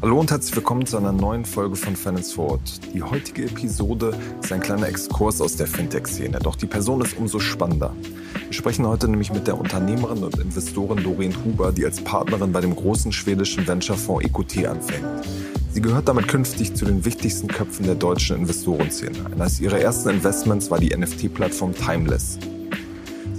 [0.00, 2.80] Hallo und herzlich willkommen zu einer neuen Folge von Finance Forward.
[2.94, 7.40] Die heutige Episode ist ein kleiner Exkurs aus der Fintech-Szene, doch die Person ist umso
[7.40, 7.94] spannender.
[8.46, 12.62] Wir sprechen heute nämlich mit der Unternehmerin und Investorin Doreen Huber, die als Partnerin bei
[12.62, 15.04] dem großen schwedischen Venture-Fonds EQT anfängt.
[15.72, 19.26] Sie gehört damit künftig zu den wichtigsten Köpfen der deutschen Investorenszene.
[19.30, 22.38] Eines ihrer ersten Investments war die NFT-Plattform Timeless.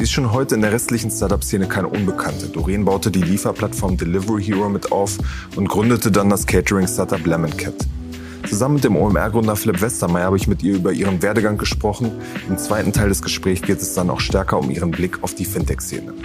[0.01, 2.47] Sie ist schon heute in der restlichen Startup-Szene keine Unbekannte.
[2.47, 5.19] Doreen baute die Lieferplattform Delivery Hero mit auf
[5.55, 7.75] und gründete dann das Catering-Startup Lemon Cat.
[8.49, 12.13] Zusammen mit dem OMR-Gründer Philipp Westermeier habe ich mit ihr über ihren Werdegang gesprochen.
[12.49, 15.45] Im zweiten Teil des Gesprächs geht es dann auch stärker um ihren Blick auf die
[15.45, 16.15] Fintech-Szene.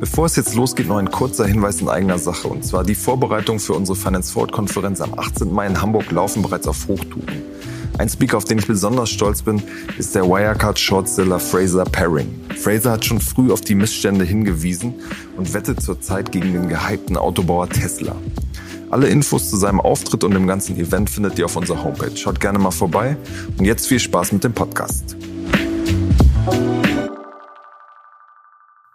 [0.00, 2.48] Bevor es jetzt losgeht, noch ein kurzer Hinweis in eigener Sache.
[2.48, 5.50] Und zwar die Vorbereitungen für unsere Finance Forward Konferenz am 18.
[5.50, 7.53] Mai in Hamburg laufen bereits auf Hochtouren.
[7.96, 9.62] Ein Speaker, auf den ich besonders stolz bin,
[9.98, 12.28] ist der Wirecard Shortseller Fraser Paring.
[12.56, 14.94] Fraser hat schon früh auf die Missstände hingewiesen
[15.36, 18.16] und wettet zurzeit gegen den gehypten Autobauer Tesla.
[18.90, 22.16] Alle Infos zu seinem Auftritt und dem ganzen Event findet ihr auf unserer Homepage.
[22.16, 23.16] Schaut gerne mal vorbei
[23.58, 25.16] und jetzt viel Spaß mit dem Podcast.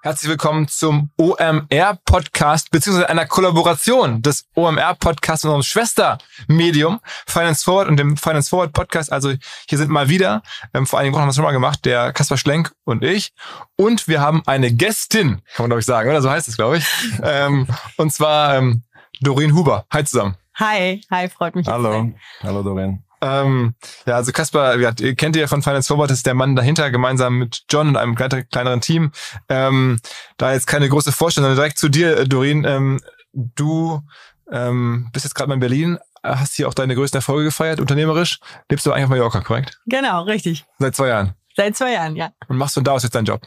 [0.10, 7.98] Herzlich willkommen zum OMR-Podcast, beziehungsweise einer Kollaboration des OMR-Podcasts und unserem Schwestermedium Finance Forward und
[7.98, 9.12] dem Finance Forward Podcast.
[9.12, 9.36] Also
[9.70, 10.42] hier sind mal wieder,
[10.74, 13.34] ähm, vor einigen Wochen haben wir es schon mal gemacht, der Kaspar Schlenk und ich.
[13.76, 16.24] Und wir haben eine Gästin, kann man glaube ich sagen, oder?
[16.24, 16.88] So heißt es, glaube ich.
[17.22, 18.82] ähm, und zwar ähm,
[19.22, 19.86] Doreen Huber.
[19.94, 20.38] Hi zusammen.
[20.56, 21.68] Hi, hi, freut mich.
[21.68, 23.04] Hallo, hallo Doreen.
[23.22, 23.76] Ähm,
[24.06, 27.38] ja, also Kaspar, ja, kennt ihr ja von Finance Forward, ist der Mann dahinter, gemeinsam
[27.38, 29.12] mit John und einem kleineren Team.
[29.50, 30.00] Ähm,
[30.38, 32.66] da jetzt keine große Vorstellung, sondern direkt zu dir, Doreen.
[32.66, 33.00] Ähm,
[33.34, 34.02] du
[34.52, 38.40] ähm, bist jetzt gerade mal in Berlin, hast hier auch deine größten Erfolge gefeiert, unternehmerisch.
[38.70, 39.80] Lebst du eigentlich auf Mallorca, korrekt?
[39.86, 40.66] Genau, richtig.
[40.80, 41.34] Seit zwei Jahren.
[41.60, 42.32] Seit zwei Jahren, ja.
[42.48, 43.42] Und machst du da aus jetzt deinen Job?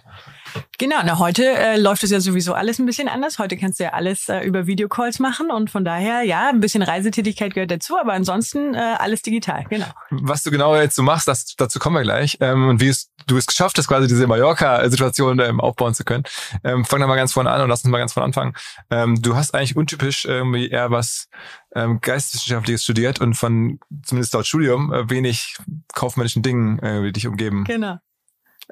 [0.76, 3.38] Genau, na heute äh, läuft es ja sowieso alles ein bisschen anders.
[3.38, 6.82] Heute kannst du ja alles äh, über Videocalls machen und von daher, ja, ein bisschen
[6.82, 9.86] Reisetätigkeit gehört dazu, aber ansonsten äh, alles digital, genau.
[10.10, 12.36] Was du genau jetzt so machst, das, dazu kommen wir gleich.
[12.40, 16.24] Ähm, und wie es, du es geschafft hast, quasi diese Mallorca-Situation ähm, aufbauen zu können.
[16.64, 18.52] Ähm, fang da mal ganz vorne an und lass uns mal ganz vorne anfangen.
[18.90, 21.28] Ähm, du hast eigentlich untypisch irgendwie eher was
[21.74, 25.56] ähm, Geisteswissenschaftliches studiert und von, zumindest laut Studium, äh, wenig
[25.94, 27.64] kaufmännischen Dingen äh, dich umgeben.
[27.64, 27.96] Genau.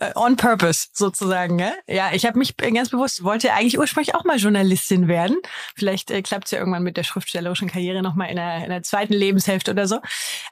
[0.01, 1.59] Äh, on purpose sozusagen.
[1.59, 5.37] Ja, ja ich habe mich ganz bewusst, wollte eigentlich ursprünglich auch mal Journalistin werden.
[5.77, 8.83] Vielleicht äh, klappt es ja irgendwann mit der schriftstellerischen Karriere nochmal in der, in der
[8.83, 10.01] zweiten Lebenshälfte oder so.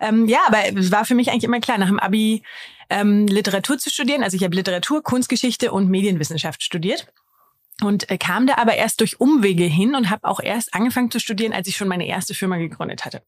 [0.01, 2.43] Ähm, ja, aber es war für mich eigentlich immer klar, nach dem Abi
[2.91, 4.23] ähm, Literatur zu studieren.
[4.23, 7.07] Also ich habe Literatur, Kunstgeschichte und Medienwissenschaft studiert.
[7.83, 11.21] Und äh, kam da aber erst durch Umwege hin und habe auch erst angefangen zu
[11.21, 13.23] studieren, als ich schon meine erste Firma gegründet hatte.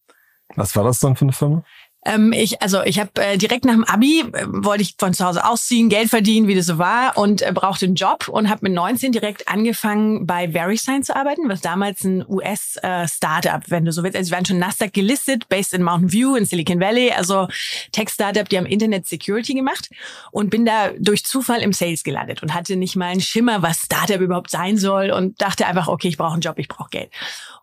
[0.56, 1.64] Was war das dann für eine Firma?
[2.06, 5.24] Ähm, ich, also ich habe äh, direkt nach dem Abi äh, wollte ich von zu
[5.24, 8.60] Hause ausziehen, Geld verdienen, wie das so war, und äh, brauchte einen Job und habe
[8.62, 13.92] mit 19 direkt angefangen bei VeriSign zu arbeiten, was damals ein US-Startup, äh, wenn du
[13.92, 14.16] so willst.
[14.16, 17.48] Also sie waren schon Nasdaq gelistet, based in Mountain View in Silicon Valley, also
[17.92, 19.90] Tech-Startup, die haben Internet Security gemacht
[20.30, 23.82] und bin da durch Zufall im Sales gelandet und hatte nicht mal einen Schimmer, was
[23.82, 27.10] Startup überhaupt sein soll und dachte einfach, okay, ich brauche einen Job, ich brauche Geld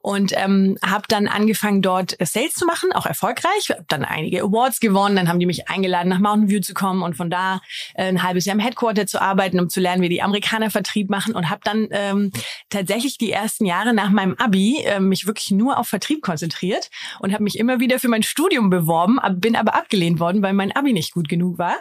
[0.01, 3.69] und ähm, habe dann angefangen dort äh, Sales zu machen, auch erfolgreich.
[3.69, 7.01] Hab dann einige Awards gewonnen, dann haben die mich eingeladen nach Mountain View zu kommen
[7.01, 7.61] und von da
[7.95, 11.09] äh, ein halbes Jahr im Headquarter zu arbeiten, um zu lernen, wie die Amerikaner Vertrieb
[11.09, 11.35] machen.
[11.35, 12.31] Und habe dann ähm,
[12.69, 17.33] tatsächlich die ersten Jahre nach meinem Abi äh, mich wirklich nur auf Vertrieb konzentriert und
[17.33, 20.93] habe mich immer wieder für mein Studium beworben, bin aber abgelehnt worden, weil mein Abi
[20.93, 21.75] nicht gut genug war.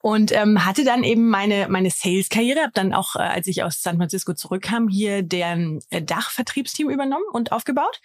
[0.00, 3.62] Und ähm, hatte dann eben meine meine Sales Karriere, habe dann auch äh, als ich
[3.62, 8.00] aus San Francisco zurückkam, hier deren äh, Dachvertriebsteam übernommen und aufgebaut.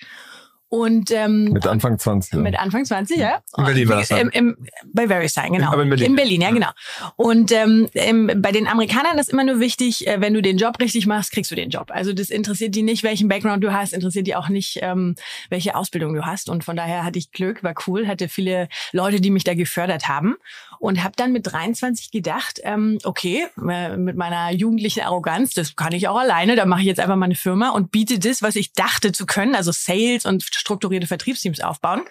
[0.72, 2.34] Und ähm, mit Anfang 20.
[2.34, 2.40] Ja.
[2.40, 3.42] Mit Anfang 20, ja.
[3.58, 4.58] In Berlin war das Im, im,
[4.94, 5.72] bei VeriSign, genau.
[5.72, 6.06] Aber in Berlin.
[6.12, 6.70] In Berlin, ja, genau.
[7.16, 10.80] Und ähm, im, bei den Amerikanern ist immer nur wichtig, äh, wenn du den Job
[10.80, 11.90] richtig machst, kriegst du den Job.
[11.90, 15.16] Also das interessiert die nicht, welchen Background du hast, interessiert die auch nicht, ähm,
[15.50, 16.50] welche Ausbildung du hast.
[16.50, 20.08] Und von daher hatte ich Glück, war cool, hatte viele Leute, die mich da gefördert
[20.08, 20.36] haben
[20.80, 25.92] und habe dann mit 23 gedacht, ähm, okay, äh, mit meiner jugendlichen Arroganz, das kann
[25.92, 28.56] ich auch alleine, da mache ich jetzt einfach mal eine Firma und biete das, was
[28.56, 32.02] ich dachte zu können, also Sales und strukturierte Vertriebsteams aufbauen,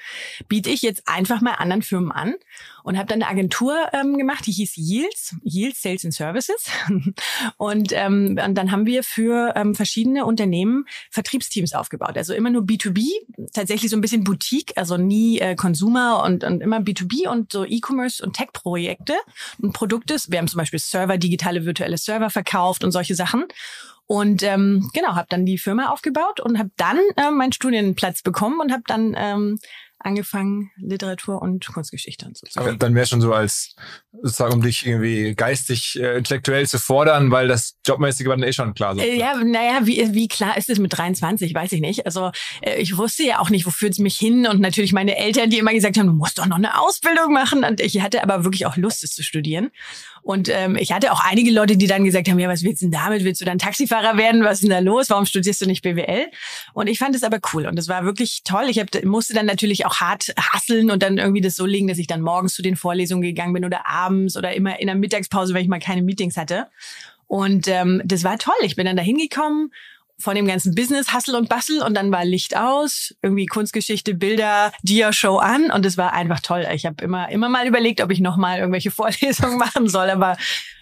[0.48, 2.34] biete ich jetzt einfach mal anderen Firmen an
[2.88, 6.70] und habe dann eine Agentur ähm, gemacht, die hieß Yields, Yields Sales and Services.
[7.58, 12.16] und, ähm, und dann haben wir für ähm, verschiedene Unternehmen Vertriebsteams aufgebaut.
[12.16, 13.06] Also immer nur B2B,
[13.52, 17.66] tatsächlich so ein bisschen Boutique, also nie äh, Consumer und, und immer B2B und so
[17.66, 19.14] E-Commerce und Tech-Projekte
[19.60, 20.16] und Produkte.
[20.28, 23.44] Wir haben zum Beispiel Server, digitale virtuelle Server verkauft und solche Sachen.
[24.06, 28.58] Und ähm, genau, habe dann die Firma aufgebaut und habe dann äh, meinen Studienplatz bekommen
[28.58, 29.58] und habe dann ähm,
[30.00, 32.46] angefangen, Literatur und Kunstgeschichte und so.
[32.60, 33.74] Aber dann wäre schon so als,
[34.22, 38.52] sozusagen, um dich irgendwie geistig, äh, intellektuell zu fordern, weil das Jobmäßige war dann eh
[38.52, 38.94] schon klar.
[38.94, 39.00] So.
[39.00, 42.06] Äh, ja, naja, wie, wie klar ist es mit 23, weiß ich nicht.
[42.06, 42.30] Also
[42.60, 45.50] äh, ich wusste ja auch nicht, wo führt es mich hin und natürlich meine Eltern,
[45.50, 48.44] die immer gesagt haben, du musst doch noch eine Ausbildung machen und ich hatte aber
[48.44, 49.70] wirklich auch Lust, es zu studieren.
[50.22, 52.86] Und ähm, ich hatte auch einige Leute, die dann gesagt haben, ja, was willst du
[52.86, 53.24] denn damit?
[53.24, 54.44] Willst du dann Taxifahrer werden?
[54.44, 55.10] Was ist denn da los?
[55.10, 56.26] Warum studierst du nicht BWL?
[56.74, 58.66] Und ich fand es aber cool und es war wirklich toll.
[58.68, 61.98] Ich hab, musste dann natürlich auch hart hasseln und dann irgendwie das so legen, dass
[61.98, 65.54] ich dann morgens zu den Vorlesungen gegangen bin oder abends oder immer in der Mittagspause,
[65.54, 66.66] wenn ich mal keine Meetings hatte.
[67.26, 68.54] Und ähm, das war toll.
[68.62, 69.70] Ich bin dann da hingekommen
[70.20, 74.72] von dem ganzen Business, Hustle und Bustle und dann war Licht aus, irgendwie Kunstgeschichte, Bilder,
[74.82, 76.66] Dia-Show an und es war einfach toll.
[76.72, 80.36] Ich habe immer, immer mal überlegt, ob ich nochmal irgendwelche Vorlesungen machen soll, aber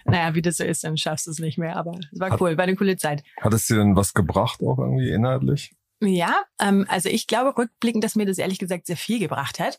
[0.07, 1.77] naja, wie das so ist, dann schaffst du es nicht mehr.
[1.77, 3.23] Aber es war cool, war eine coole Zeit.
[3.41, 5.73] Hat es dir denn was gebracht, auch irgendwie inhaltlich?
[6.03, 9.79] Ja, ähm, also ich glaube rückblickend, dass mir das ehrlich gesagt sehr viel gebracht hat.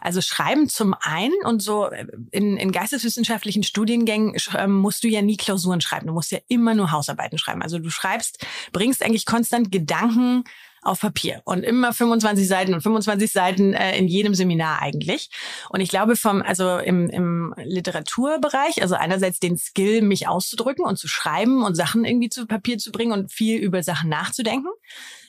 [0.00, 5.20] Also Schreiben zum einen und so äh, in, in geisteswissenschaftlichen Studiengängen ähm, musst du ja
[5.20, 6.06] nie Klausuren schreiben.
[6.06, 7.62] Du musst ja immer nur Hausarbeiten schreiben.
[7.62, 10.44] Also du schreibst, bringst eigentlich konstant Gedanken
[10.88, 15.30] auf Papier und immer 25 Seiten und 25 Seiten äh, in jedem Seminar eigentlich.
[15.70, 20.98] Und ich glaube vom, also im, im Literaturbereich, also einerseits den Skill, mich auszudrücken und
[20.98, 24.70] zu schreiben und Sachen irgendwie zu Papier zu bringen und viel über Sachen nachzudenken.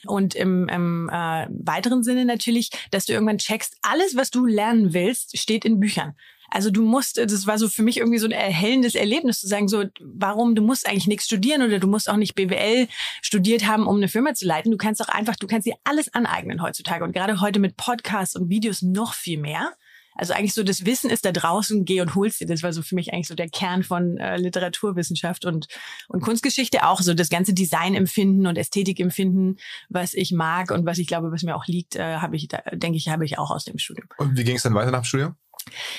[0.06, 4.94] Und im, im äh, weiteren Sinne natürlich, dass du irgendwann checkst, alles, was du lernen
[4.94, 6.14] willst, steht in Büchern.
[6.50, 9.68] Also du musst, das war so für mich irgendwie so ein erhellendes Erlebnis zu sagen,
[9.68, 12.88] so, warum, du musst eigentlich nichts studieren oder du musst auch nicht BWL
[13.22, 14.72] studiert haben, um eine Firma zu leiten.
[14.72, 18.34] Du kannst auch einfach, du kannst dir alles aneignen heutzutage und gerade heute mit Podcasts
[18.34, 19.72] und Videos noch viel mehr.
[20.16, 22.46] Also eigentlich so das Wissen ist da draußen, geh und holst dir.
[22.46, 25.66] Das war so für mich eigentlich so der Kern von äh, Literaturwissenschaft und,
[26.08, 27.00] und Kunstgeschichte auch.
[27.00, 29.58] So das ganze Designempfinden und Ästhetikempfinden,
[29.88, 32.98] was ich mag und was ich glaube, was mir auch liegt, äh, habe ich, denke
[32.98, 34.08] ich, habe ich auch aus dem Studium.
[34.18, 35.36] Und wie ging es dann weiter nach dem Studium?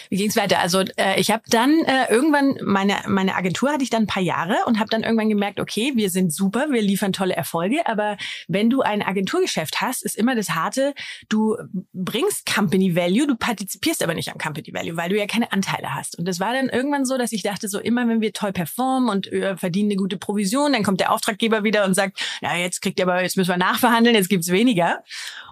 [0.10, 0.60] Wie ging's weiter?
[0.60, 4.24] Also äh, ich habe dann äh, irgendwann meine meine Agentur hatte ich dann ein paar
[4.24, 8.18] Jahre und habe dann irgendwann gemerkt, okay, wir sind super, wir liefern tolle Erfolge, aber
[8.48, 10.94] wenn du ein Agenturgeschäft hast, ist immer das harte,
[11.30, 11.58] du
[11.94, 15.94] bringst Company Value, du partizipierst aber nicht am Company Value, weil du ja keine Anteile
[15.94, 16.18] hast.
[16.18, 19.10] Und das war dann irgendwann so, dass ich dachte, so immer wenn wir toll performen
[19.10, 22.82] und äh, verdienen eine gute Provision, dann kommt der Auftraggeber wieder und sagt, ja, jetzt
[22.82, 25.04] kriegt ihr aber jetzt müssen wir nachverhandeln, jetzt gibt's weniger.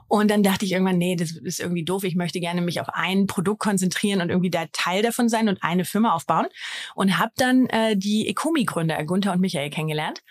[0.10, 2.04] Und dann dachte ich irgendwann, nee, das ist irgendwie doof.
[2.04, 5.62] Ich möchte gerne mich auf ein Produkt konzentrieren und irgendwie da Teil davon sein und
[5.62, 6.48] eine Firma aufbauen.
[6.96, 10.24] Und habe dann äh, die Ecomi-Gründer, Gunther und Michael, kennengelernt,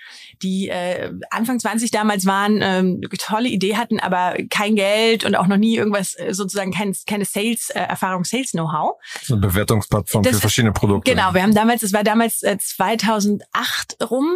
[0.42, 5.46] die äh, Anfang 20 damals waren, ähm, tolle Idee hatten, aber kein Geld und auch
[5.46, 8.96] noch nie irgendwas, äh, sozusagen kein, keine Sales-Erfahrung, Sales-Know-how.
[9.22, 11.12] So eine Bewertungsplattform das für verschiedene Produkte.
[11.12, 14.26] Genau, wir haben damals, es war damals äh, 2008 rum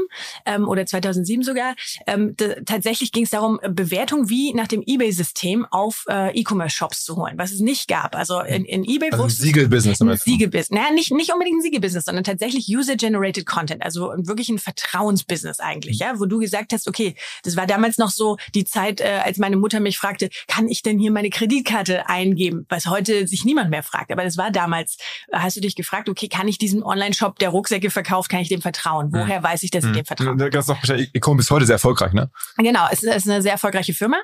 [0.46, 1.74] ähm, oder 2007 sogar,
[2.06, 7.16] ähm, tatsächlich ging es darum, Bewertung wie nach dem Ebay-System System auf äh, E-Commerce-Shops zu
[7.16, 8.14] holen, was es nicht gab.
[8.14, 10.00] Also in, in eBay also ein Siegelbusiness.
[10.00, 10.70] Ein Siegelbusiness.
[10.70, 15.98] Naja, nicht, nicht unbedingt ein Siegelbusiness, sondern tatsächlich User-Generated Content, also wirklich ein Vertrauensbusiness eigentlich,
[15.98, 17.14] ja, wo du gesagt hast, okay,
[17.44, 20.82] das war damals noch so die Zeit, äh, als meine Mutter mich fragte, kann ich
[20.82, 24.12] denn hier meine Kreditkarte eingeben, was heute sich niemand mehr fragt.
[24.12, 24.98] Aber das war damals,
[25.32, 28.60] hast du dich gefragt, okay, kann ich diesem Online-Shop, der Rucksäcke verkauft, kann ich dem
[28.60, 29.10] vertrauen?
[29.12, 29.94] Woher weiß ich, dass ich hm.
[29.94, 30.36] dem vertraue?
[31.14, 32.30] Ecom bis heute sehr erfolgreich, ne?
[32.58, 34.18] Genau, es ist eine sehr erfolgreiche Firma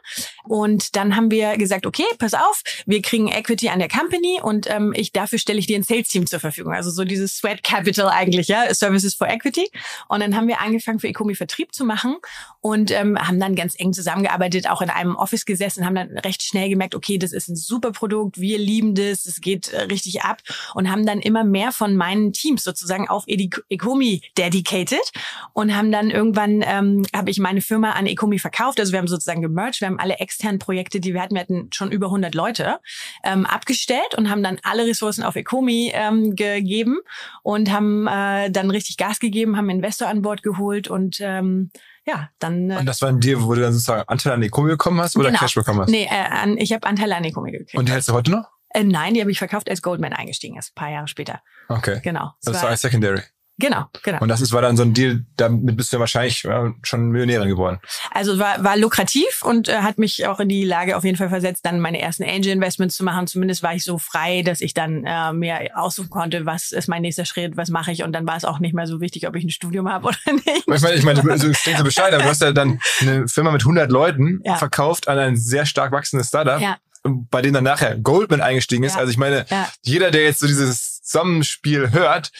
[0.44, 4.68] und dann haben wir gesagt, okay, pass auf, wir kriegen Equity an der Company und
[4.68, 6.72] ähm, ich dafür stelle ich dir ein Sales Team zur Verfügung.
[6.72, 9.70] Also so dieses Sweat Capital eigentlich, ja, Services for Equity.
[10.08, 12.16] Und dann haben wir angefangen für Ecomi Vertrieb zu machen
[12.60, 16.42] und ähm, haben dann ganz eng zusammengearbeitet, auch in einem Office gesessen, haben dann recht
[16.42, 20.22] schnell gemerkt, okay, das ist ein super Produkt, wir lieben das, es geht äh, richtig
[20.22, 20.40] ab
[20.74, 25.12] und haben dann immer mehr von meinen Teams sozusagen auf Ecomi dedicated
[25.52, 29.08] und haben dann irgendwann ähm, habe ich meine Firma an Ecomi verkauft, also wir haben
[29.08, 32.34] sozusagen gemerged, wir haben alle externen Projekte, die wir hatten, wir hatten schon über 100
[32.34, 32.78] Leute,
[33.24, 36.98] ähm, abgestellt und haben dann alle Ressourcen auf Ecomi ähm, gegeben
[37.42, 41.70] und haben äh, dann richtig Gas gegeben, haben Investor an Bord geholt und ähm,
[42.06, 42.70] ja, dann.
[42.70, 45.16] Äh, und das war ein Deal, wo du dann sozusagen Anteil an Ecomi bekommen hast
[45.16, 45.40] oder genau.
[45.40, 45.90] Cash bekommen hast?
[45.90, 47.74] Nee, äh, an, ich habe Anteile an Ecomi gekriegt.
[47.74, 48.48] Und die hältst du heute noch?
[48.70, 51.42] Äh, nein, die habe ich verkauft, als Goldman eingestiegen ist, ein paar Jahre später.
[51.68, 52.00] Okay.
[52.02, 52.32] Genau.
[52.42, 53.22] Das, das war als Secondary.
[53.60, 54.20] Genau, genau.
[54.20, 57.10] Und das ist, war dann so ein Deal, damit bist du ja wahrscheinlich ja, schon
[57.10, 57.80] Millionärin geworden.
[58.12, 61.28] Also war, war lukrativ und äh, hat mich auch in die Lage auf jeden Fall
[61.28, 63.26] versetzt, dann meine ersten Angel Investments zu machen.
[63.26, 67.02] Zumindest war ich so frei, dass ich dann äh, mehr aussuchen konnte, was ist mein
[67.02, 68.04] nächster Schritt, was mache ich.
[68.04, 70.18] Und dann war es auch nicht mehr so wichtig, ob ich ein Studium habe oder
[70.32, 70.64] nicht.
[70.66, 73.50] Ich meine, ich meine, du klingt so Bescheid, aber du hast ja dann eine Firma
[73.50, 74.54] mit 100 Leuten ja.
[74.54, 76.60] verkauft an ein sehr stark wachsendes Startup.
[76.60, 78.94] Ja bei denen dann nachher Goldman eingestiegen ist.
[78.94, 79.00] Ja.
[79.00, 79.70] Also ich meine, ja.
[79.82, 82.32] jeder, der jetzt so dieses Zusammenspiel hört,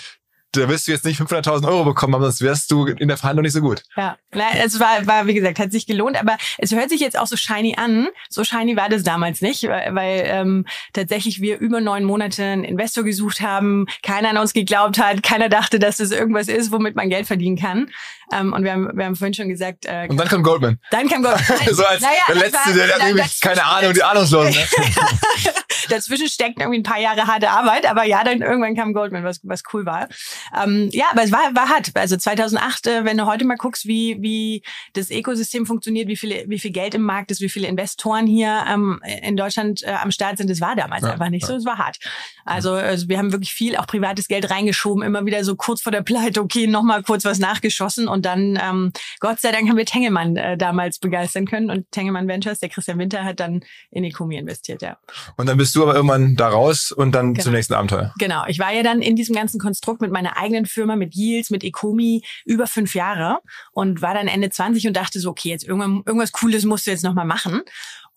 [0.59, 3.45] da wirst du jetzt nicht 500.000 Euro bekommen haben, sonst wärst du in der Verhandlung
[3.45, 3.83] nicht so gut.
[3.97, 4.17] Ja,
[4.63, 7.37] es war, war, wie gesagt, hat sich gelohnt, aber es hört sich jetzt auch so
[7.37, 8.09] shiny an.
[8.29, 12.65] So shiny war das damals nicht, weil, weil ähm, tatsächlich wir über neun Monate einen
[12.65, 16.97] Investor gesucht haben, keiner an uns geglaubt hat, keiner dachte, dass das irgendwas ist, womit
[16.97, 17.91] man Geld verdienen kann.
[18.33, 19.87] Ähm, und wir haben, wir haben vorhin schon gesagt.
[19.87, 20.79] Äh, und dann kam Goldman.
[20.91, 21.45] Dann kam Goldman.
[21.73, 24.53] so als naja, der Letzte, war, der hat irgendwie keine Ahnung, die Ahnungslosen.
[24.53, 24.67] Ne?
[25.89, 29.41] Dazwischen steckt irgendwie ein paar Jahre harte Arbeit, aber ja, dann irgendwann kam Goldman, was,
[29.43, 30.09] was cool war.
[30.57, 31.91] Ähm, ja, aber es war, war hart.
[31.95, 36.45] Also 2008, äh, wenn du heute mal guckst, wie, wie das Ökosystem funktioniert, wie, viele,
[36.49, 40.11] wie viel Geld im Markt ist, wie viele Investoren hier ähm, in Deutschland äh, am
[40.11, 41.49] Start sind, das war damals ja, einfach nicht ja.
[41.49, 41.99] so, es war hart.
[42.45, 45.93] Also, also wir haben wirklich viel auch privates Geld reingeschoben, immer wieder so kurz vor
[45.93, 49.87] der Pleite, okay, nochmal kurz was nachgeschossen und dann, ähm, Gott sei Dank haben wir
[49.87, 54.37] Tengelmann äh, damals begeistern können und Tengelmann Ventures, der Christian Winter hat dann in Ecomi
[54.37, 54.99] investiert, ja.
[55.37, 57.45] Und dann bist du aber irgendwann da raus und dann genau.
[57.45, 58.15] zum nächsten Abenteuer.
[58.19, 61.51] Genau, ich war ja dann in diesem ganzen Konstrukt mit meiner eigenen Firma, mit Yields,
[61.51, 63.39] mit Ecomi über fünf Jahre
[63.73, 66.91] und war dann Ende 20 und dachte so, okay, jetzt irgendwann, irgendwas Cooles musst du
[66.91, 67.63] jetzt nochmal machen.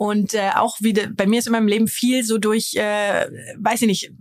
[0.02, 3.28] Und äh, auch wieder, bei mir ist in meinem Leben viel so durch, äh,
[3.60, 4.12] weiß ich nicht,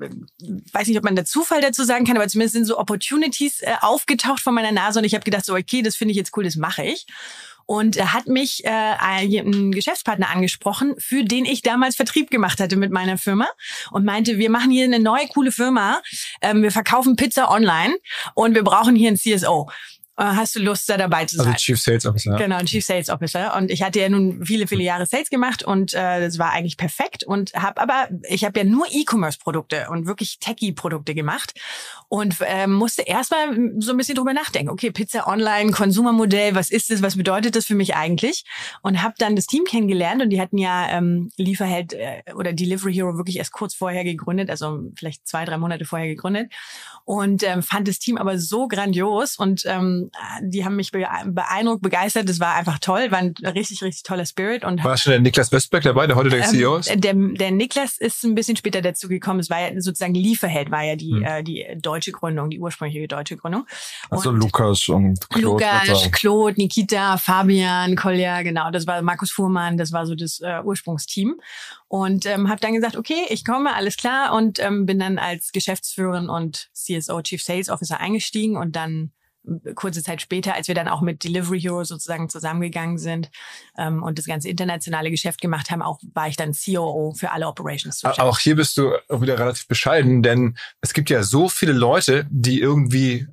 [0.72, 3.72] weiß nicht, ob man der Zufall dazu sagen kann, aber zumindest sind so Opportunities äh,
[3.80, 6.44] aufgetaucht vor meiner Nase und ich habe gedacht, so, okay, das finde ich jetzt cool,
[6.44, 7.06] das mache ich.
[7.70, 12.74] Und er hat mich äh, einen Geschäftspartner angesprochen, für den ich damals Vertrieb gemacht hatte
[12.74, 13.46] mit meiner Firma
[13.92, 16.02] und meinte, wir machen hier eine neue coole Firma,
[16.42, 17.94] ähm, wir verkaufen Pizza online
[18.34, 19.70] und wir brauchen hier einen CSO.
[20.20, 21.54] Äh, hast du Lust, da dabei zu also sein?
[21.54, 22.36] Also Chief Sales Officer.
[22.36, 23.56] Genau, Chief Sales Officer.
[23.56, 26.76] Und ich hatte ja nun viele, viele Jahre Sales gemacht und äh, das war eigentlich
[26.76, 27.24] perfekt.
[27.24, 31.58] Und habe aber, ich habe ja nur E-Commerce-Produkte und wirklich Techie-Produkte gemacht
[32.08, 34.70] und äh, musste erstmal so ein bisschen drüber nachdenken.
[34.70, 37.00] Okay, Pizza Online, Konsumermodell, was ist das?
[37.00, 38.44] Was bedeutet das für mich eigentlich?
[38.82, 42.92] Und habe dann das Team kennengelernt und die hatten ja ähm, Lieferheld äh, oder Delivery
[42.92, 46.52] Hero wirklich erst kurz vorher gegründet, also vielleicht zwei, drei Monate vorher gegründet
[47.04, 50.09] und ähm, fand das Team aber so grandios und ähm,
[50.42, 52.28] die haben mich beeindruckt, begeistert.
[52.28, 54.64] Das war einfach toll, war ein richtig, richtig toller Spirit.
[54.64, 56.88] Und war schon der Niklas Westberg dabei, der heute der ähm, CEO ist?
[56.88, 59.40] Der, der Niklas ist ein bisschen später dazu gekommen.
[59.40, 61.22] Es war ja sozusagen Lieferheld, war ja die, hm.
[61.22, 63.66] äh, die deutsche Gründung, die ursprüngliche deutsche Gründung.
[64.10, 65.64] Also Lukas und Claude.
[65.64, 68.70] Lukas, Claude, Nikita, Fabian, Kolja, genau.
[68.70, 71.40] Das war Markus Fuhrmann, das war so das äh, Ursprungsteam.
[71.88, 74.34] Und ähm, habe dann gesagt, okay, ich komme, alles klar.
[74.34, 79.19] Und ähm, bin dann als Geschäftsführerin und CSO, Chief Sales Officer eingestiegen und dann äh,
[79.74, 83.30] kurze Zeit später, als wir dann auch mit Delivery Hero sozusagen zusammengegangen sind
[83.78, 87.46] ähm, und das ganze internationale Geschäft gemacht haben, auch war ich dann COO für alle
[87.46, 88.04] Operations.
[88.04, 92.60] Auch hier bist du wieder relativ bescheiden, denn es gibt ja so viele Leute, die
[92.60, 93.26] irgendwie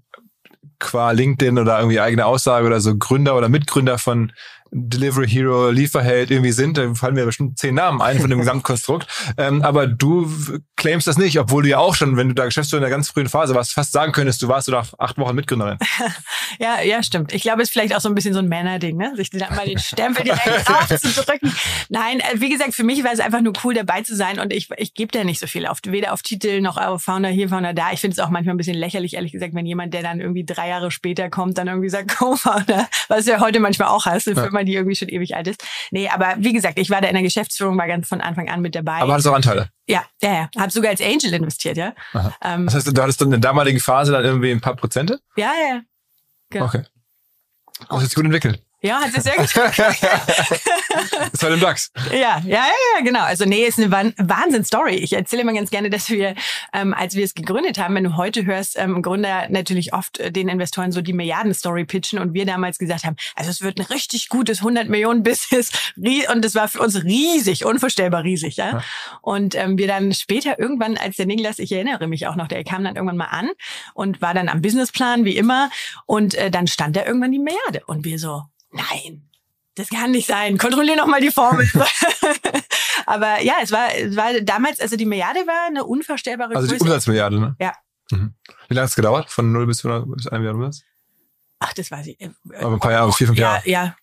[0.80, 4.32] qua LinkedIn oder irgendwie eigene Aussage oder so Gründer oder Mitgründer von
[4.72, 9.08] Delivery Hero, Lieferheld irgendwie sind, da fallen mir bestimmt zehn Namen ein von dem Gesamtkonstrukt.
[9.38, 10.32] Ähm, aber du
[10.76, 13.10] claimst das nicht, obwohl du ja auch schon, wenn du da Geschäftsführer in der ganz
[13.10, 15.78] frühen Phase warst, fast sagen könntest, du warst du nach acht Wochen Mitgründerin.
[16.60, 17.34] ja, ja, stimmt.
[17.34, 19.14] Ich glaube, es ist vielleicht auch so ein bisschen so ein Männerding, ne?
[19.16, 21.54] sich dann mal den Stempel direkt aufzudrücken.
[21.90, 24.54] Nein, äh, wie gesagt, für mich war es einfach nur cool, dabei zu sein und
[24.54, 27.50] ich, ich gebe da nicht so viel auf, weder auf Titel noch auf Founder hier,
[27.50, 27.92] Founder da.
[27.92, 30.46] Ich finde es auch manchmal ein bisschen lächerlich, ehrlich gesagt, wenn jemand, der dann irgendwie
[30.46, 34.28] drei Jahre später kommt, dann irgendwie sagt Co-Founder, was ja heute manchmal auch hast.
[34.28, 35.64] Ja Firma, die irgendwie schon ewig alt ist.
[35.92, 38.62] Nee, aber wie gesagt, ich war da in der Geschäftsführung, war ganz von Anfang an
[38.62, 39.00] mit dabei.
[39.02, 39.70] Aber hattest auch Anteile?
[39.88, 40.50] Ja, ja, ja.
[40.58, 41.94] Hab sogar als Angel investiert, ja.
[42.44, 45.20] Ähm, das heißt, du hattest dann in der damaligen Phase dann irgendwie ein paar Prozente?
[45.36, 45.82] Ja, ja.
[46.50, 46.66] Genau.
[46.66, 46.84] Okay.
[47.80, 48.62] Das hat sich gut entwickelt.
[48.82, 49.50] Ja, hat sich sehr gut.
[51.32, 51.92] das war dem DAX.
[52.12, 53.22] Ja, ja, ja, genau.
[53.22, 54.96] Also nee, ist eine Wahnsinn-Story.
[54.96, 56.36] Ich erzähle immer ganz gerne, dass wir,
[56.74, 60.32] ähm, als wir es gegründet haben, wenn du heute hörst, ähm, Gründer natürlich oft äh,
[60.32, 63.86] den Investoren so die Milliarden-Story pitchen und wir damals gesagt haben, also es wird ein
[63.86, 68.58] richtig gutes 100 Millionen Business und es war für uns riesig, unvorstellbar riesig.
[68.58, 68.74] Ja?
[68.74, 68.84] ja.
[69.22, 72.64] Und ähm, wir dann später irgendwann, als der Niklas, ich erinnere mich auch noch, der
[72.64, 73.50] kam dann irgendwann mal an
[73.96, 75.72] und war dann am Businessplan wie immer
[76.06, 78.44] und äh, dann stand da irgendwann die Milliarde und wir so,
[78.78, 79.30] nein,
[79.76, 80.58] das kann nicht sein.
[80.58, 81.70] Kontrollier noch mal die Formel.
[83.06, 86.82] Aber ja, es war, es war damals, also die Milliarde war eine unvorstellbare Also die
[86.82, 87.56] Umsatzmilliarde, ne?
[87.60, 87.74] Ja.
[88.12, 88.34] Mhm.
[88.68, 89.30] Wie lange hat es gedauert?
[89.30, 90.84] Von 0 bis 100 bis 1 Milliarde Umsatz?
[91.60, 92.18] Ach, das weiß ich.
[92.60, 93.62] Aber ein paar Jahre, vier, fünf Jahre.
[93.66, 93.96] Ja, ja.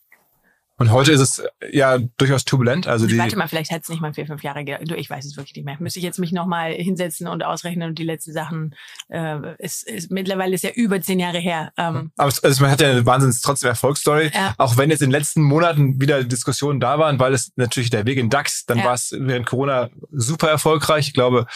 [0.84, 2.86] Und heute ist es ja durchaus turbulent.
[2.86, 5.00] Also die Warte mal, vielleicht hat es nicht mal vier, fünf Jahre gedauert.
[5.00, 5.78] Ich weiß es wirklich nicht mehr.
[5.80, 8.74] Müsste ich jetzt mich nochmal hinsetzen und ausrechnen und die letzten Sachen,
[9.08, 11.72] äh, ist, ist, mittlerweile ist ja über zehn Jahre her.
[11.78, 12.12] Ähm.
[12.18, 14.30] Aber es, also man hat ja eine wahnsinns trotzdem Erfolgsstory.
[14.34, 14.54] Ja.
[14.58, 18.04] Auch wenn jetzt in den letzten Monaten wieder Diskussionen da waren, weil es natürlich der
[18.04, 18.84] Weg in DAX, dann ja.
[18.84, 21.08] war es während Corona super erfolgreich.
[21.08, 21.46] Ich glaube,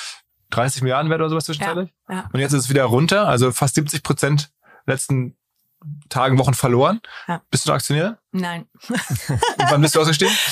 [0.53, 1.91] 30 Milliarden wert oder sowas zwischenzeitlich.
[2.09, 2.15] Ja.
[2.15, 2.31] Ja.
[2.33, 4.51] Und jetzt ist es wieder runter, also fast 70 Prozent
[4.87, 5.37] letzten
[6.09, 7.01] Tagen, Wochen verloren.
[7.27, 7.43] Ja.
[7.51, 8.19] Bist du Aktionär?
[8.33, 8.67] Nein.
[9.71, 10.35] wann bist du ausgestiegen?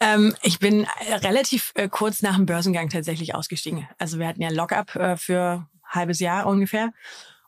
[0.00, 0.86] Ähm, ich bin
[1.22, 3.88] relativ äh, kurz nach dem Börsengang tatsächlich ausgestiegen.
[3.98, 6.92] Also wir hatten ja Lockup äh, für ein halbes Jahr ungefähr.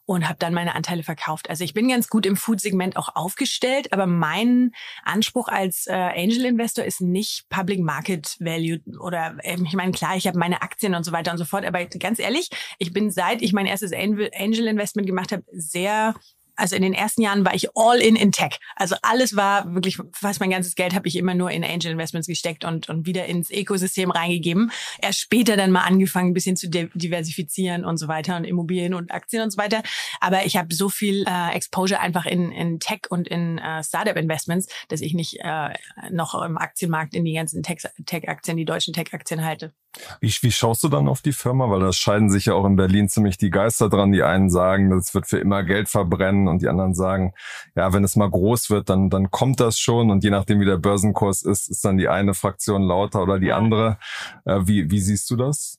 [0.06, 1.48] und habe dann meine Anteile verkauft.
[1.48, 4.72] Also ich bin ganz gut im Food-Segment auch aufgestellt, aber mein
[5.02, 10.26] Anspruch als äh, Angel-Investor ist nicht Public Market Value oder äh, ich meine, klar, ich
[10.26, 13.42] habe meine Aktien und so weiter und so fort, aber ganz ehrlich, ich bin seit
[13.42, 16.14] ich mein erstes Angel-Investment gemacht habe, sehr
[16.56, 18.58] also in den ersten Jahren war ich all in in Tech.
[18.76, 22.26] Also alles war wirklich, fast mein ganzes Geld habe ich immer nur in Angel Investments
[22.26, 24.70] gesteckt und, und wieder ins Ökosystem reingegeben.
[25.00, 29.12] Erst später dann mal angefangen, ein bisschen zu diversifizieren und so weiter und Immobilien und
[29.12, 29.82] Aktien und so weiter.
[30.20, 34.16] Aber ich habe so viel äh, Exposure einfach in, in Tech und in äh, Startup
[34.16, 35.70] Investments, dass ich nicht äh,
[36.10, 39.72] noch im Aktienmarkt in die ganzen Tech-Aktien, die deutschen Tech-Aktien halte.
[40.20, 41.70] Wie, wie schaust du dann auf die Firma?
[41.70, 44.12] Weil da scheiden sich ja auch in Berlin ziemlich die Geister dran.
[44.12, 47.32] Die einen sagen, das wird für immer Geld verbrennen und die anderen sagen,
[47.74, 50.64] ja, wenn es mal groß wird, dann, dann kommt das schon und je nachdem, wie
[50.64, 53.98] der Börsenkurs ist, ist dann die eine Fraktion lauter oder die andere.
[54.44, 55.78] Äh, wie, wie siehst du das?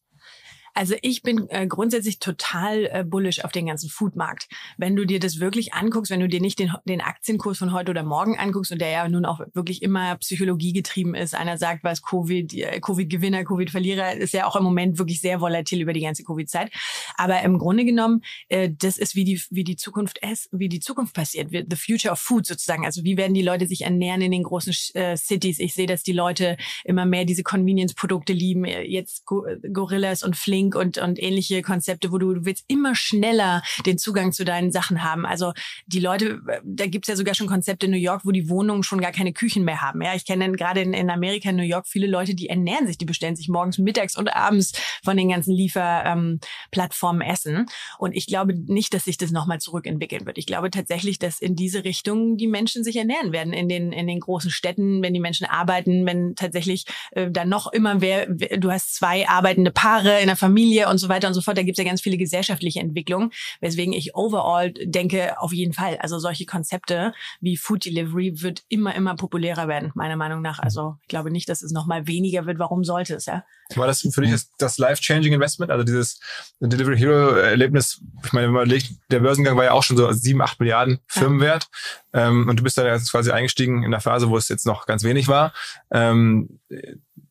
[0.75, 4.49] Also ich bin äh, grundsätzlich total äh, bullish auf den ganzen Foodmarkt.
[4.77, 7.91] Wenn du dir das wirklich anguckst, wenn du dir nicht den, den Aktienkurs von heute
[7.91, 11.33] oder morgen anguckst und der ja nun auch wirklich immer Psychologie getrieben ist.
[11.33, 15.81] Einer sagt, was Covid, äh, Covid-Gewinner, Covid-Verlierer, ist ja auch im Moment wirklich sehr volatil
[15.81, 16.73] über die ganze Covid-Zeit.
[17.15, 20.81] Aber im Grunde genommen, äh, das ist wie die, wie die Zukunft ist, wie die
[20.81, 21.51] Zukunft passiert.
[21.51, 22.85] The future of food sozusagen.
[22.85, 25.59] Also wie werden die Leute sich ernähren in den großen äh, Cities?
[25.59, 28.65] Ich sehe, dass die Leute immer mehr diese Convenience-Produkte lieben.
[28.65, 33.61] Jetzt Gorillas und Flink Link und, und ähnliche Konzepte, wo du, du willst immer schneller
[33.85, 35.25] den Zugang zu deinen Sachen haben.
[35.25, 35.53] Also
[35.85, 39.01] die Leute, da gibt's ja sogar schon Konzepte in New York, wo die Wohnungen schon
[39.01, 40.01] gar keine Küchen mehr haben.
[40.01, 42.97] Ja, ich kenne gerade in, in Amerika, in New York, viele Leute, die ernähren sich,
[42.97, 47.65] die bestellen sich morgens, mittags und abends von den ganzen Lieferplattformen ähm, Essen.
[47.97, 50.37] Und ich glaube nicht, dass sich das nochmal zurückentwickeln wird.
[50.37, 54.07] Ich glaube tatsächlich, dass in diese Richtung die Menschen sich ernähren werden in den, in
[54.07, 58.71] den großen Städten, wenn die Menschen arbeiten, wenn tatsächlich äh, dann noch immer wer, du
[58.71, 61.57] hast zwei arbeitende Paare in der Familie, Familie und so weiter und so fort.
[61.57, 65.97] Da gibt es ja ganz viele gesellschaftliche Entwicklungen, weswegen ich overall denke, auf jeden Fall,
[65.97, 70.59] also solche Konzepte wie Food Delivery wird immer, immer populärer werden, meiner Meinung nach.
[70.59, 72.57] Also ich glaube nicht, dass es nochmal weniger wird.
[72.57, 73.43] Warum sollte es, ja?
[73.75, 76.21] War das für dich das, das Life-Changing Investment, also dieses
[76.61, 78.01] Delivery Hero Erlebnis?
[78.23, 80.99] Ich meine, wenn man legt, der Börsengang war ja auch schon so sieben, acht Milliarden
[81.07, 81.67] Firmenwert.
[82.13, 82.27] Ja.
[82.27, 84.85] Ähm, und du bist dann jetzt quasi eingestiegen in der Phase, wo es jetzt noch
[84.85, 85.51] ganz wenig war.
[85.91, 86.59] Ähm,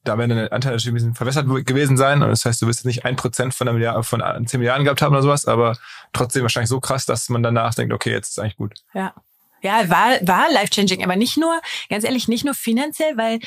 [0.04, 2.22] da werden deine Anteile natürlich ein bisschen verwässert gewesen sein.
[2.22, 3.68] Und das heißt, du wirst jetzt nicht ein Prozent von
[4.02, 5.76] von 10 Milliarden gehabt haben oder sowas, aber
[6.12, 8.74] trotzdem wahrscheinlich so krass, dass man danach denkt, okay, jetzt ist eigentlich gut.
[8.92, 9.14] Ja.
[9.62, 11.58] Ja, war, war life-changing, aber nicht nur,
[11.88, 13.40] ganz ehrlich, nicht nur finanziell, weil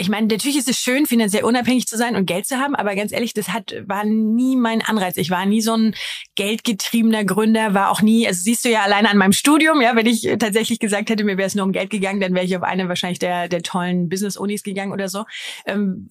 [0.00, 2.94] ich meine, natürlich ist es schön, finanziell unabhängig zu sein und Geld zu haben, aber
[2.94, 5.16] ganz ehrlich, das hat, war nie mein Anreiz.
[5.16, 5.92] Ich war nie so ein
[6.36, 10.06] geldgetriebener Gründer, war auch nie, also siehst du ja alleine an meinem Studium, ja, wenn
[10.06, 12.62] ich tatsächlich gesagt hätte, mir wäre es nur um Geld gegangen, dann wäre ich auf
[12.62, 15.24] eine wahrscheinlich der, der tollen Business-Unis gegangen oder so.
[15.66, 16.08] Ähm,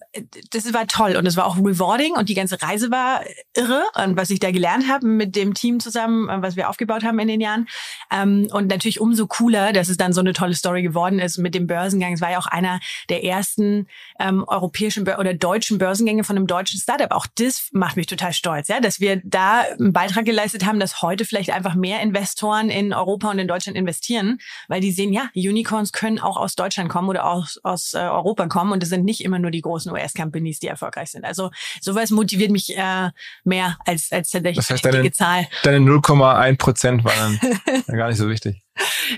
[0.50, 3.24] das war toll und es war auch rewarding und die ganze Reise war
[3.56, 7.18] irre und was ich da gelernt habe mit dem Team zusammen, was wir aufgebaut haben
[7.20, 7.66] in den Jahren.
[8.12, 11.54] Ähm, und natürlich umso cooler, dass es dann so eine tolle Story geworden ist mit
[11.54, 12.12] dem Börsengang.
[12.12, 13.77] Es war ja auch einer der ersten
[14.18, 17.10] ähm, europäischen oder deutschen Börsengänge von einem deutschen Startup.
[17.12, 21.02] Auch das macht mich total stolz, ja, dass wir da einen Beitrag geleistet haben, dass
[21.02, 24.38] heute vielleicht einfach mehr Investoren in Europa und in Deutschland investieren,
[24.68, 28.46] weil die sehen, ja, Unicorns können auch aus Deutschland kommen oder aus, aus äh, Europa
[28.46, 31.24] kommen und es sind nicht immer nur die großen US-Companies, die erfolgreich sind.
[31.24, 33.10] Also sowas motiviert mich äh,
[33.44, 35.46] mehr als, als tatsächlich das heißt, deine, Zahl.
[35.62, 37.40] Deine 0,1 Prozent waren
[37.86, 38.62] dann gar nicht so wichtig.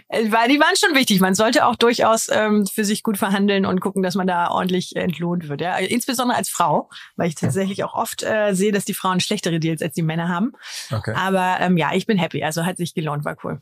[0.09, 1.21] Weil die waren schon wichtig.
[1.21, 4.97] Man sollte auch durchaus ähm, für sich gut verhandeln und gucken, dass man da ordentlich
[4.97, 5.61] entlohnt wird.
[5.61, 5.77] Ja?
[5.77, 9.83] Insbesondere als Frau, weil ich tatsächlich auch oft äh, sehe, dass die Frauen schlechtere Deals
[9.83, 10.53] als die Männer haben.
[10.91, 11.15] Okay.
[11.15, 12.43] Aber ähm, ja, ich bin happy.
[12.43, 13.61] Also hat sich gelohnt, war cool.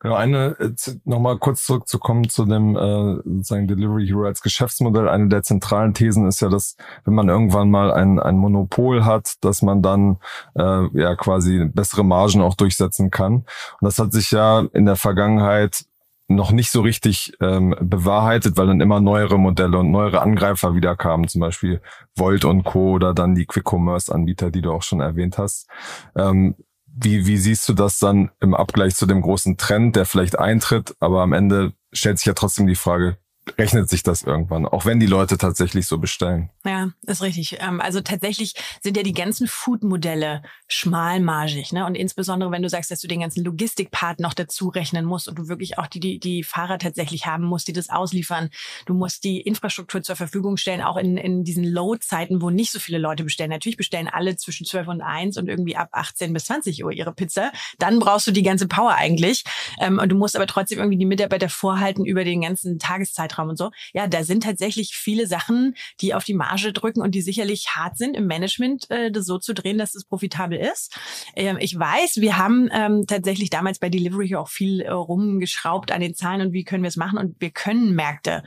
[0.00, 0.70] Genau, eine, äh,
[1.04, 5.08] nochmal kurz zurückzukommen zu dem äh, sozusagen Delivery Hero als Geschäftsmodell.
[5.08, 9.34] Eine der zentralen Thesen ist ja, dass wenn man irgendwann mal ein, ein Monopol hat,
[9.40, 10.18] dass man dann
[10.54, 13.34] äh, ja quasi bessere Margen auch durchsetzen kann.
[13.34, 13.46] Und
[13.80, 15.84] das hat sich ja in der Vergangenheit
[16.28, 20.94] noch nicht so richtig ähm, bewahrheitet, weil dann immer neuere Modelle und neuere Angreifer wieder
[20.94, 21.80] kamen, zum Beispiel
[22.14, 22.92] Volt und Co.
[22.92, 25.66] oder dann die Quick-Commerce-Anbieter, die du auch schon erwähnt hast.
[26.14, 26.54] Ähm,
[27.00, 30.96] wie, wie siehst du das dann im Abgleich zu dem großen Trend, der vielleicht eintritt,
[31.00, 33.18] aber am Ende stellt sich ja trotzdem die Frage,
[33.56, 36.50] rechnet sich das irgendwann, auch wenn die Leute tatsächlich so bestellen.
[36.64, 37.58] Ja, ist richtig.
[37.60, 41.86] Ähm, also tatsächlich sind ja die ganzen Food-Modelle schmalmargig, ne?
[41.86, 45.38] Und insbesondere, wenn du sagst, dass du den ganzen Logistikpart noch dazu rechnen musst und
[45.38, 48.50] du wirklich auch die, die, die Fahrer tatsächlich haben musst, die das ausliefern.
[48.86, 52.78] Du musst die Infrastruktur zur Verfügung stellen, auch in, in diesen Low-Zeiten, wo nicht so
[52.78, 53.50] viele Leute bestellen.
[53.50, 57.12] Natürlich bestellen alle zwischen 12 und 1 und irgendwie ab 18 bis 20 Uhr ihre
[57.12, 57.52] Pizza.
[57.78, 59.44] Dann brauchst du die ganze Power eigentlich.
[59.80, 63.48] Ähm, und du musst aber trotzdem irgendwie die Mitarbeiter vorhalten über den ganzen Tageszeitraum Zeitraum
[63.48, 63.70] und so.
[63.92, 67.96] Ja, da sind tatsächlich viele Sachen, die auf die Marge drücken und die sicherlich hart
[67.96, 70.96] sind im Management, äh, das so zu drehen, dass es profitabel ist.
[71.36, 76.00] Ähm, ich weiß, wir haben ähm, tatsächlich damals bei Delivery auch viel äh, rumgeschraubt an
[76.00, 78.42] den Zahlen und wie können wir es machen und wir können Märkte,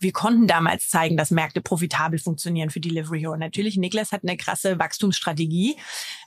[0.00, 3.36] wir, konnten damals zeigen, dass Märkte profitabel funktionieren für Delivery Hero.
[3.36, 5.76] Natürlich, Niklas hat eine krasse Wachstumsstrategie,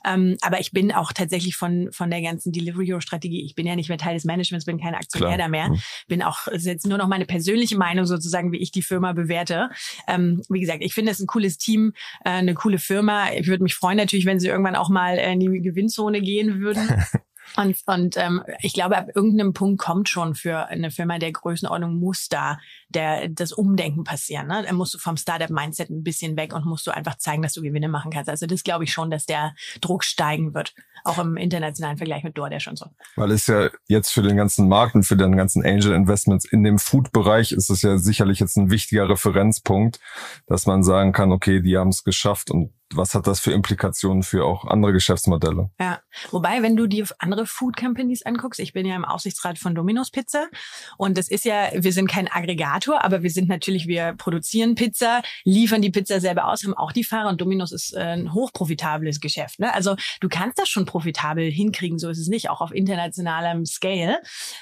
[0.04, 3.66] ähm, aber ich bin auch tatsächlich von, von der ganzen Delivery Hero Strategie, ich bin
[3.66, 5.38] ja nicht mehr Teil des Managements, bin kein Aktionär Klar.
[5.38, 5.80] da mehr, mhm.
[6.08, 9.70] bin auch, ist jetzt nur noch meine persönliche Meinung sozusagen, wie ich die Firma bewerte.
[10.06, 11.92] Ähm, wie gesagt, ich finde es ein cooles Team,
[12.24, 13.32] äh, eine coole Firma.
[13.32, 16.88] Ich würde mich freuen natürlich, wenn sie irgendwann auch mal in die Gewinnzone gehen würden.
[17.56, 21.94] Und, und ähm, ich glaube, ab irgendeinem Punkt kommt schon für eine Firma der Größenordnung
[21.94, 22.58] muss da
[22.88, 24.46] der, das Umdenken passieren.
[24.46, 24.64] Ne?
[24.66, 27.62] Da musst du vom Startup-Mindset ein bisschen weg und musst du einfach zeigen, dass du
[27.62, 28.28] Gewinne machen kannst.
[28.28, 30.74] Also das glaube ich schon, dass der Druck steigen wird.
[31.04, 32.86] Auch im internationalen Vergleich mit DoorDash schon so.
[33.16, 36.62] Weil es ja jetzt für den ganzen Markt und für den ganzen Angel Investments in
[36.62, 39.98] dem Food-Bereich ist es ja sicherlich jetzt ein wichtiger Referenzpunkt,
[40.46, 44.22] dass man sagen kann, okay, die haben es geschafft und was hat das für Implikationen
[44.22, 45.70] für auch andere Geschäftsmodelle?
[45.78, 46.00] Ja,
[46.30, 50.10] wobei, wenn du die andere Food Companies anguckst, ich bin ja im Aufsichtsrat von Domino's
[50.10, 50.48] Pizza
[50.96, 55.22] und das ist ja, wir sind kein Aggregator, aber wir sind natürlich, wir produzieren Pizza,
[55.44, 59.20] liefern die Pizza selber aus, haben auch die Fahrer und Domino's ist äh, ein hochprofitables
[59.20, 59.60] Geschäft.
[59.60, 59.72] Ne?
[59.72, 64.18] Also du kannst das schon profitabel hinkriegen, so ist es nicht, auch auf internationalem Scale.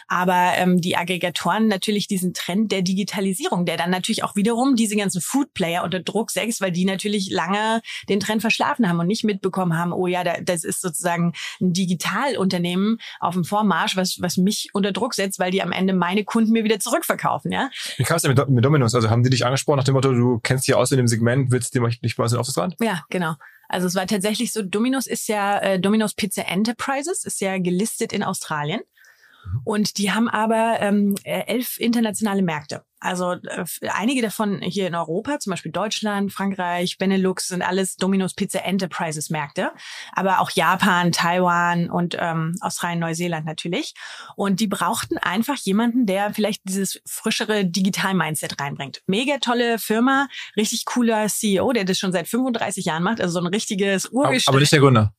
[0.06, 4.96] Aber ähm, die Aggregatoren natürlich diesen Trend der Digitalisierung, der dann natürlich auch wiederum diese
[4.96, 8.98] ganzen Food Player unter Druck setzt, weil die natürlich lange den den Trend verschlafen haben
[8.98, 14.18] und nicht mitbekommen haben, oh ja, das ist sozusagen ein Digitalunternehmen auf dem Vormarsch, was,
[14.20, 17.70] was mich unter Druck setzt, weil die am Ende meine Kunden mir wieder zurückverkaufen, ja.
[17.96, 18.94] Wie kam es denn mit, mit Dominos?
[18.94, 21.50] Also haben die dich angesprochen nach dem Motto, du kennst dich aus in dem Segment,
[21.50, 23.34] willst du dich bei uns in Office Ja, genau.
[23.68, 28.12] Also es war tatsächlich so, Dominos ist ja, äh, Dominos Pizza Enterprises ist ja gelistet
[28.12, 28.80] in Australien.
[29.64, 32.82] Und die haben aber ähm, äh, elf internationale Märkte.
[33.00, 38.34] Also äh, einige davon hier in Europa, zum Beispiel Deutschland, Frankreich, Benelux, sind alles Domino's
[38.34, 39.70] Pizza Enterprises Märkte,
[40.12, 43.94] aber auch Japan, Taiwan und ähm, Australien, Neuseeland natürlich.
[44.36, 49.02] Und die brauchten einfach jemanden, der vielleicht dieses frischere Digital-Mindset reinbringt.
[49.06, 53.46] Mega tolle Firma, richtig cooler CEO, der das schon seit 35 Jahren macht, also so
[53.46, 54.52] ein richtiges Urgestein.
[54.52, 55.12] Aber nicht der Gründer.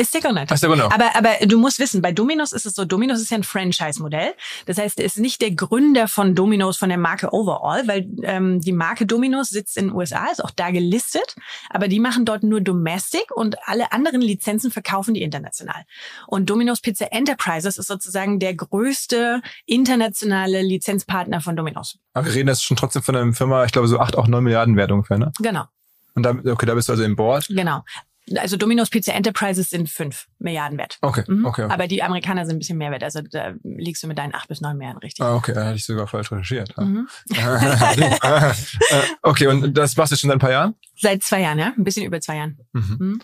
[0.00, 0.50] Ist Gründer.
[0.50, 0.90] Ist Gründer.
[0.92, 4.32] Aber, aber du musst wissen, bei Dominos ist es so, Dominos ist ja ein Franchise-Modell.
[4.64, 8.60] Das heißt, er ist nicht der Gründer von Dominos, von der Marke Overall, weil ähm,
[8.60, 11.36] die Marke Dominos sitzt in den USA, ist auch da gelistet,
[11.68, 15.84] aber die machen dort nur Domestic und alle anderen Lizenzen verkaufen die international.
[16.26, 21.98] Und Dominos Pizza Enterprises ist sozusagen der größte internationale Lizenzpartner von Dominos.
[22.14, 24.44] Aber wir reden jetzt schon trotzdem von einer Firma, ich glaube so acht, auch neun
[24.44, 25.30] Milliarden Wert ungefähr, ne?
[25.40, 25.64] Genau.
[26.14, 27.46] Und da, okay, da bist du also im Board.
[27.48, 27.82] Genau
[28.36, 30.98] also Domino's Pizza Enterprises sind fünf Milliarden wert.
[31.00, 31.44] Okay, mhm.
[31.44, 31.72] okay, okay.
[31.72, 33.02] Aber die Amerikaner sind ein bisschen mehr wert.
[33.02, 35.24] Also da liegst du mit deinen acht bis neun Milliarden richtig.
[35.24, 36.76] Ah, okay, da hatte ich sogar falsch recherchiert.
[36.76, 37.08] Mhm.
[38.90, 40.74] Äh, okay, und das machst du schon seit ein paar Jahren?
[40.96, 41.72] Seit zwei Jahren, ja.
[41.76, 42.58] Ein bisschen über zwei Jahren.
[42.72, 42.96] Mhm.
[42.98, 43.20] Mhm.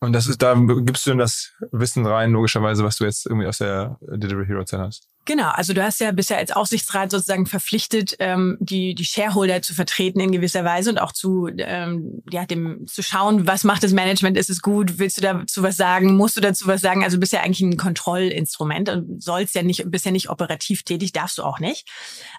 [0.00, 3.46] Und das ist, da gibst du denn das Wissen rein, logischerweise, was du jetzt irgendwie
[3.46, 5.08] aus der Delivery Hero Zeit hast?
[5.26, 9.72] Genau, also du hast ja bisher als Aufsichtsrat sozusagen verpflichtet, ähm, die die Shareholder zu
[9.72, 13.92] vertreten in gewisser Weise und auch zu ähm, ja dem zu schauen, was macht das
[13.92, 17.04] Management, ist es gut, willst du dazu was sagen, musst du dazu was sagen?
[17.04, 21.12] Also bist ja eigentlich ein Kontrollinstrument und sollst ja nicht bist ja nicht operativ tätig,
[21.12, 21.88] darfst du auch nicht.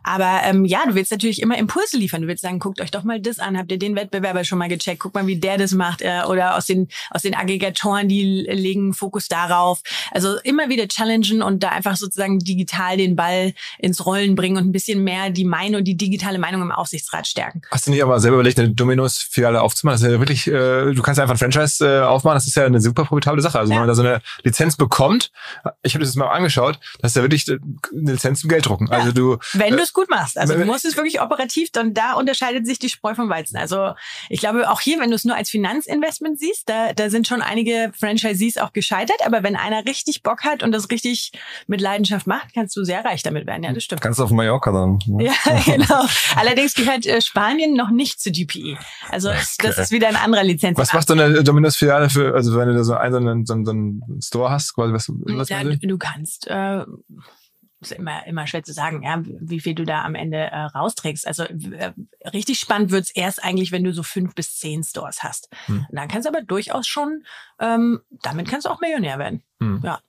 [0.04, 2.22] Aber ähm, ja, du willst natürlich immer Impulse liefern.
[2.22, 4.70] Du willst sagen, guckt euch doch mal das an, habt ihr den Wettbewerber schon mal
[4.70, 5.00] gecheckt?
[5.00, 8.94] Guck mal, wie der das macht äh, oder aus den aus den Aggregatoren, die legen
[8.94, 9.82] Fokus darauf.
[10.12, 14.58] Also immer wieder challengen und da einfach sozusagen digital digital den Ball ins Rollen bringen
[14.58, 17.62] und ein bisschen mehr die Meinung, die digitale Meinung im Aufsichtsrat stärken.
[17.72, 19.96] Hast du nicht aber selber überlegt, eine Dominos-Filiale aufzumachen?
[19.96, 22.66] Das ist ja wirklich, äh, du kannst einfach ein Franchise äh, aufmachen, das ist ja
[22.66, 23.60] eine super profitable Sache.
[23.60, 23.80] Also ja.
[23.80, 25.32] wenn man da so eine Lizenz bekommt,
[25.84, 27.58] ich habe das jetzt mal angeschaut, das ist ja wirklich äh,
[27.94, 28.88] eine Lizenz zum Geld drucken.
[28.88, 29.00] Ja.
[29.00, 31.94] Also du, wenn äh, du es gut machst, also du musst es wirklich operativ, dann
[31.94, 33.58] da unterscheidet sich die Spreu vom Weizen.
[33.58, 33.94] Also
[34.30, 37.42] ich glaube auch hier, wenn du es nur als Finanzinvestment siehst, da, da sind schon
[37.42, 41.32] einige Franchisees auch gescheitert, aber wenn einer richtig Bock hat und das richtig
[41.68, 43.62] mit Leidenschaft macht, kann kannst du sehr reich damit werden.
[43.62, 44.02] Ja, das stimmt.
[44.02, 45.00] Kannst du auf Mallorca dann.
[45.06, 45.26] Ne?
[45.26, 45.34] Ja,
[45.66, 46.04] genau.
[46.36, 48.80] Allerdings gehört äh, Spanien noch nicht zu GPE.
[49.12, 49.46] Also okay.
[49.62, 50.76] das ist wieder ein anderer Lizenz.
[50.80, 53.72] Was macht so eine Dominos-Filiale für, also wenn du da so einen, so einen, so
[53.72, 56.86] einen Store hast, quasi, was, was ja, du, du kannst, äh,
[57.82, 61.28] ist immer, immer schwer zu sagen, ja, wie viel du da am Ende äh, rausträgst.
[61.28, 61.94] Also äh,
[62.34, 65.50] richtig spannend wird's erst eigentlich, wenn du so fünf bis zehn Stores hast.
[65.68, 65.86] Hm.
[65.88, 67.26] Und dann kannst du aber durchaus schon,
[67.60, 69.44] ähm, damit kannst du auch Millionär werden.
[69.60, 69.82] Hm.
[69.84, 70.00] Ja.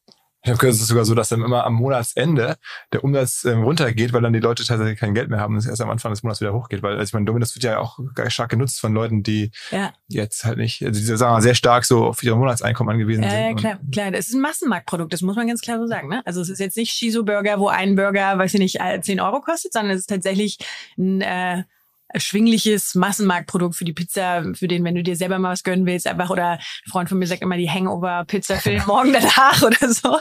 [0.47, 2.57] Ich habe gehört, es ist sogar so, dass dann immer am Monatsende
[2.93, 5.67] der Umsatz ähm, runtergeht, weil dann die Leute tatsächlich kein Geld mehr haben und es
[5.67, 6.85] erst am Anfang des Monats wieder hochgeht.
[6.85, 9.93] Weil, also ich meine, Dominus wird ja auch stark genutzt von Leuten, die Ja.
[10.07, 13.31] jetzt halt nicht, also die sagen wir, sehr stark so auf ihr Monatseinkommen angewiesen Ja,
[13.31, 13.41] sind.
[13.41, 14.11] ja, klar, klar.
[14.13, 16.09] Das ist ein Massenmarktprodukt, das muss man ganz klar so sagen.
[16.09, 16.23] Ne?
[16.25, 19.41] Also es ist jetzt nicht Shiso-Burger, wo ein Burger, weiß ich nicht, äh, 10 Euro
[19.41, 20.59] kostet, sondern es ist tatsächlich
[20.97, 21.65] ein äh,
[22.09, 26.07] erschwingliches Massenmarktprodukt für die Pizza, für den, wenn du dir selber mal was gönnen willst,
[26.07, 29.93] einfach oder ein Freund von mir sagt immer die Hangover-Pizza für den Morgen danach oder
[29.93, 30.19] so.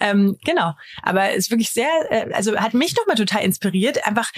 [0.00, 0.74] Ähm, genau.
[1.02, 4.06] Aber es ist wirklich sehr, äh, also hat mich nochmal total inspiriert.
[4.06, 4.30] Einfach,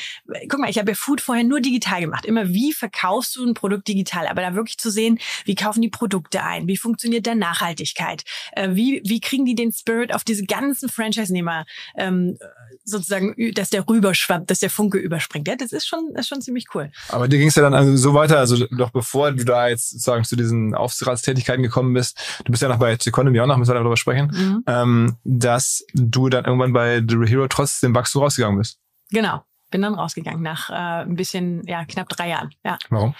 [0.48, 2.24] guck mal, ich habe ja Food vorher nur digital gemacht.
[2.24, 4.26] Immer wie verkaufst du ein Produkt digital?
[4.26, 6.66] Aber da wirklich zu sehen, wie kaufen die Produkte ein?
[6.66, 8.24] Wie funktioniert da Nachhaltigkeit?
[8.52, 12.38] Äh, wie, wie kriegen die den Spirit auf diese ganzen Franchise-Nehmer ähm,
[12.84, 15.46] sozusagen, dass der rüberschwappt, dass der Funke überspringt?
[15.46, 16.85] Ja, das ist schon, das ist schon ziemlich cool.
[17.08, 19.90] Aber dir ging es ja dann also so weiter, also doch bevor du da jetzt
[19.90, 23.70] sozusagen zu diesen Aufsichtsratstätigkeiten gekommen bist, du bist ja noch bei Economy auch noch, müssen
[23.70, 24.62] wir darüber sprechen, Mhm.
[24.66, 28.78] ähm, dass du dann irgendwann bei The Hero trotz dem Wachstum rausgegangen bist.
[29.10, 29.42] Genau.
[29.76, 32.50] Bin dann rausgegangen nach äh, ein bisschen, ja, knapp drei Jahren.
[32.64, 32.78] Ja.
[32.88, 33.14] Warum?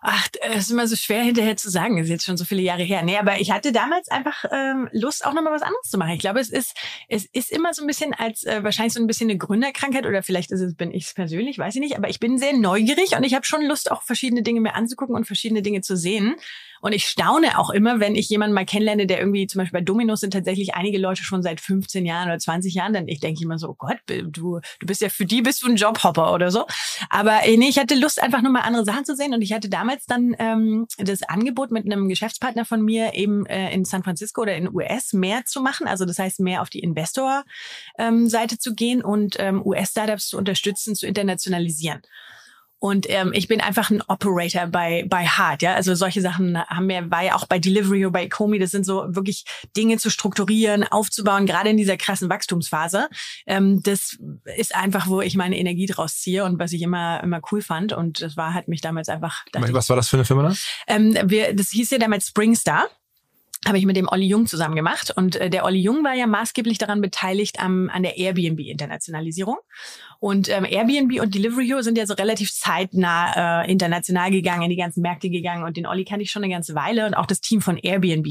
[0.00, 1.98] Ach, es ist immer so schwer hinterher zu sagen.
[1.98, 3.02] Ist jetzt schon so viele Jahre her.
[3.02, 6.12] Nee, aber ich hatte damals einfach ähm, Lust, auch nochmal was anderes zu machen.
[6.12, 6.74] Ich glaube, es ist,
[7.08, 10.22] es ist immer so ein bisschen als äh, wahrscheinlich so ein bisschen eine Gründerkrankheit oder
[10.22, 11.98] vielleicht ist es, bin ich es persönlich, weiß ich nicht.
[11.98, 15.14] Aber ich bin sehr neugierig und ich habe schon Lust, auch verschiedene Dinge mir anzugucken
[15.14, 16.36] und verschiedene Dinge zu sehen.
[16.80, 19.84] Und ich staune auch immer, wenn ich jemanden mal kennenlerne, der irgendwie zum Beispiel bei
[19.84, 23.42] Dominos sind tatsächlich einige Leute schon seit 15 Jahren oder 20 Jahren, dann ich denke
[23.42, 26.50] immer so, oh Gott, du, du bist ja für die bist du ein Jobhopper oder
[26.50, 26.66] so.
[27.10, 29.34] Aber äh, nee, ich hatte Lust, einfach nur mal andere Sachen zu sehen.
[29.34, 33.72] Und ich hatte damals dann ähm, das Angebot mit einem Geschäftspartner von mir eben äh,
[33.72, 35.86] in San Francisco oder in US mehr zu machen.
[35.86, 41.06] Also das heißt, mehr auf die Investor-Seite zu gehen und ähm, US-Startups zu unterstützen, zu
[41.06, 42.02] internationalisieren.
[42.80, 45.74] Und ähm, ich bin einfach ein Operator bei bei Hard, ja.
[45.74, 48.86] Also solche Sachen haben wir, war ja auch bei Delivery oder bei Ecomi, das sind
[48.86, 49.44] so wirklich
[49.76, 53.08] Dinge zu strukturieren, aufzubauen, gerade in dieser krassen Wachstumsphase.
[53.46, 54.18] Ähm, das
[54.56, 57.92] ist einfach, wo ich meine Energie draus ziehe und was ich immer immer cool fand.
[57.92, 59.44] Und das war hat mich damals einfach.
[59.52, 60.56] Was war das für eine Firma dann?
[60.86, 62.88] ähm, wir, das hieß ja damals Springstar.
[63.66, 65.12] Habe ich mit dem Olli Jung zusammen gemacht.
[65.16, 69.56] Und äh, der Olli Jung war ja maßgeblich daran beteiligt am, an der Airbnb-Internationalisierung.
[70.20, 74.70] Und ähm, Airbnb und Delivery Hero sind ja so relativ zeitnah äh, international gegangen, in
[74.70, 75.62] die ganzen Märkte gegangen.
[75.62, 78.26] Und den Olli kannte ich schon eine ganze Weile und auch das Team von Airbnb.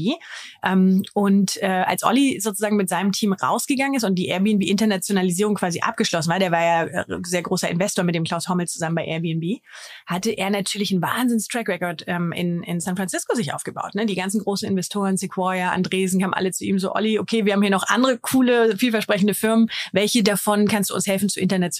[0.62, 5.80] Ähm, und äh, als Olli sozusagen mit seinem Team rausgegangen ist und die Airbnb-Internationalisierung quasi
[5.80, 9.06] abgeschlossen war, der war ja äh, sehr großer Investor mit dem Klaus Hommel zusammen bei
[9.06, 9.60] Airbnb,
[10.04, 13.94] hatte er natürlich einen Wahnsinns-Track-Record ähm, in, in San Francisco sich aufgebaut.
[13.94, 14.04] Ne?
[14.04, 17.62] Die ganzen großen Investoren, Sequoia, Andresen, kamen alle zu ihm so, Olli, okay, wir haben
[17.62, 19.70] hier noch andere coole, vielversprechende Firmen.
[19.92, 21.77] Welche davon kannst du uns helfen zu internationalisieren?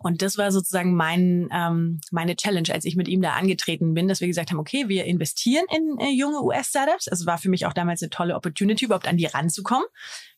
[0.00, 4.08] Und das war sozusagen mein, ähm, meine Challenge, als ich mit ihm da angetreten bin,
[4.08, 7.08] dass wir gesagt haben, okay, wir investieren in äh, junge US-Startups.
[7.08, 9.86] Also war für mich auch damals eine tolle Opportunity, überhaupt an die ranzukommen.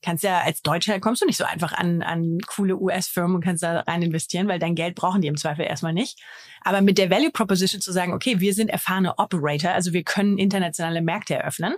[0.03, 3.63] Kannst ja als Deutscher kommst du nicht so einfach an, an coole US-Firmen und kannst
[3.63, 6.21] da rein investieren, weil dein Geld brauchen die im Zweifel erstmal nicht.
[6.63, 10.39] Aber mit der Value Proposition zu sagen, okay, wir sind erfahrene Operator, also wir können
[10.39, 11.75] internationale Märkte eröffnen,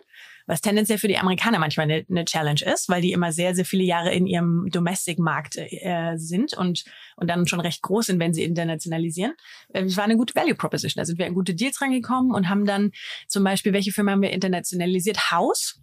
[0.48, 3.66] was tendenziell für die Amerikaner manchmal eine, eine Challenge ist, weil die immer sehr, sehr
[3.66, 6.84] viele Jahre in ihrem Domestic-Markt äh, sind und,
[7.16, 9.34] und dann schon recht groß sind, wenn sie internationalisieren.
[9.74, 11.02] Äh, Es war eine gute Value Proposition.
[11.02, 12.92] Da sind wir an gute Deals rangekommen und haben dann
[13.28, 15.30] zum Beispiel, welche Firma haben wir internationalisiert?
[15.30, 15.80] House.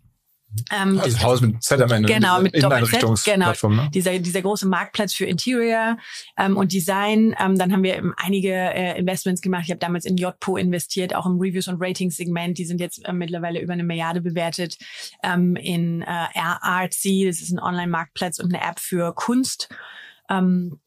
[0.72, 2.12] Ähm, Also Haus mit Z am Ende.
[2.12, 3.52] Genau, mit Doppel-Z, genau.
[3.70, 3.90] Ne?
[3.94, 5.98] dieser, dieser große Marktplatz für Interior
[6.38, 7.36] ähm, und Design.
[7.40, 9.64] Ähm, dann haben wir ähm, einige äh, Investments gemacht.
[9.66, 12.58] Ich habe damals in JPO investiert, auch im Reviews- und Ratings-Segment.
[12.58, 14.78] Die sind jetzt äh, mittlerweile über eine Milliarde bewertet.
[15.24, 19.70] Ähm, in äh, Artsy, das ist ein Online-Marktplatz und eine App für Kunst.
[20.30, 20.80] Ähm,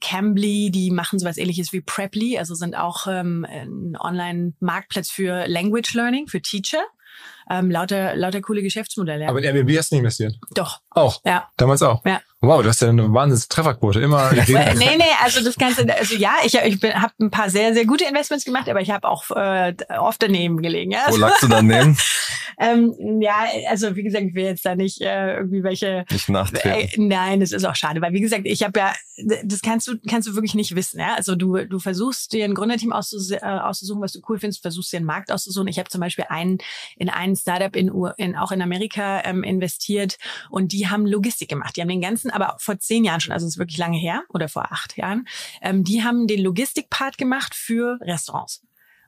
[0.00, 5.92] Cambly, die machen sowas ähnliches wie Preply, also sind auch ähm, ein Online-Marktplatz für Language
[5.94, 6.82] Learning, für Teacher.
[7.50, 9.28] Ähm, lauter, lauter coole Geschäftsmodelle.
[9.28, 10.38] Aber in Airbnb hast du nicht investiert.
[10.54, 11.20] Doch, Auch.
[11.24, 11.48] ja.
[11.56, 12.04] Damals auch.
[12.04, 12.20] Ja.
[12.42, 14.00] Wow, du hast ja eine wahnsinnige Trefferquote.
[14.00, 14.30] Immer.
[14.40, 18.04] Nee, nee, also das Ganze, also ja, ich, ich habe ein paar sehr, sehr gute
[18.04, 20.92] Investments gemacht, aber ich habe auch äh, oft daneben gelegen.
[20.92, 21.00] Ja?
[21.08, 21.96] Wo lagst du daneben?
[22.60, 26.04] Ähm, ja, also wie gesagt, ich will jetzt da nicht äh, irgendwie welche.
[26.10, 27.04] Nicht nachtreten.
[27.04, 28.92] Äh, nein, das ist auch schade, weil wie gesagt, ich habe ja,
[29.44, 31.00] das kannst du kannst du wirklich nicht wissen.
[31.00, 31.14] Ja?
[31.14, 34.92] Also du du versuchst dir ein Gründerteam auszus äh, auszusuchen, was du cool findest, versuchst
[34.92, 35.68] dir einen Markt auszusuchen.
[35.68, 36.58] Ich habe zum Beispiel einen
[36.98, 40.18] in einen Startup in, in auch in Amerika ähm, investiert
[40.50, 41.76] und die haben Logistik gemacht.
[41.76, 44.22] Die haben den ganzen, aber vor zehn Jahren schon, also es ist wirklich lange her
[44.28, 45.26] oder vor acht Jahren,
[45.62, 48.62] ähm, die haben den Logistikpart gemacht für Restaurants.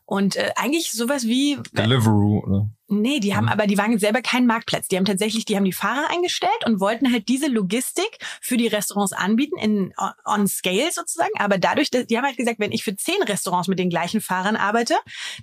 [0.04, 2.70] Und äh, eigentlich sowas wie Deliveroo, oder?
[3.00, 3.50] Nee, die haben Mhm.
[3.52, 4.88] aber, die waren selber kein Marktplatz.
[4.88, 8.66] Die haben tatsächlich, die haben die Fahrer eingestellt und wollten halt diese Logistik für die
[8.66, 11.30] Restaurants anbieten, in on- on scale sozusagen.
[11.38, 14.20] Aber dadurch, dass, die haben halt gesagt, wenn ich für zehn Restaurants mit den gleichen
[14.20, 14.94] Fahrern arbeite,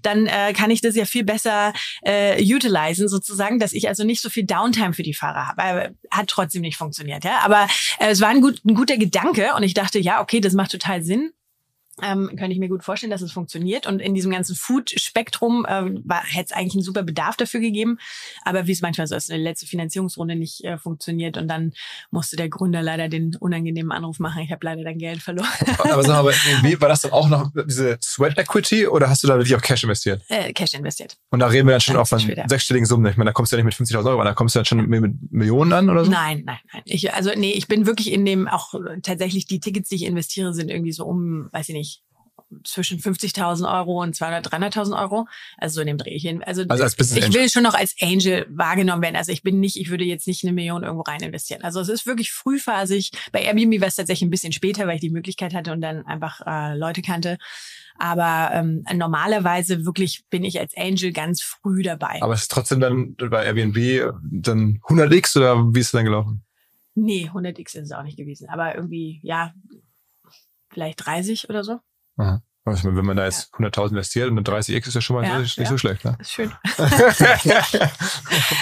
[0.01, 4.21] dann äh, kann ich das ja viel besser äh, utilisen sozusagen, dass ich also nicht
[4.21, 5.63] so viel Downtime für die Fahrer habe.
[5.63, 7.39] Aber hat trotzdem nicht funktioniert, ja.
[7.39, 7.67] Aber
[7.99, 10.71] äh, es war ein, gut, ein guter Gedanke und ich dachte, ja, okay, das macht
[10.71, 11.31] total Sinn.
[12.03, 13.87] Ähm, könnte ich mir gut vorstellen, dass es funktioniert.
[13.87, 17.97] Und in diesem ganzen Food-Spektrum äh, war- hätte es eigentlich einen super Bedarf dafür gegeben.
[18.43, 21.73] Aber wie es manchmal so ist, eine letzte Finanzierungsrunde nicht äh, funktioniert und dann
[22.11, 24.41] musste der Gründer leider den unangenehmen Anruf machen.
[24.43, 25.47] Ich habe leider dein Geld verloren.
[25.79, 29.23] Aber sag mal, bei Airbnb, war das dann auch noch diese Sweat Equity oder hast
[29.23, 30.21] du da wirklich auch Cash investiert?
[30.29, 31.17] äh, Cash investiert.
[31.29, 32.45] Und da reden wir dann schon auch von später.
[32.47, 33.05] sechsstelligen Summen.
[33.11, 34.65] Ich meine, da kommst du ja nicht mit 50.000 Euro an, da kommst du dann
[34.65, 36.11] schon mit, Millionen an oder so?
[36.11, 36.81] Nein, nein, nein.
[36.85, 40.53] Ich, also nee, ich bin wirklich in dem auch tatsächlich die Tickets, die ich investiere,
[40.53, 41.88] sind irgendwie so um, weiß ich nicht,
[42.63, 45.27] zwischen 50.000 Euro und 200.000, 300.000 Euro.
[45.57, 46.11] Also so in dem Dreh.
[46.11, 47.41] Ich, also, Also als ich Angel.
[47.41, 49.15] will schon noch als Angel wahrgenommen werden.
[49.15, 51.63] Also ich bin nicht, ich würde jetzt nicht eine Million irgendwo rein investieren.
[51.63, 53.11] Also es ist wirklich frühphasig.
[53.31, 56.05] Bei Airbnb war es tatsächlich ein bisschen später, weil ich die Möglichkeit hatte und dann
[56.05, 57.37] einfach äh, Leute kannte.
[57.97, 62.21] Aber ähm, normalerweise wirklich bin ich als Angel ganz früh dabei.
[62.21, 66.43] Aber es ist trotzdem dann bei Airbnb dann 100x oder wie ist es dann gelaufen?
[66.95, 68.49] Nee, 100x ist es auch nicht gewesen.
[68.49, 69.53] Aber irgendwie, ja,
[70.69, 71.79] vielleicht 30 oder so.
[72.19, 72.41] Aha.
[72.65, 75.39] Meine, wenn man da jetzt 100.000 investiert und dann 30x ist ja schon mal Ja,
[75.39, 75.65] nicht, ja.
[75.65, 76.05] so schlecht.
[76.05, 76.17] Ne?
[76.19, 76.51] Ist schön.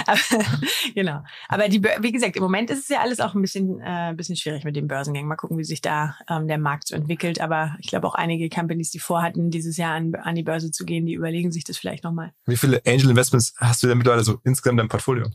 [0.06, 0.20] Aber,
[0.94, 1.24] genau.
[1.50, 4.16] Aber die, wie gesagt, im Moment ist es ja alles auch ein bisschen, äh, ein
[4.16, 5.28] bisschen schwierig mit den Börsengängen.
[5.28, 7.42] Mal gucken, wie sich da ähm, der Markt so entwickelt.
[7.42, 10.86] Aber ich glaube auch einige Companies, die vorhatten, dieses Jahr an, an die Börse zu
[10.86, 12.32] gehen, die überlegen sich das vielleicht nochmal.
[12.46, 15.28] Wie viele Angel Investments hast du denn mittlerweile so insgesamt in deinem Portfolio?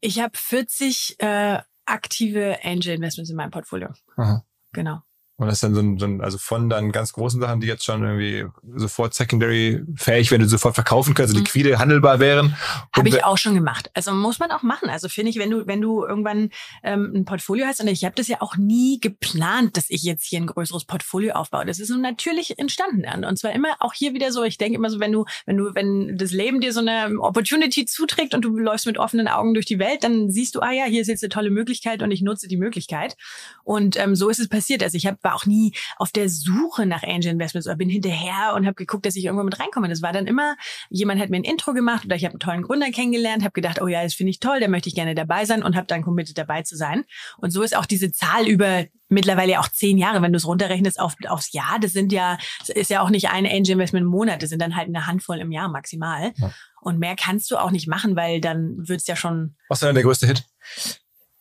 [0.00, 3.88] Ich habe 40 äh, aktive Angel Investments in meinem Portfolio.
[4.16, 4.44] Aha.
[4.72, 5.02] Genau.
[5.38, 7.66] Und das ist dann so ein, so ein, also von dann ganz großen Sachen, die
[7.68, 8.44] jetzt schon irgendwie
[8.76, 12.56] sofort secondary fähig, wenn du sofort verkaufen kannst, also liquide, handelbar wären.
[12.94, 13.90] Habe ich auch schon gemacht.
[13.94, 14.90] Also muss man auch machen.
[14.90, 16.50] Also finde ich, wenn du, wenn du irgendwann
[16.82, 20.24] ähm, ein Portfolio hast, und ich habe das ja auch nie geplant, dass ich jetzt
[20.24, 21.64] hier ein größeres Portfolio aufbaue.
[21.64, 23.04] Das ist so natürlich entstanden.
[23.14, 25.56] Und- Und zwar immer auch hier wieder so, ich denke immer so, wenn du, wenn
[25.56, 29.54] du, wenn das Leben dir so eine Opportunity zuträgt und du läufst mit offenen Augen
[29.54, 32.10] durch die Welt, dann siehst du, ah ja, hier ist jetzt eine tolle Möglichkeit und
[32.10, 33.16] ich nutze die Möglichkeit.
[33.62, 34.82] Und ähm, so ist es passiert.
[34.82, 38.54] Also ich hab, war auch nie auf der Suche nach Angel Investments oder bin hinterher
[38.56, 39.88] und habe geguckt, dass ich irgendwo mit reinkomme.
[39.88, 40.56] Das war dann immer,
[40.88, 43.80] jemand hat mir ein Intro gemacht oder ich habe einen tollen Gründer kennengelernt, habe gedacht,
[43.82, 46.02] oh ja, das finde ich toll, da möchte ich gerne dabei sein und habe dann
[46.02, 47.04] committed dabei zu sein.
[47.36, 51.00] Und so ist auch diese Zahl über mittlerweile auch zehn Jahre, wenn du es runterrechnest
[51.00, 54.10] auf, aufs Jahr, das sind ja, das ist ja auch nicht ein Angel Investment im
[54.10, 56.32] Monat, das sind dann halt eine Handvoll im Jahr maximal.
[56.36, 56.52] Ja.
[56.80, 59.96] Und mehr kannst du auch nicht machen, weil dann wird's ja schon Was war denn
[59.96, 60.44] der größte Hit?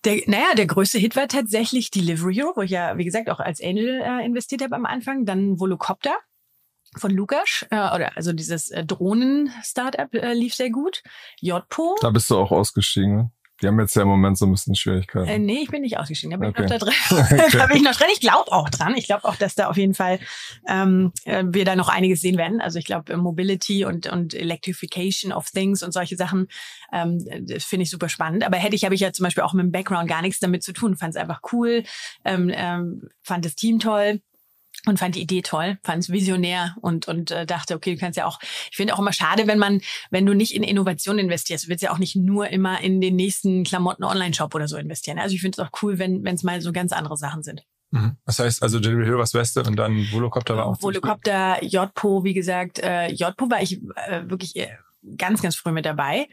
[0.06, 3.40] Der, naja, der größte Hit war tatsächlich Delivery Hero, wo ich ja, wie gesagt, auch
[3.40, 5.26] als Angel äh, investiert habe am Anfang.
[5.26, 6.16] Dann Volocopter
[6.96, 11.04] von Lukas, äh, oder also dieses äh, Drohnen-Startup äh, lief sehr gut.
[11.42, 11.96] Jodpo.
[12.02, 13.16] Da bist du auch ausgestiegen.
[13.16, 13.32] Ne?
[13.62, 15.28] Die haben jetzt ja im Moment so ein bisschen Schwierigkeiten.
[15.28, 16.32] Äh, nee, ich bin nicht ausgestiegen.
[16.32, 16.66] Da bin Okay.
[16.66, 17.50] ich noch da drin.
[17.58, 18.08] da bin ich noch drin.
[18.14, 18.96] Ich glaube auch dran.
[18.96, 20.20] Ich glaube auch, dass da auf jeden Fall
[20.68, 22.62] ähm, äh, wir da noch einiges sehen werden.
[22.62, 26.48] Also ich glaube, äh, Mobility und, und Electrification of Things und solche Sachen
[26.94, 28.46] ähm, das finde ich super spannend.
[28.46, 30.64] Aber hätte ich, habe ich ja zum Beispiel auch mit dem Background gar nichts damit
[30.64, 30.96] zu tun.
[30.96, 31.84] Fand es einfach cool,
[32.26, 34.22] ähm, ähm, fand das Team toll
[34.88, 38.18] und fand die Idee toll, fand es visionär und und äh, dachte, okay, du kannst
[38.18, 41.66] ja auch, ich finde auch immer schade, wenn man, wenn du nicht in Innovation investierst,
[41.66, 45.20] du willst ja auch nicht nur immer in den nächsten Klamotten-Online-Shop oder so investieren.
[45.20, 47.64] Also ich finde es auch cool, wenn wenn es mal so ganz andere Sachen sind.
[47.92, 48.18] Mhm.
[48.26, 50.82] Das heißt, also Delivery Hero war das Beste und dann Volocopter war auch.
[50.82, 54.68] Volocopter, Jodpo, wie gesagt, äh, Jodpo war ich äh, wirklich äh,
[55.18, 56.28] ganz, ganz früh mit dabei.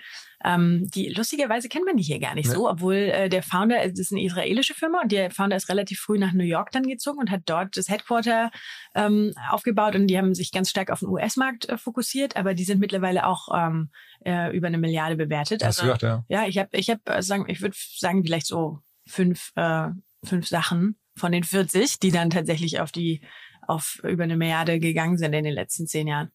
[0.45, 2.55] Ähm, die lustigerweise kennt man die hier gar nicht Nee.
[2.55, 6.01] so, obwohl äh, der Founder, das ist eine israelische Firma und der Founder ist relativ
[6.01, 8.51] früh nach New York dann gezogen und hat dort das Headquarter
[8.95, 12.65] ähm, aufgebaut und die haben sich ganz stark auf den US-Markt äh, fokussiert, aber die
[12.65, 13.91] sind mittlerweile auch ähm,
[14.25, 15.63] äh, über eine Milliarde bewertet.
[15.63, 16.25] Du Also gedacht, ja.
[16.29, 19.89] ja, ich habe, ich habe, äh, sagen, ich würde sagen vielleicht so fünf, äh,
[20.25, 23.23] fünf Sachen von den 40, die dann tatsächlich auf die,
[23.67, 26.31] auf über eine Milliarde gegangen sind in den letzten zehn Jahren.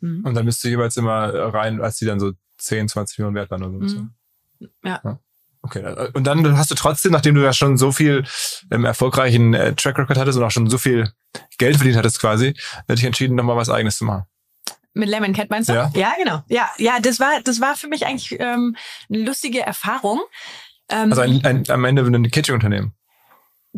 [0.00, 0.24] Mhm.
[0.24, 3.50] Und dann bist du jeweils immer rein, als die dann so 10, 20 Millionen wert
[3.50, 3.98] waren oder so.
[4.00, 4.10] Mhm.
[4.84, 5.20] Ja.
[5.62, 8.24] Okay, äh, und dann hast du trotzdem, nachdem du ja schon so viel
[8.70, 11.10] ähm, erfolgreichen äh, Track Record hattest und auch schon so viel
[11.58, 12.54] Geld verdient hattest quasi,
[12.86, 14.24] äh, dich entschieden, nochmal was eigenes zu machen.
[14.94, 15.74] Mit Lemon Cat meinst du?
[15.74, 15.90] Ja.
[15.94, 16.42] ja, genau.
[16.48, 18.76] Ja, ja, das war, das war für mich eigentlich ähm,
[19.08, 20.20] eine lustige Erfahrung.
[20.88, 22.94] Ähm, Also ein, ein, am Ende ein Catering-Unternehmen.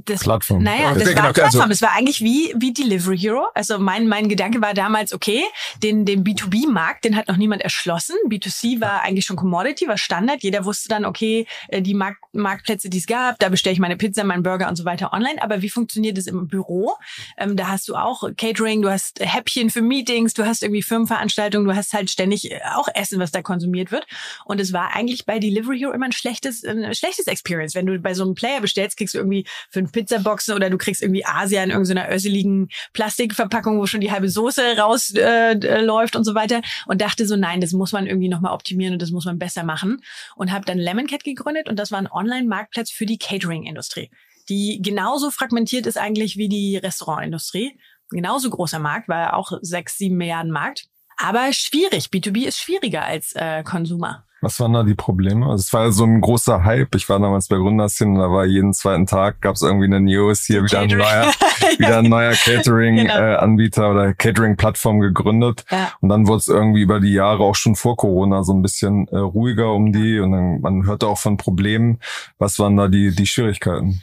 [0.05, 0.63] Das, Plattform.
[0.63, 1.61] Naja, das Ja, war genau, Plattform.
[1.63, 3.47] also- es war eigentlich wie, wie Delivery Hero.
[3.55, 5.43] Also mein, mein Gedanke war damals, okay,
[5.83, 8.17] den, den B2B-Markt, den hat noch niemand erschlossen.
[8.29, 10.43] B2C war eigentlich schon Commodity, war Standard.
[10.43, 13.97] Jeder wusste dann, okay, äh, die Markt, Marktplätze, die es gab, da bestelle ich meine
[13.97, 15.43] Pizza, meinen Burger und so weiter online.
[15.43, 16.95] Aber wie funktioniert es im Büro?
[17.39, 21.67] Ähm, da hast du auch Catering, du hast Häppchen für Meetings, du hast irgendwie Firmenveranstaltungen,
[21.69, 24.07] du hast halt ständig äh, auch Essen, was da konsumiert wird.
[24.45, 27.75] Und es war eigentlich bei Delivery Hero immer ein schlechtes, ein schlechtes Experience.
[27.75, 31.03] Wenn du bei so einem Player bestellst, kriegst du irgendwie fünf Pizzaboxen oder du kriegst
[31.03, 35.16] irgendwie Asia in irgendeiner össeligen Plastikverpackung, wo schon die halbe Soße rausläuft
[35.64, 36.62] äh, äh, und so weiter.
[36.87, 39.64] Und dachte so, nein, das muss man irgendwie nochmal optimieren und das muss man besser
[39.64, 40.03] machen.
[40.37, 44.10] Und habe dann Lemon Cat gegründet und das war ein Online-Marktplatz für die Catering-Industrie,
[44.48, 47.79] die genauso fragmentiert ist eigentlich wie die Restaurantindustrie.
[48.10, 50.87] Genauso großer Markt, war auch sechs, sieben Milliarden Markt.
[51.17, 52.06] Aber schwierig.
[52.06, 54.27] B2B ist schwieriger als äh, Consumer.
[54.43, 55.45] Was waren da die Probleme?
[55.47, 56.95] Also es war ja so ein großer Hype.
[56.95, 60.01] Ich war damals bei Gründerszene und da war jeden zweiten Tag gab es irgendwie eine
[60.01, 61.07] News, hier wieder ein Catering.
[61.07, 61.33] neuer,
[61.79, 62.57] wieder ein neuer Genau.
[62.57, 65.65] Catering-Anbieter oder Catering-Plattform gegründet.
[65.71, 65.93] Ja.
[66.01, 69.09] Und dann wurde es irgendwie über die Jahre auch schon vor Corona so ein bisschen
[69.09, 71.99] äh, ruhiger um die und dann, man hörte auch von Problemen.
[72.38, 74.01] Was waren da die, die Schwierigkeiten?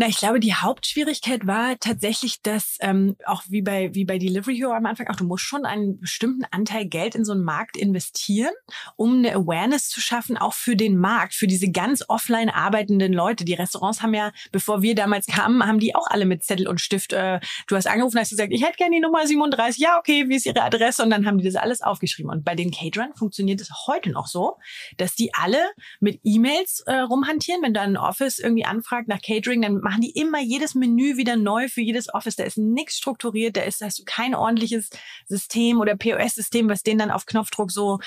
[0.00, 4.56] Na, ich glaube, die Hauptschwierigkeit war tatsächlich, dass ähm, auch wie bei wie bei Delivery
[4.56, 7.76] Hero am Anfang auch du musst schon einen bestimmten Anteil Geld in so einen Markt
[7.76, 8.54] investieren,
[8.96, 13.44] um eine Awareness zu schaffen, auch für den Markt, für diese ganz offline arbeitenden Leute.
[13.44, 16.80] Die Restaurants haben ja, bevor wir damals kamen, haben die auch alle mit Zettel und
[16.80, 17.12] Stift.
[17.12, 19.82] Äh, du hast angerufen, hast gesagt, ich hätte gerne die Nummer 37.
[19.82, 21.02] Ja, okay, wie ist Ihre Adresse?
[21.02, 22.30] Und dann haben die das alles aufgeschrieben.
[22.32, 24.56] Und bei den Caterern funktioniert es heute noch so,
[24.96, 25.58] dass die alle
[26.00, 27.60] mit E-Mails äh, rumhantieren.
[27.60, 31.36] Wenn da ein Office irgendwie anfragt nach Catering, dann machen die immer jedes Menü wieder
[31.36, 32.36] neu für jedes Office.
[32.36, 34.88] Da ist nichts strukturiert, da ist, hast du kein ordentliches
[35.26, 37.98] System oder POS-System, was denen dann auf Knopfdruck so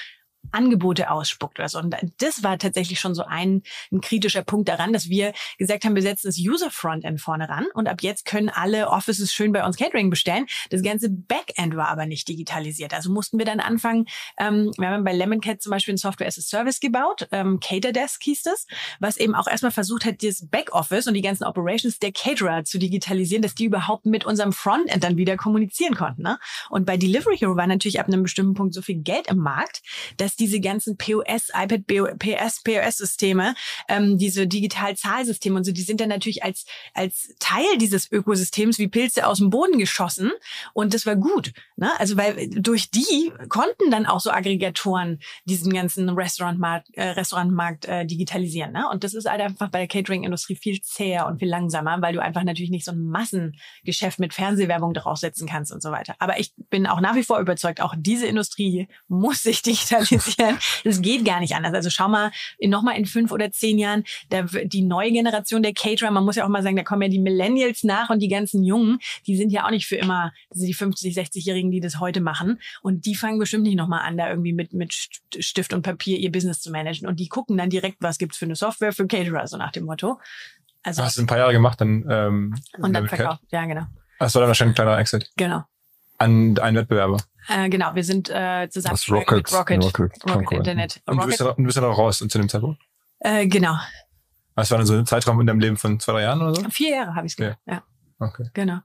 [0.52, 1.80] Angebote ausspuckt oder so.
[1.80, 5.96] Und das war tatsächlich schon so ein, ein kritischer Punkt daran, dass wir gesagt haben,
[5.96, 9.78] wir setzen das User-Frontend vorne ran und ab jetzt können alle Offices schön bei uns
[9.78, 10.46] Catering bestellen.
[10.70, 12.94] Das ganze Backend war aber nicht digitalisiert.
[12.94, 14.06] Also mussten wir dann anfangen,
[14.38, 17.60] ähm, wir haben bei Lemon Cat zum Beispiel ein Software as a Service gebaut, ähm,
[17.60, 18.68] Caterdesk hieß das,
[19.00, 22.78] was eben auch erstmal versucht hat, das Backoffice und die ganzen Operations der Caterer zu
[22.78, 26.24] digitalisieren, dass die überhaupt mit unserem Frontend dann wieder kommunizieren konnten.
[26.24, 26.40] Ne?
[26.70, 29.82] Und bei Delivery Hero war natürlich ab einem bestimmten Punkt so viel Geld im Markt,
[30.18, 31.88] dass diese ganzen POS, iPad,
[32.20, 33.56] PS, POS-Systeme,
[33.88, 38.88] ähm, diese Digital-Zahlsysteme und so, die sind dann natürlich als, als Teil dieses Ökosystems wie
[38.88, 40.32] Pilze aus dem Boden geschossen.
[40.74, 41.54] Und das war gut.
[41.76, 41.92] Ne?
[42.00, 48.06] Also weil durch die konnten dann auch so Aggregatoren diesen ganzen Restaurantmarkt, äh, Restaurantmarkt äh,
[48.06, 48.72] digitalisieren.
[48.72, 48.88] Ne?
[48.92, 52.22] Und das ist halt einfach bei der Catering-Industrie viel zäher und viel langsamer, weil du
[52.22, 56.16] einfach natürlich nicht so ein Massengeschäft mit Fernsehwerbung draufsetzen kannst und so weiter.
[56.20, 60.23] Aber ich bin auch nach wie vor überzeugt, auch diese Industrie muss sich digitalisieren.
[60.84, 61.74] Das geht gar nicht anders.
[61.74, 65.12] Also schau mal, in, noch mal in fünf oder zehn Jahren, da wird die neue
[65.12, 68.10] Generation der Caterer, man muss ja auch mal sagen, da kommen ja die Millennials nach
[68.10, 71.18] und die ganzen Jungen, die sind ja auch nicht für immer, das sind die 50,
[71.18, 72.60] 60-Jährigen, die das heute machen.
[72.82, 74.94] Und die fangen bestimmt nicht nochmal an, da irgendwie mit, mit
[75.40, 77.08] Stift und Papier ihr Business zu managen.
[77.08, 79.86] Und die gucken dann direkt, was gibt's für eine Software für Caterer, so nach dem
[79.86, 80.20] Motto.
[80.84, 83.42] Also, Hast du ein paar Jahre gemacht, dann ähm, und dann verkauft.
[83.52, 83.86] Ja, genau.
[84.20, 85.64] Das war dann wahrscheinlich ein kleiner Exit Genau.
[86.18, 87.18] An einen Wettbewerber.
[87.48, 90.58] Äh, genau, wir sind äh, zusammen Das Rocket, mit Rocket, Rocket, Rocket.
[90.60, 91.02] Internet.
[91.06, 92.82] Und du bist, du bist dann auch raus zu dem Zeitpunkt.
[93.20, 93.76] äh, genau.
[94.56, 96.70] Was war dann so ein Zeitraum in deinem Leben von zwei, drei Jahren oder so?
[96.70, 97.58] Vier Jahre habe ich es gemacht.
[97.66, 97.84] Ja.
[98.20, 98.50] Okay.
[98.54, 98.80] genau.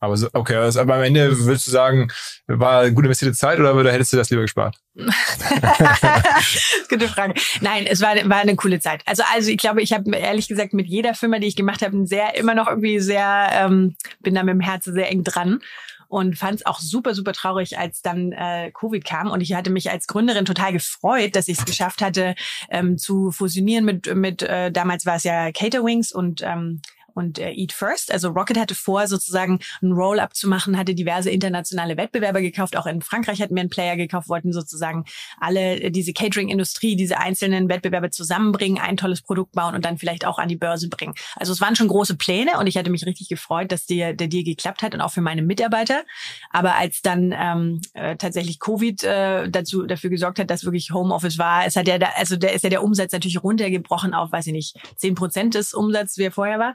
[0.00, 2.08] Aber so, okay, also, aber am Ende würdest du sagen,
[2.46, 4.76] war eine gut investierte Zeit oder oder hättest du das lieber gespart?
[6.90, 7.32] Gute Frage.
[7.62, 9.02] Nein, es war, war eine coole Zeit.
[9.06, 12.06] Also, also ich glaube, ich habe ehrlich gesagt mit jeder Firma, die ich gemacht habe,
[12.06, 15.60] sehr immer noch irgendwie sehr, ähm, bin da mit dem Herzen sehr eng dran
[16.14, 19.32] und fand es auch super, super traurig, als dann äh, Covid kam.
[19.32, 22.36] Und ich hatte mich als Gründerin total gefreut, dass ich es geschafft hatte,
[22.70, 26.82] ähm, zu fusionieren mit, mit äh, damals war es ja Caterwings und ähm,
[27.14, 28.12] und äh, Eat First.
[28.12, 32.76] Also Rocket hatte vor, sozusagen ein Roll-up zu machen, hatte diverse internationale Wettbewerber gekauft.
[32.76, 35.04] Auch in Frankreich hatten wir einen Player gekauft, wollten sozusagen
[35.40, 40.26] alle äh, diese Catering-Industrie, diese einzelnen Wettbewerbe zusammenbringen, ein tolles Produkt bauen und dann vielleicht
[40.26, 41.14] auch an die Börse bringen.
[41.36, 44.28] Also es waren schon große Pläne und ich hatte mich richtig gefreut, dass der, der
[44.28, 46.04] Deal geklappt hat und auch für meine Mitarbeiter.
[46.50, 51.38] Aber als dann ähm, äh, tatsächlich Covid äh, dazu dafür gesorgt hat, dass wirklich Homeoffice
[51.38, 54.46] war, es hat ja da, also da ist ja der Umsatz natürlich runtergebrochen auf, weiß
[54.48, 56.74] ich nicht, zehn Prozent des Umsatzes, wie er vorher war.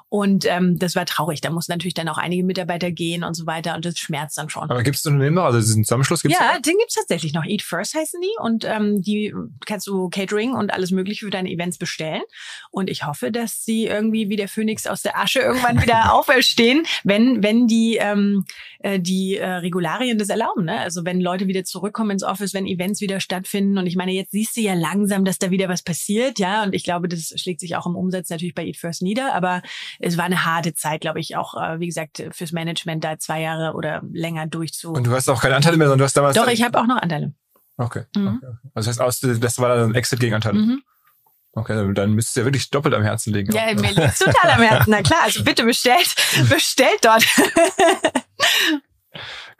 [0.13, 1.39] Und ähm, das war traurig.
[1.39, 4.49] Da mussten natürlich dann auch einige Mitarbeiter gehen und so weiter und das schmerzt dann
[4.49, 4.69] schon.
[4.69, 5.45] Aber gibt es Unternehmen noch?
[5.45, 7.45] Also diesen Zusammenschluss gibt's Ja, den gibt's tatsächlich noch.
[7.45, 9.33] Eat First heißen die und ähm, die
[9.65, 12.23] kannst du Catering und alles Mögliche für deine Events bestellen.
[12.71, 16.85] Und ich hoffe, dass sie irgendwie wie der Phönix aus der Asche irgendwann wieder auferstehen,
[17.05, 18.43] wenn wenn die ähm,
[18.79, 20.65] äh, die äh, Regularien das erlauben.
[20.65, 20.77] Ne?
[20.77, 23.77] Also wenn Leute wieder zurückkommen ins Office, wenn Events wieder stattfinden.
[23.77, 26.63] Und ich meine, jetzt siehst du ja langsam, dass da wieder was passiert, ja.
[26.63, 29.33] Und ich glaube, das schlägt sich auch im Umsatz natürlich bei Eat First nieder.
[29.33, 29.61] Aber
[30.01, 33.41] es war eine harte Zeit, glaube ich, auch, äh, wie gesagt, fürs Management da zwei
[33.41, 34.91] Jahre oder länger durchzu.
[34.91, 36.35] Und du hast auch keine Anteile mehr, sondern du hast damals.
[36.35, 37.33] Doch, ich habe auch noch Anteile.
[37.77, 38.03] Okay.
[38.15, 38.37] Mhm.
[38.37, 38.53] okay.
[38.73, 40.59] Also das heißt, das war dann ein Exit gegen Anteile.
[40.59, 40.83] Mhm.
[41.53, 43.51] Okay, dann müsstest du ja wirklich doppelt am Herzen liegen.
[43.53, 44.91] Ja, mir liegt total am Herzen.
[44.91, 46.15] Na klar, also bitte bestellt,
[46.49, 47.25] bestellt dort.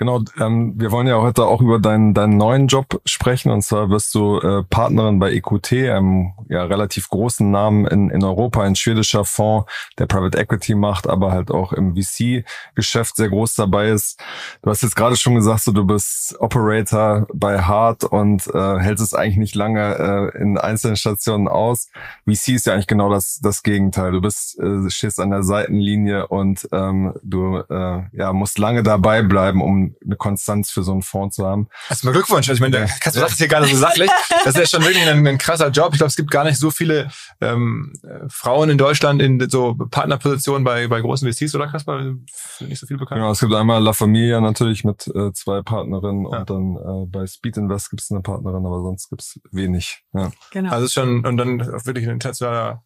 [0.02, 3.52] Genau, ähm, wir wollen ja heute auch über deinen, deinen neuen Job sprechen.
[3.52, 8.24] Und zwar wirst du äh, Partnerin bei EQT, einem ja, relativ großen Namen in, in
[8.24, 13.54] Europa, ein schwedischer Fonds, der Private Equity macht, aber halt auch im VC-Geschäft sehr groß
[13.54, 14.20] dabei ist.
[14.64, 19.04] Du hast jetzt gerade schon gesagt, so, du bist Operator bei Hart und äh, hältst
[19.04, 21.90] es eigentlich nicht lange äh, in einzelnen Stationen aus.
[22.26, 24.14] VC ist ja eigentlich genau das, das Gegenteil.
[24.14, 29.22] Du bist, äh, stehst an der Seitenlinie und ähm, du äh, ja, musst lange dabei
[29.22, 31.68] bleiben, um eine Konstanz für so einen Fonds zu haben.
[31.90, 32.50] Erstmal Glückwunsch.
[32.50, 34.10] Also ich meine, kannst du das hier gerade so sachlich.
[34.44, 35.90] Das ist ja schon wirklich ein, ein krasser Job.
[35.94, 37.94] Ich glaube, es gibt gar nicht so viele ähm,
[38.30, 42.16] Frauen in Deutschland in so Partnerpositionen bei, bei großen VCs, oder Kasper?
[42.60, 43.20] Nicht so viel bekannt.
[43.20, 46.40] Genau, es gibt einmal La Familia natürlich mit äh, zwei Partnerinnen ja.
[46.40, 50.04] und dann äh, bei Speed Invest gibt es eine Partnerin, aber sonst gibt es wenig.
[50.14, 50.32] Ja.
[50.52, 50.72] Genau.
[50.72, 52.84] Also ist schon, und dann wirklich ein internationaler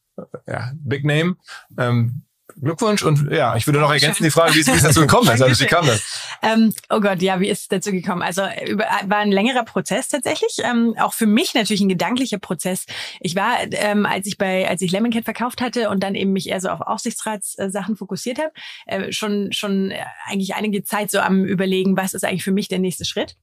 [0.47, 1.35] ja, Big Name.
[1.77, 2.23] Ähm,
[2.61, 5.41] Glückwunsch und ja, ich würde noch ergänzen die Frage, wie es, dazu gekommen ist.
[5.41, 6.21] Also wie kam das?
[6.41, 8.21] Ähm, oh Gott, ja, wie ist es dazu gekommen?
[8.21, 12.85] Also über, war ein längerer Prozess tatsächlich, ähm, auch für mich natürlich ein gedanklicher Prozess.
[13.19, 16.33] Ich war, ähm, als ich bei, als ich Lemon Cat verkauft hatte und dann eben
[16.33, 18.51] mich eher so auf Aufsichtsratssachen fokussiert habe,
[18.85, 19.93] äh, schon schon
[20.25, 23.35] eigentlich einige Zeit so am überlegen, was ist eigentlich für mich der nächste Schritt.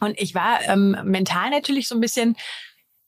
[0.00, 2.36] Und ich war ähm, mental natürlich so ein bisschen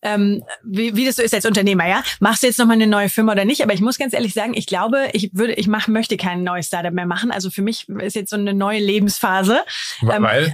[0.02, 2.02] ähm, wie, wie das so ist als Unternehmer, ja.
[2.20, 3.62] Machst du jetzt nochmal eine neue Firma oder nicht?
[3.62, 6.66] Aber ich muss ganz ehrlich sagen, ich glaube, ich würde, ich mach, möchte kein neues
[6.66, 7.30] Startup mehr machen.
[7.30, 9.60] Also für mich ist jetzt so eine neue Lebensphase.
[10.02, 10.44] Weil?
[10.46, 10.52] Ähm,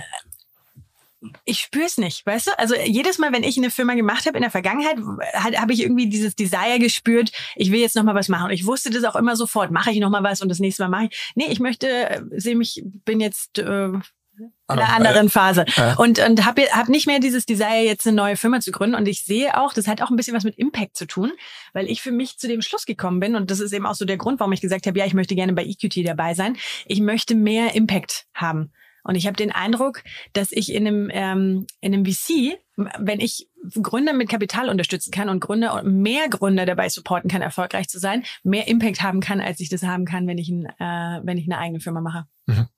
[1.44, 2.59] ich spüre es nicht, weißt du?
[2.59, 4.99] Also jedes Mal, wenn ich eine Firma gemacht habe in der Vergangenheit,
[5.34, 8.44] habe ich irgendwie dieses Desire gespürt, ich will jetzt noch mal was machen.
[8.44, 10.84] Und ich wusste das auch immer sofort, mache ich noch mal was und das nächste
[10.84, 11.32] Mal mache ich.
[11.34, 13.90] Nee, ich möchte, äh, sehe mich, bin jetzt äh,
[14.39, 15.64] in einer anderen Phase.
[15.76, 15.95] Ja.
[15.95, 18.97] Und, und habe hab nicht mehr dieses Desire, jetzt eine neue Firma zu gründen.
[18.97, 21.32] Und ich sehe auch, das hat auch ein bisschen was mit Impact zu tun,
[21.72, 23.34] weil ich für mich zu dem Schluss gekommen bin.
[23.34, 25.34] Und das ist eben auch so der Grund, warum ich gesagt habe, ja, ich möchte
[25.34, 26.57] gerne bei EQT dabei sein.
[26.86, 28.72] Ich möchte mehr Impact haben.
[29.09, 30.03] Und ich habe den Eindruck,
[30.34, 32.59] dass ich in einem, ähm, in einem VC,
[32.99, 33.49] wenn ich
[33.82, 37.99] Gründer mit Kapital unterstützen kann und Gründer und mehr Gründer dabei supporten kann, erfolgreich zu
[37.99, 41.39] sein, mehr Impact haben kann, als ich das haben kann, wenn ich, ein, äh, wenn
[41.39, 42.26] ich eine eigene Firma mache.
[42.47, 42.68] Mhm.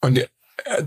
[0.00, 0.28] Und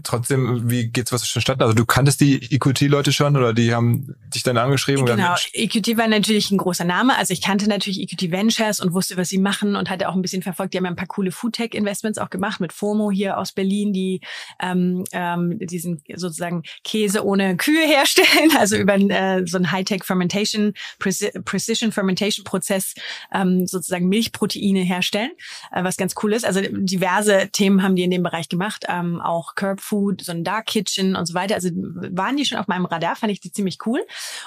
[0.04, 1.62] trotzdem, wie geht's was vonstatten?
[1.62, 5.06] Also du kanntest die EQT-Leute schon oder die haben dich dann angeschrieben?
[5.06, 7.18] Genau, EQT war natürlich ein großer Name.
[7.18, 10.22] Also ich kannte natürlich EQT Ventures und wusste, was sie machen und hatte auch ein
[10.22, 10.74] bisschen verfolgt.
[10.74, 14.22] Die haben ja ein paar coole Foodtech-Investments auch gemacht mit FOMO hier aus Berlin, die
[14.62, 20.74] ähm, ähm, diesen sozusagen Käse ohne Kühe herstellen, also über äh, so ein Hightech Fermentation,
[21.00, 22.94] Precision Fermentation Prozess
[23.34, 25.32] ähm, sozusagen Milchproteine herstellen,
[25.72, 26.46] äh, was ganz cool ist.
[26.46, 30.44] Also diverse Themen haben die in dem Bereich gemacht, ähm, auch Curb Food, so ein
[30.44, 31.54] Dark Kitchen und so weiter.
[31.54, 34.02] Also waren die schon auf meinem Radar, fand ich die ziemlich cool.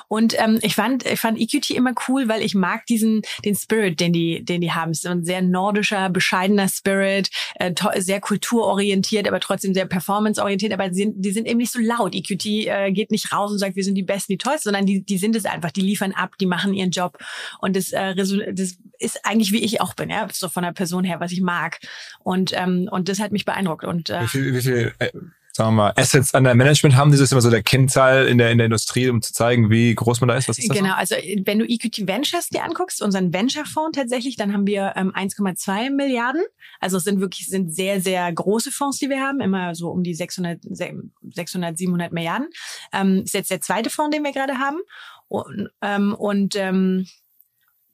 [0.09, 4.01] Und ähm, ich fand, ich fand EQT immer cool, weil ich mag diesen, den Spirit,
[4.01, 4.91] den die, den die haben.
[4.91, 10.73] Es ist ein sehr nordischer, bescheidener Spirit, äh, sehr kulturorientiert, aber trotzdem sehr performanceorientiert.
[10.73, 12.13] Aber die sind, die sind eben nicht so laut.
[12.13, 15.05] EQT äh, geht nicht raus und sagt, wir sind die Besten, die Tollsten, sondern die,
[15.05, 15.71] die sind es einfach.
[15.71, 17.19] Die liefern ab, die machen ihren Job.
[17.61, 18.33] Und das, äh, das
[18.99, 21.79] ist eigentlich wie ich auch bin, ja, so von der Person her, was ich mag.
[22.19, 23.85] Und ähm, und das hat mich beeindruckt.
[23.85, 24.93] Und äh, wie viel, wie viel
[25.57, 27.13] sagen wir mal, Assets an der Management haben.
[27.13, 29.95] Das ist immer so der Kennzahl in der, in der Industrie, um zu zeigen, wie
[29.95, 30.49] groß man da ist.
[30.49, 30.95] Was ist das genau, so?
[30.97, 35.91] also wenn du EQT Ventures dir anguckst, unseren Venture-Fonds tatsächlich, dann haben wir ähm, 1,2
[35.91, 36.43] Milliarden.
[36.81, 40.03] Also es sind wirklich sind sehr, sehr große Fonds, die wir haben, immer so um
[40.03, 42.49] die 600, 600 700 Milliarden.
[42.93, 44.79] Ähm, ist jetzt der zweite Fonds, den wir gerade haben.
[45.29, 47.07] Und, ähm, und ähm,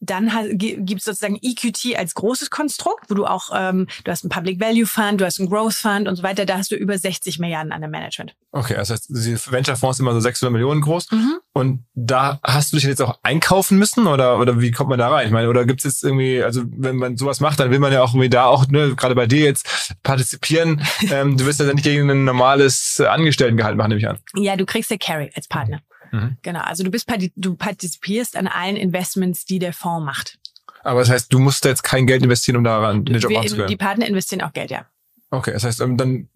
[0.01, 4.31] dann gibt es sozusagen EQT als großes Konstrukt, wo du auch, ähm, du hast einen
[4.31, 6.97] Public Value Fund, du hast einen Growth Fund und so weiter, da hast du über
[6.97, 8.35] 60 Milliarden an der Management.
[8.53, 11.13] Okay, das heißt, die Venture Fonds sind immer so 600 Millionen groß.
[11.13, 11.39] Mhm.
[11.53, 15.09] Und da hast du dich jetzt auch einkaufen müssen oder, oder wie kommt man da
[15.09, 15.27] rein?
[15.27, 17.93] Ich meine, oder gibt es jetzt irgendwie, also wenn man sowas macht, dann will man
[17.93, 20.83] ja auch irgendwie da auch, ne, gerade bei dir jetzt partizipieren.
[21.11, 24.19] ähm, du wirst ja nicht gegen ein normales Angestelltengehalt machen, nehme ich an.
[24.35, 25.83] Ja, du kriegst ja Carry als Partner.
[26.13, 26.37] Mhm.
[26.43, 30.39] Genau, also du bist du partizipierst an allen Investments, die der Fonds macht.
[30.83, 33.69] Aber das heißt, du musst jetzt kein Geld investieren, um daran den Job anzugehen.
[33.69, 34.87] Die Partner investieren auch Geld, ja.
[35.31, 36.29] Okay, das heißt, ähm, dann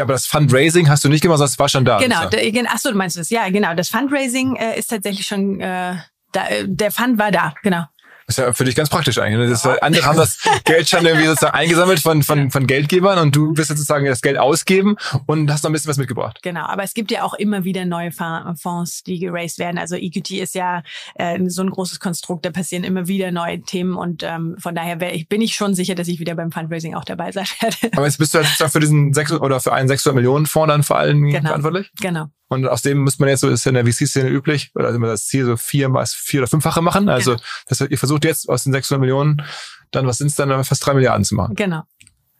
[0.00, 1.98] aber das Fundraising hast du nicht gemacht, das war schon da.
[1.98, 2.28] Genau,
[2.68, 3.30] achso, du meinst das?
[3.30, 3.74] Ja, genau.
[3.74, 5.96] Das Fundraising äh, ist tatsächlich schon, äh,
[6.32, 7.84] da, äh, der Fund war da, genau.
[8.28, 9.38] Das ist ja für dich ganz praktisch eigentlich.
[9.38, 9.48] Ne?
[9.48, 13.34] Das ist, andere haben das Geld schon irgendwie sozusagen eingesammelt von, von, von Geldgebern und
[13.34, 16.40] du bist sozusagen das Geld ausgeben und hast noch ein bisschen was mitgebracht.
[16.42, 19.78] Genau, aber es gibt ja auch immer wieder neue Fonds, die geraced werden.
[19.78, 20.82] Also EQT ist ja
[21.14, 25.00] äh, so ein großes Konstrukt, da passieren immer wieder neue Themen und ähm, von daher
[25.00, 27.96] wär, ich, bin ich schon sicher, dass ich wieder beim Fundraising auch dabei sein werde.
[27.96, 30.82] Aber jetzt bist du halt für diesen sechs oder für einen 600 Millionen Fonds dann
[30.82, 31.46] vor allem genau.
[31.46, 31.90] verantwortlich?
[32.02, 32.26] Genau.
[32.48, 35.06] Und aus dem muss man jetzt so, ist ja in der VC-Szene üblich, oder immer
[35.06, 37.08] das Ziel so vier, vier oder fünffache machen.
[37.08, 37.42] Also, genau.
[37.68, 39.42] das, ihr versucht jetzt aus den 600 Millionen
[39.90, 41.54] dann, was sind es dann, fast drei Milliarden zu machen.
[41.54, 41.82] Genau.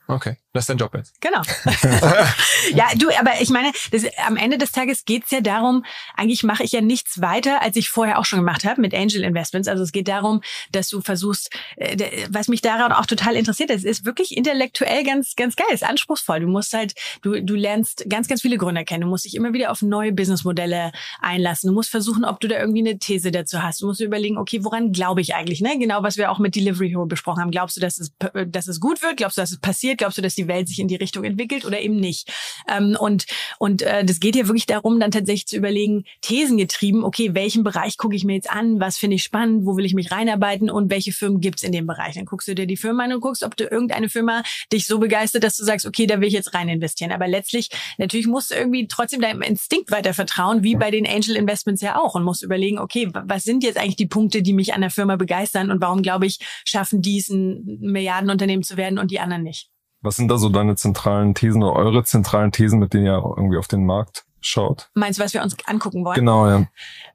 [0.07, 1.21] Okay, das ist dein Job jetzt.
[1.21, 1.41] Genau.
[2.75, 5.85] ja, du, aber ich meine, das, am Ende des Tages geht's ja darum,
[6.17, 9.23] eigentlich mache ich ja nichts weiter, als ich vorher auch schon gemacht habe mit Angel
[9.23, 9.69] Investments.
[9.69, 10.43] Also es geht darum,
[10.73, 15.37] dass du versuchst, äh, was mich daran auch total interessiert, es ist wirklich intellektuell ganz,
[15.37, 16.41] ganz geil, es ist anspruchsvoll.
[16.41, 19.03] Du musst halt, du, du lernst ganz, ganz viele Gründer kennen.
[19.03, 20.91] Du musst dich immer wieder auf neue Businessmodelle
[21.21, 21.69] einlassen.
[21.69, 23.81] Du musst versuchen, ob du da irgendwie eine These dazu hast.
[23.81, 25.61] Du musst überlegen, okay, woran glaube ich eigentlich?
[25.61, 25.79] Ne?
[25.79, 27.53] Genau, was wir auch mit Delivery Hero besprochen haben.
[27.53, 28.13] Glaubst du, dass es,
[28.49, 29.19] dass es gut wird?
[29.19, 29.99] Glaubst du, dass es passiert?
[29.99, 32.31] Glaubst du, dass die Welt sich in die Richtung entwickelt oder eben nicht?
[32.69, 33.27] Ähm, und
[33.59, 37.97] und äh, das geht ja wirklich darum, dann tatsächlich zu überlegen, thesengetrieben, okay, welchen Bereich
[37.97, 40.91] gucke ich mir jetzt an, was finde ich spannend, wo will ich mich reinarbeiten und
[40.91, 42.15] welche Firmen gibt's in dem Bereich?
[42.15, 44.43] Dann guckst du dir die Firma an und guckst, ob du irgendeine Firma
[44.73, 47.13] dich so begeistert, dass du sagst, okay, da will ich jetzt rein investieren.
[47.13, 47.69] Aber letztlich,
[47.99, 52.01] natürlich musst du irgendwie trotzdem deinem Instinkt weiter vertrauen, wie bei den Angel Investments ja
[52.01, 54.91] auch und musst überlegen, okay, was sind jetzt eigentlich die Punkte, die mich an der
[54.91, 59.21] Firma begeistern und warum, glaube ich, schaffen die es, ein Milliardenunternehmen zu werden und die
[59.21, 59.71] anderen nicht?
[60.01, 63.59] Was sind da so deine zentralen Thesen oder eure zentralen Thesen, mit denen ihr irgendwie
[63.59, 64.91] auf den Markt schaut?
[64.95, 66.15] Meinst du, was wir uns angucken wollen?
[66.15, 66.67] Genau, ja.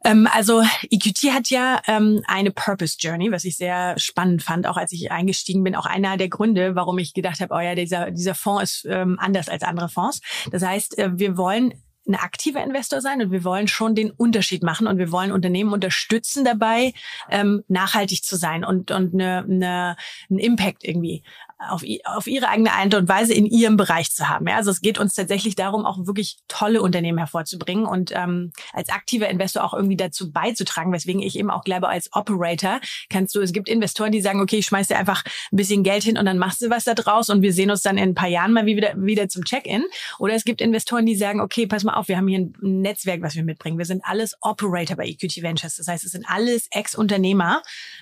[0.03, 4.77] Ähm, also EQT hat ja ähm, eine Purpose Journey, was ich sehr spannend fand, auch
[4.77, 5.75] als ich eingestiegen bin.
[5.75, 9.17] Auch einer der Gründe, warum ich gedacht habe, oh ja, dieser, dieser Fonds ist ähm,
[9.19, 10.21] anders als andere Fonds.
[10.51, 11.73] Das heißt, äh, wir wollen
[12.07, 15.71] ein aktiver Investor sein und wir wollen schon den Unterschied machen und wir wollen Unternehmen
[15.71, 16.93] unterstützen dabei,
[17.29, 19.95] ähm, nachhaltig zu sein und, und eine, eine,
[20.29, 21.23] einen Impact irgendwie
[21.69, 24.47] auf, auf ihre eigene Art und Weise in ihrem Bereich zu haben.
[24.47, 28.89] Ja, also es geht uns tatsächlich darum, auch wirklich tolle Unternehmen hervorzubringen und ähm, als
[28.89, 32.79] aktiver Investor auch irgendwie dazu beizutragen, weswegen ich eben auch glaube, als Operator
[33.09, 36.03] kannst du, es gibt Investoren, die sagen, okay, ich schmeiß dir einfach ein bisschen Geld
[36.03, 38.15] hin und dann machst du was da draus und wir sehen uns dann in ein
[38.15, 39.83] paar Jahren mal wieder, wieder zum Check-in.
[40.19, 43.21] Oder es gibt Investoren, die sagen, okay, pass mal auf, wir haben hier ein Netzwerk,
[43.21, 43.77] was wir mitbringen.
[43.77, 45.77] Wir sind alles Operator bei EQT Ventures.
[45.77, 47.61] Das heißt, es sind alles Ex-Unternehmer,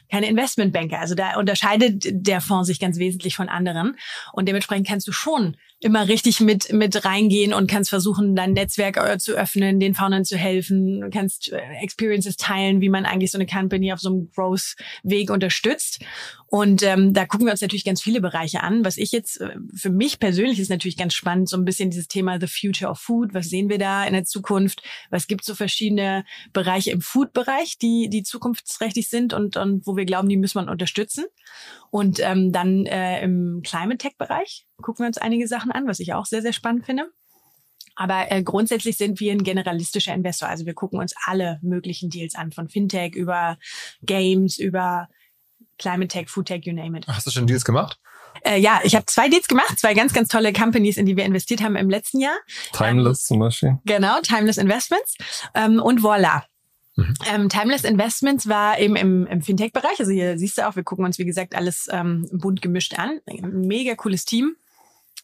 [0.09, 0.99] keine Investmentbanker.
[0.99, 3.97] Also da unterscheidet der Fonds sich ganz wesentlich von anderen.
[4.33, 8.97] Und dementsprechend kannst du schon immer richtig mit, mit reingehen und kannst versuchen, dein Netzwerk
[8.97, 13.37] äh, zu öffnen, den Foundern zu helfen, kannst äh, Experiences teilen, wie man eigentlich so
[13.37, 15.99] eine Company auf so einem Growth-Weg unterstützt.
[16.51, 18.83] Und ähm, da gucken wir uns natürlich ganz viele Bereiche an.
[18.83, 22.09] Was ich jetzt, äh, für mich persönlich ist natürlich ganz spannend, so ein bisschen dieses
[22.09, 23.33] Thema The Future of Food.
[23.33, 24.83] Was sehen wir da in der Zukunft?
[25.09, 30.05] Was gibt so verschiedene Bereiche im Food-Bereich, die, die zukunftsträchtig sind und, und wo wir
[30.05, 31.23] glauben, die muss man unterstützen?
[31.89, 36.13] Und ähm, dann äh, im Climate Tech-Bereich gucken wir uns einige Sachen an, was ich
[36.13, 37.09] auch sehr, sehr spannend finde.
[37.95, 40.47] Aber äh, grundsätzlich sind wir ein generalistischer Investor.
[40.47, 43.57] Also wir gucken uns alle möglichen Deals an, von Fintech über
[44.01, 45.07] Games, über
[45.77, 47.07] Climate Tech, Food Tech, you name it.
[47.07, 47.99] Hast du schon Deals gemacht?
[48.43, 51.25] Äh, ja, ich habe zwei Deals gemacht, zwei ganz, ganz tolle Companies, in die wir
[51.25, 52.37] investiert haben im letzten Jahr.
[52.71, 53.77] Timeless ähm, zum Beispiel.
[53.85, 55.15] Genau, Timeless Investments
[55.53, 56.45] ähm, und Voila.
[56.95, 57.13] Mhm.
[57.33, 59.99] Ähm, Timeless Investments war eben im, im Fintech-Bereich.
[59.99, 63.19] Also hier siehst du auch, wir gucken uns, wie gesagt, alles ähm, bunt gemischt an.
[63.41, 64.55] Mega cooles Team.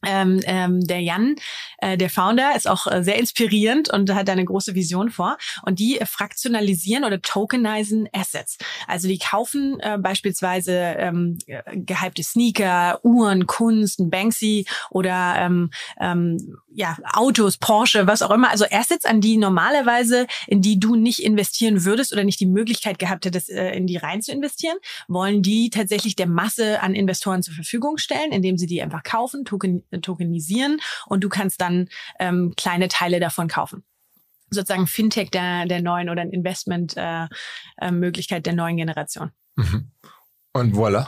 [0.05, 1.35] Ähm, ähm, der Jan,
[1.79, 5.37] äh, der Founder, ist auch äh, sehr inspirierend und hat eine große Vision vor.
[5.63, 8.57] Und die äh, fraktionalisieren oder tokenisen Assets.
[8.87, 11.37] Also die kaufen äh, beispielsweise ähm,
[11.73, 18.51] gehypte Sneaker, Uhren, Kunst, ein Banksy oder ähm, ähm, ja, Autos, Porsche, was auch immer.
[18.51, 22.99] Also Assets, an die normalerweise, in die du nicht investieren würdest oder nicht die Möglichkeit
[22.99, 24.77] gehabt hättest, äh, in die rein zu investieren,
[25.07, 29.43] wollen die tatsächlich der Masse an Investoren zur Verfügung stellen, indem sie die einfach kaufen,
[29.43, 33.83] token tokenisieren und du kannst dann ähm, kleine Teile davon kaufen
[34.49, 39.31] sozusagen Fintech der, der neuen oder ein Investment-Möglichkeit äh, äh, der neuen Generation.
[39.55, 39.91] Mhm.
[40.53, 41.07] Und voilà.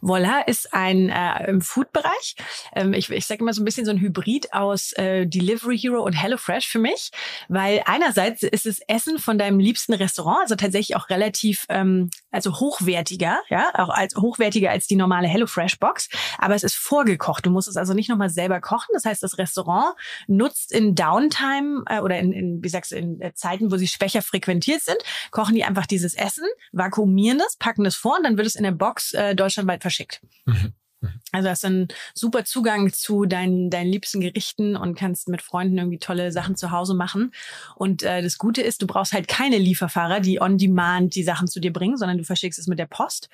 [0.00, 2.36] Voila ist ein äh, im Food-Bereich.
[2.74, 6.02] Ähm, ich ich sage immer so ein bisschen so ein Hybrid aus äh, Delivery Hero
[6.02, 7.10] und HelloFresh für mich,
[7.48, 12.60] weil einerseits ist es Essen von deinem liebsten Restaurant, also tatsächlich auch relativ ähm, also
[12.60, 16.08] hochwertiger, ja, auch als hochwertiger als die normale HelloFresh Box,
[16.38, 17.46] aber es ist vorgekocht.
[17.46, 18.88] Du musst es also nicht nochmal selber kochen.
[18.92, 19.94] Das heißt, das Restaurant
[20.26, 23.88] nutzt in Downtime äh, oder in, in wie sagst du in äh, Zeiten, wo sie
[23.88, 24.98] schwächer frequentiert sind,
[25.30, 28.64] kochen die einfach dieses Essen, vakuumieren das, packen das vor und dann wird es in
[28.64, 30.20] der Box äh, deutschlandweit verschickt.
[30.44, 30.72] Mhm.
[31.00, 31.20] mhm.
[31.32, 35.98] Also hast einen super Zugang zu deinen, deinen liebsten Gerichten und kannst mit Freunden irgendwie
[35.98, 37.32] tolle Sachen zu Hause machen.
[37.76, 41.46] Und äh, das Gute ist, du brauchst halt keine Lieferfahrer, die on demand die Sachen
[41.48, 43.28] zu dir bringen, sondern du verschickst es mit der Post.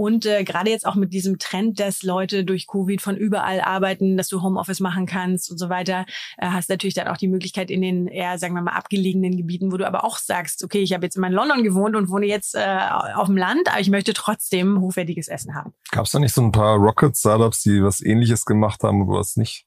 [0.00, 4.16] Und äh, gerade jetzt auch mit diesem Trend, dass Leute durch Covid von überall arbeiten,
[4.16, 6.06] dass du Homeoffice machen kannst und so weiter,
[6.38, 9.72] äh, hast natürlich dann auch die Möglichkeit in den eher, sagen wir mal, abgelegenen Gebieten,
[9.72, 12.24] wo du aber auch sagst, okay, ich habe jetzt immer in London gewohnt und wohne
[12.24, 12.78] jetzt äh,
[13.14, 15.74] auf dem Land, aber ich möchte trotzdem hochwertiges Essen haben.
[15.90, 19.36] Gab es da nicht so ein paar Rocket-Startups, die was ähnliches gemacht haben, wo es
[19.36, 19.66] nicht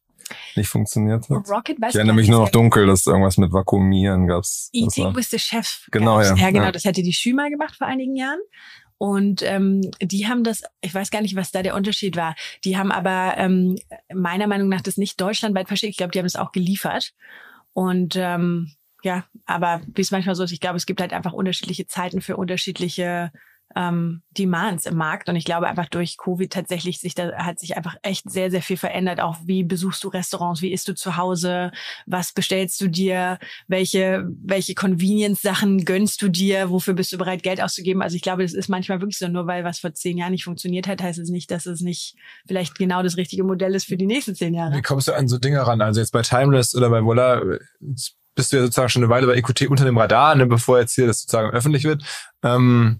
[0.56, 1.50] nicht funktioniert hat.
[1.50, 4.70] Rocket, ich erinnere mich nur noch dunkel, dass irgendwas mit Vakuumieren gab's.
[4.72, 5.86] Eating with the Chef.
[5.92, 6.36] Genau, ja.
[6.36, 6.66] Ja, genau.
[6.66, 6.72] Ja.
[6.72, 8.40] Das hätte die Schümer gemacht vor einigen Jahren.
[9.04, 12.36] Und ähm, die haben das, ich weiß gar nicht, was da der Unterschied war.
[12.64, 13.78] Die haben aber ähm,
[14.14, 15.90] meiner Meinung nach das nicht deutschlandweit verschickt.
[15.90, 17.12] Ich glaube, die haben es auch geliefert.
[17.74, 18.72] Und ähm,
[19.04, 22.22] ja, aber wie es manchmal so ist, ich glaube, es gibt halt einfach unterschiedliche Zeiten
[22.22, 23.34] für unterschiedliche
[23.76, 25.30] ähm, Demands im Markt.
[25.30, 28.62] Und ich glaube einfach durch Covid tatsächlich sich da hat sich einfach echt sehr, sehr
[28.62, 29.20] viel verändert.
[29.20, 31.72] Auch wie besuchst du Restaurants, wie isst du zu Hause,
[32.06, 37.62] was bestellst du dir, welche, welche Convenience-Sachen gönnst du dir, wofür bist du bereit, Geld
[37.62, 38.02] auszugeben.
[38.02, 40.44] Also ich glaube, das ist manchmal wirklich so, nur weil was vor zehn Jahren nicht
[40.44, 42.16] funktioniert hat, heißt es nicht, dass es nicht
[42.48, 44.76] vielleicht genau das richtige Modell ist für die nächsten zehn Jahre.
[44.76, 45.82] Wie kommst du an so Dinge ran?
[45.82, 47.42] Also jetzt bei Timeless oder bei Voila
[48.36, 50.96] bist du ja sozusagen schon eine Weile bei EQT unter dem Radar, ne, bevor jetzt
[50.96, 52.04] hier das sozusagen öffentlich wird.
[52.44, 53.00] Ähm,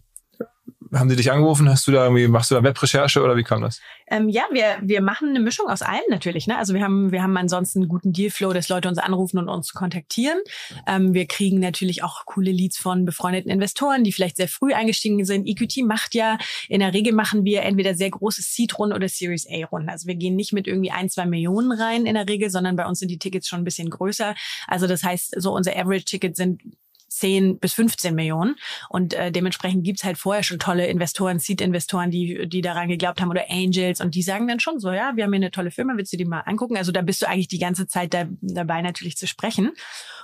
[0.94, 1.70] haben die dich angerufen?
[1.70, 3.82] Hast du da irgendwie, machst du da Webrecherche oder wie kam das?
[4.08, 6.48] Ähm, ja, wir, wir machen eine Mischung aus allem natürlich.
[6.48, 6.58] Ne?
[6.58, 9.74] Also wir haben, wir haben ansonsten einen guten Dealflow, dass Leute uns anrufen und uns
[9.74, 10.40] kontaktieren.
[10.88, 15.24] Ähm, wir kriegen natürlich auch coole Leads von befreundeten Investoren, die vielleicht sehr früh eingestiegen
[15.26, 15.48] sind.
[15.48, 16.38] EQT macht ja,
[16.68, 19.90] in der Regel machen wir entweder sehr große Seed-Runden oder Series A-Runden.
[19.90, 22.86] Also wir gehen nicht mit irgendwie ein, zwei Millionen rein in der Regel, sondern bei
[22.86, 24.36] uns sind die Tickets schon ein bisschen größer.
[24.68, 26.62] Also das heißt, so unser Average-Ticket sind
[27.18, 28.56] 10 bis 15 Millionen.
[28.90, 33.30] Und äh, dementsprechend gibt's halt vorher schon tolle Investoren, Seed-Investoren, die, die daran geglaubt haben
[33.30, 35.94] oder Angels und die sagen dann schon so, ja, wir haben hier eine tolle Firma,
[35.96, 36.78] willst du die mal angucken?
[36.78, 39.72] Also da bist du eigentlich die ganze Zeit da, dabei natürlich zu sprechen.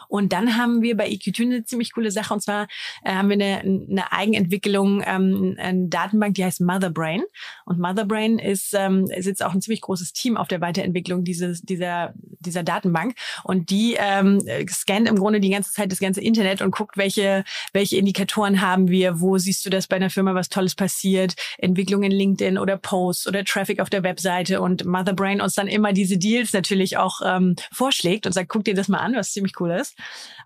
[0.09, 2.67] Und dann haben wir bei EQT eine ziemlich coole Sache und zwar
[3.03, 7.21] äh, haben wir eine, eine Eigenentwicklung, ähm, eine Datenbank, die heißt Motherbrain.
[7.65, 11.61] Und Motherbrain ist, ähm, ist jetzt auch ein ziemlich großes Team auf der Weiterentwicklung dieses,
[11.61, 13.13] dieser, dieser Datenbank.
[13.43, 17.43] Und die ähm, scannt im Grunde die ganze Zeit das ganze Internet und guckt, welche,
[17.73, 22.03] welche Indikatoren haben wir, wo siehst du, dass bei einer Firma was Tolles passiert, Entwicklung
[22.03, 26.17] in LinkedIn oder Posts oder Traffic auf der Webseite und Motherbrain uns dann immer diese
[26.17, 29.71] Deals natürlich auch ähm, vorschlägt und sagt, guck dir das mal an, was ziemlich cool
[29.71, 29.97] ist.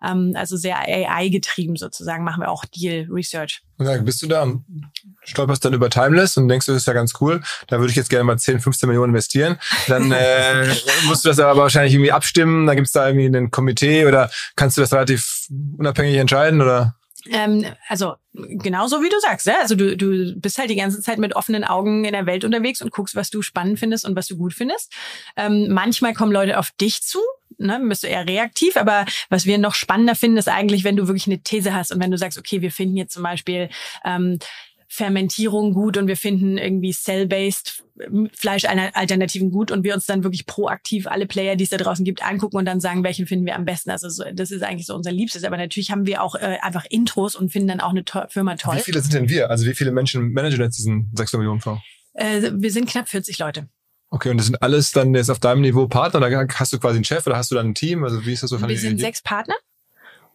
[0.03, 3.61] Ähm, also sehr AI-getrieben sozusagen machen wir auch Deal Research.
[3.77, 4.63] Bist du da und
[5.23, 7.41] stolperst dann über Timeless und denkst, das ist ja ganz cool.
[7.67, 9.57] Da würde ich jetzt gerne mal 10, 15 Millionen investieren.
[9.87, 10.67] Dann äh,
[11.05, 12.67] musst du das aber wahrscheinlich irgendwie abstimmen.
[12.67, 16.95] Dann gibt's da irgendwie ein Komitee oder kannst du das relativ unabhängig entscheiden oder?
[17.29, 19.59] Ähm, also genauso wie du sagst, ja?
[19.61, 22.81] also du, du bist halt die ganze Zeit mit offenen Augen in der Welt unterwegs
[22.81, 24.93] und guckst, was du spannend findest und was du gut findest.
[25.37, 27.19] Ähm, manchmal kommen Leute auf dich zu,
[27.57, 31.07] ne, bist du eher reaktiv, aber was wir noch spannender finden, ist eigentlich, wenn du
[31.07, 33.69] wirklich eine These hast und wenn du sagst, okay, wir finden jetzt zum Beispiel
[34.03, 34.39] ähm,
[34.93, 37.83] Fermentierung gut und wir finden irgendwie Cell-based
[38.33, 42.23] Fleischalternativen gut und wir uns dann wirklich proaktiv alle Player, die es da draußen gibt,
[42.23, 43.89] angucken und dann sagen, welchen finden wir am besten.
[43.89, 45.45] Also so, das ist eigentlich so unser Liebstes.
[45.45, 48.55] Aber natürlich haben wir auch äh, einfach Intros und finden dann auch eine to Firma
[48.55, 48.75] toll.
[48.75, 49.49] Wie viele sind denn wir?
[49.49, 51.81] Also wie viele Menschen managen jetzt diesen 6 Millionen Fonds?
[52.13, 53.69] Äh, wir sind knapp 40 Leute.
[54.11, 56.19] Okay, und das sind alles dann jetzt auf deinem Niveau Partner?
[56.19, 58.03] Da hast du quasi einen Chef oder hast du dann ein Team?
[58.03, 58.61] Also wie ist das so?
[58.61, 59.55] Wir sind sechs Partner.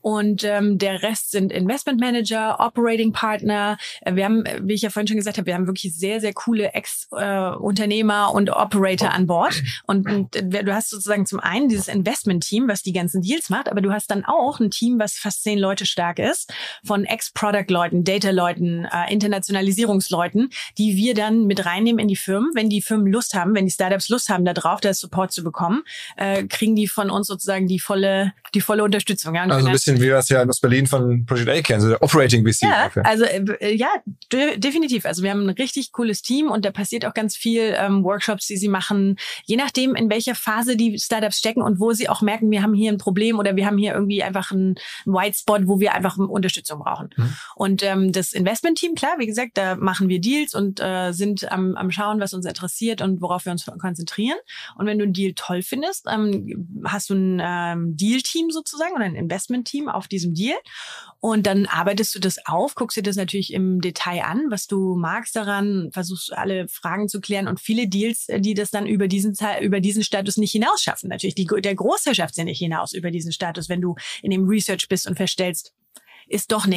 [0.01, 3.77] Und ähm, der Rest sind Investment Manager, Operating Partner.
[4.03, 6.33] Äh, Wir haben, wie ich ja vorhin schon gesagt habe, wir haben wirklich sehr, sehr
[6.33, 9.63] coole Ex-Unternehmer äh, und Operator an Bord.
[9.87, 13.81] Und, und du hast sozusagen zum einen dieses Investment-Team, was die ganzen Deals macht, aber
[13.81, 16.53] du hast dann auch ein Team, was fast zehn Leute stark ist,
[16.85, 22.51] von Ex-Product-Leuten, Data-Leuten, äh, Internationalisierungsleuten, die wir dann mit reinnehmen in die Firmen.
[22.55, 25.43] Wenn die Firmen Lust haben, wenn die Startups Lust haben, da drauf das Support zu
[25.43, 25.83] bekommen,
[26.17, 29.35] äh, kriegen die von uns sozusagen die volle, die volle Unterstützung.
[29.35, 29.45] Ja?
[29.89, 32.63] Bisschen wie wir es ja aus Berlin von Project A kennen, so der Operating VC.
[32.63, 33.89] Ja, also äh, ja,
[34.33, 35.07] de definitiv.
[35.07, 38.47] Also wir haben ein richtig cooles Team und da passiert auch ganz viel ähm, Workshops,
[38.47, 42.23] die sie machen, je nachdem, in welcher Phase die Startups stecken und wo sie auch
[42.23, 45.59] merken, wir haben hier ein Problem oder wir haben hier irgendwie einfach einen White Spot,
[45.65, 47.11] wo wir einfach Unterstützung brauchen.
[47.17, 47.37] Mhm.
[47.55, 51.77] Und ähm, das Investment-Team, klar, wie gesagt, da machen wir Deals und äh, sind am,
[51.77, 54.39] am Schauen, was uns interessiert und worauf wir uns konzentrieren.
[54.77, 59.05] Und wenn du einen Deal toll findest, ähm, hast du ein ähm, Deal-Team sozusagen oder
[59.05, 60.57] ein Investment-Team auf diesem Deal.
[61.21, 64.97] Und dann arbeitest du das auf, guckst dir das natürlich im Detail an, was du
[64.97, 69.09] magst daran, versuchst alle Fragen zu klären und viele Deals, äh, die das dann über
[69.09, 71.11] diesen über diesen Status nicht hinaus schaffen.
[71.11, 74.49] Natürlich, die, der Großteil schafft ja nicht hinaus über diesen Status, wenn du in dem
[74.49, 75.75] Research bist und feststellst,
[76.29, 76.67] ist doch.
[76.67, 76.77] Aber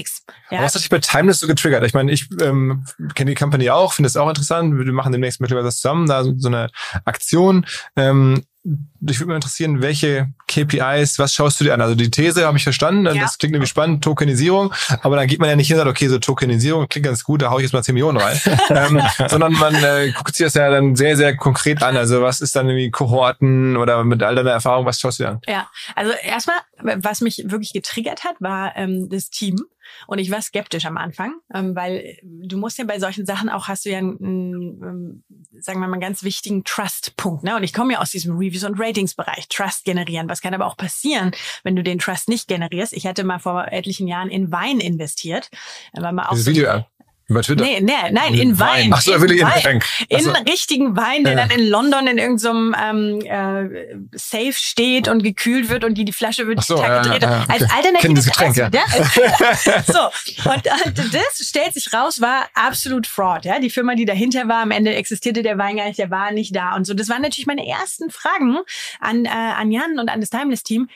[0.49, 0.62] Ja.
[0.62, 1.84] Was hat dich bei Timeless so getriggert?
[1.86, 2.86] Ich meine, ich ähm,
[3.16, 4.78] kenne die Company auch, finde es auch interessant.
[4.78, 6.70] Wir machen demnächst möglicherweise zusammen da so, so eine
[7.06, 7.66] Aktion.
[7.95, 11.82] Ähm, dich würde mal interessieren, welche KPIs, was schaust du dir an?
[11.82, 13.24] Also die These habe ich verstanden, ja.
[13.24, 16.07] das klingt nämlich spannend, Tokenisierung, aber dann geht man ja nicht hin und sagt, okay,
[16.07, 18.39] so Tokenisierung klingt ganz gut, da hau ich jetzt mal 10 Millionen rein,
[18.70, 21.97] ähm, sondern man äh, guckt sich das ja dann sehr, sehr konkret an.
[21.97, 25.30] Also was ist dann irgendwie Kohorten oder mit all deiner Erfahrung, was schaust du dir
[25.30, 25.41] an?
[25.47, 29.57] Ja, also erstmal, was mich wirklich getriggert hat, war ähm, das Team.
[30.07, 33.67] Und ich war skeptisch am Anfang, ähm, weil du musst ja bei solchen Sachen auch,
[33.67, 35.23] hast du ja einen, einen ähm,
[35.59, 37.43] sagen wir mal, einen ganz wichtigen Trust-Punkt.
[37.43, 37.55] Ne?
[37.55, 39.47] Und ich komme ja aus diesem Reviews- und Ratings-Bereich.
[39.47, 40.29] Trust generieren.
[40.29, 41.32] Was kann aber auch passieren,
[41.63, 42.93] wenn du den Trust nicht generierst?
[42.93, 45.49] Ich hatte mal vor etlichen Jahren in Wein investiert.
[45.93, 46.86] War mal auch so, Video,
[47.32, 47.63] über Twitter?
[47.63, 48.91] Nee, nee, nein, in Wein.
[48.93, 49.55] Ach so, in will ich in Wein.
[49.55, 49.86] Getränk.
[50.09, 51.39] In richtigen Wein, der ja.
[51.47, 56.13] dann in London in irgendeinem ähm, äh, Safe steht und gekühlt wird und die, die
[56.13, 57.23] Flasche wird so, Tag gedreht.
[57.23, 57.53] Ja, ja, okay.
[57.53, 58.69] Als alternatives Getränk, ja.
[59.88, 60.71] so, und äh,
[61.11, 63.45] das stellt sich raus, war absolut Fraud.
[63.45, 63.59] Ja?
[63.59, 66.55] Die Firma, die dahinter war, am Ende existierte der Wein gar nicht, der war nicht
[66.55, 66.93] da und so.
[66.93, 68.57] Das waren natürlich meine ersten Fragen
[68.99, 70.89] an, äh, an Jan und an das Timeless-Team.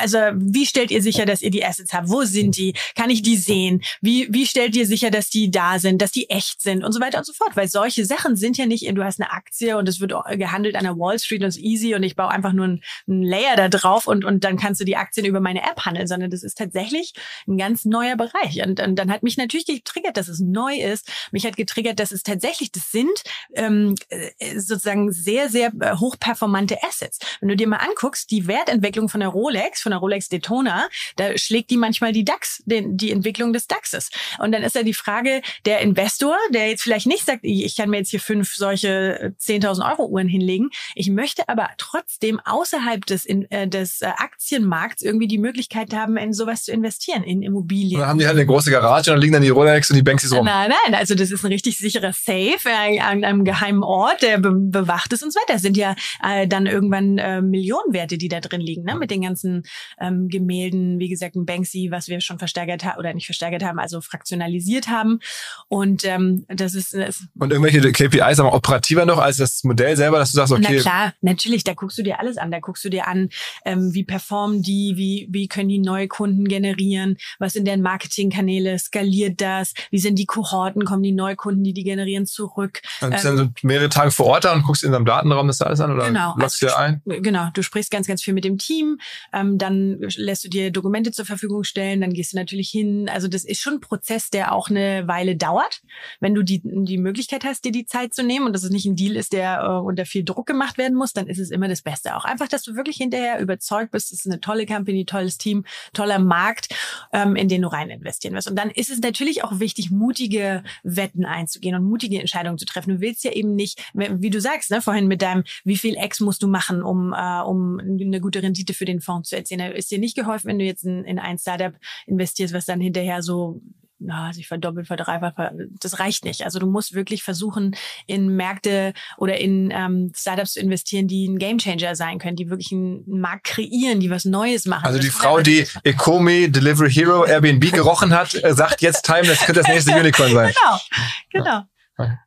[0.00, 2.08] Also, wie stellt ihr sicher, dass ihr die Assets habt?
[2.08, 2.74] Wo sind die?
[2.94, 3.82] Kann ich die sehen?
[4.00, 7.00] Wie, wie stellt ihr sicher, dass die da sind, dass die echt sind und so
[7.00, 7.56] weiter und so fort.
[7.56, 10.84] Weil solche Sachen sind ja nicht, du hast eine Aktie und es wird gehandelt an
[10.84, 13.68] der Wall Street und es ist easy und ich baue einfach nur einen, Layer da
[13.68, 16.58] drauf und, und dann kannst du die Aktien über meine App handeln, sondern das ist
[16.58, 17.12] tatsächlich
[17.46, 18.62] ein ganz neuer Bereich.
[18.64, 21.10] Und, und dann hat mich natürlich getriggert, dass es neu ist.
[21.32, 23.22] Mich hat getriggert, dass es tatsächlich, das sind
[23.54, 27.18] ähm, äh, sozusagen sehr, sehr äh, hochperformante Assets.
[27.40, 31.36] Wenn du dir mal anguckst, die Wertentwicklung von der Rolex, von der Rolex Daytona, da
[31.36, 34.10] schlägt die manchmal die DAX, den, die Entwicklung des DAXes.
[34.38, 37.90] Und dann ist ja die Frage, der Investor, der jetzt vielleicht nicht sagt, ich kann
[37.90, 43.04] mir jetzt hier fünf solche 10.000 äh, Euro Uhren hinlegen, ich möchte aber trotzdem außerhalb
[43.06, 47.42] des, in, äh, des äh, Aktienmarkts irgendwie die Möglichkeit haben, in sowas zu investieren, in
[47.42, 48.00] Immobilien.
[48.00, 50.02] dann haben die halt eine große Garage und dann liegen dann die Rolex und die
[50.02, 50.44] Banksys rum.
[50.44, 54.38] Nein, nein, also das ist ein richtig sicherer Safe äh, an einem geheimen Ort, der
[54.38, 55.54] be bewacht ist und so weiter.
[55.54, 58.96] Das sind ja äh, dann irgendwann äh, Millionenwerte, die da drin liegen, ne?
[58.96, 59.64] mit den ganzen
[60.00, 63.78] ähm, Gemälden, wie gesagt, ein Banksy, was wir schon versteigert haben oder nicht versteigert haben,
[63.78, 65.20] also fraktionalisiert haben.
[65.68, 70.18] Und ähm, das ist, das Und irgendwelche KPIs aber operativer noch als das Modell selber,
[70.18, 70.76] dass du sagst, okay.
[70.76, 72.50] Na klar, natürlich, da guckst du dir alles an.
[72.50, 73.28] Da guckst du dir an,
[73.64, 78.78] ähm, wie performen die, wie, wie können die neue Kunden generieren, was sind deren Marketingkanäle,
[78.78, 82.80] skaliert das, wie sind die Kohorten, kommen die Neukunden, die die generieren, zurück.
[83.00, 85.58] Und ähm, dann sind mehrere Tage vor Ort da und guckst in deinem Datenraum das
[85.58, 87.02] da alles an oder genau, loggst also, dir ein?
[87.04, 88.98] Genau, du sprichst ganz, ganz viel mit dem Team,
[89.32, 93.08] ähm, dann lässt du dir Dokumente zur Verfügung stellen, dann gehst du natürlich hin.
[93.12, 95.80] Also das ist schon ein Prozess, der auch eine Weile dauert
[96.20, 98.86] wenn du die, die Möglichkeit hast, dir die Zeit zu nehmen und dass es nicht
[98.86, 101.68] ein Deal ist, der äh, unter viel Druck gemacht werden muss, dann ist es immer
[101.68, 102.16] das Beste.
[102.16, 105.64] Auch einfach, dass du wirklich hinterher überzeugt bist, es ist eine tolle Company, tolles Team,
[105.92, 106.68] toller Markt,
[107.12, 108.48] ähm, in den du rein investieren wirst.
[108.48, 112.90] Und dann ist es natürlich auch wichtig, mutige Wetten einzugehen und mutige Entscheidungen zu treffen.
[112.90, 116.20] Du willst ja eben nicht, wie du sagst, ne, vorhin mit deinem, wie viel Ex
[116.20, 119.60] musst du machen, um, äh, um eine gute Rendite für den Fonds zu erzielen.
[119.60, 121.74] Da ist dir nicht geholfen, wenn du jetzt in, in ein Startup
[122.06, 123.60] investierst, was dann hinterher so
[124.04, 125.34] na, sich verdoppelt, verdreifacht,
[125.80, 126.44] das reicht nicht.
[126.44, 127.74] Also du musst wirklich versuchen,
[128.06, 132.72] in Märkte oder in ähm, Startups zu investieren, die ein Gamechanger sein können, die wirklich
[132.72, 134.84] einen Markt kreieren, die was Neues machen.
[134.84, 139.40] Also die Frau, die Ecomi, Delivery Hero, Airbnb gerochen hat, äh, sagt jetzt Time, das
[139.40, 140.54] könnte das nächste Unicorn sein.
[140.54, 141.62] Genau, genau.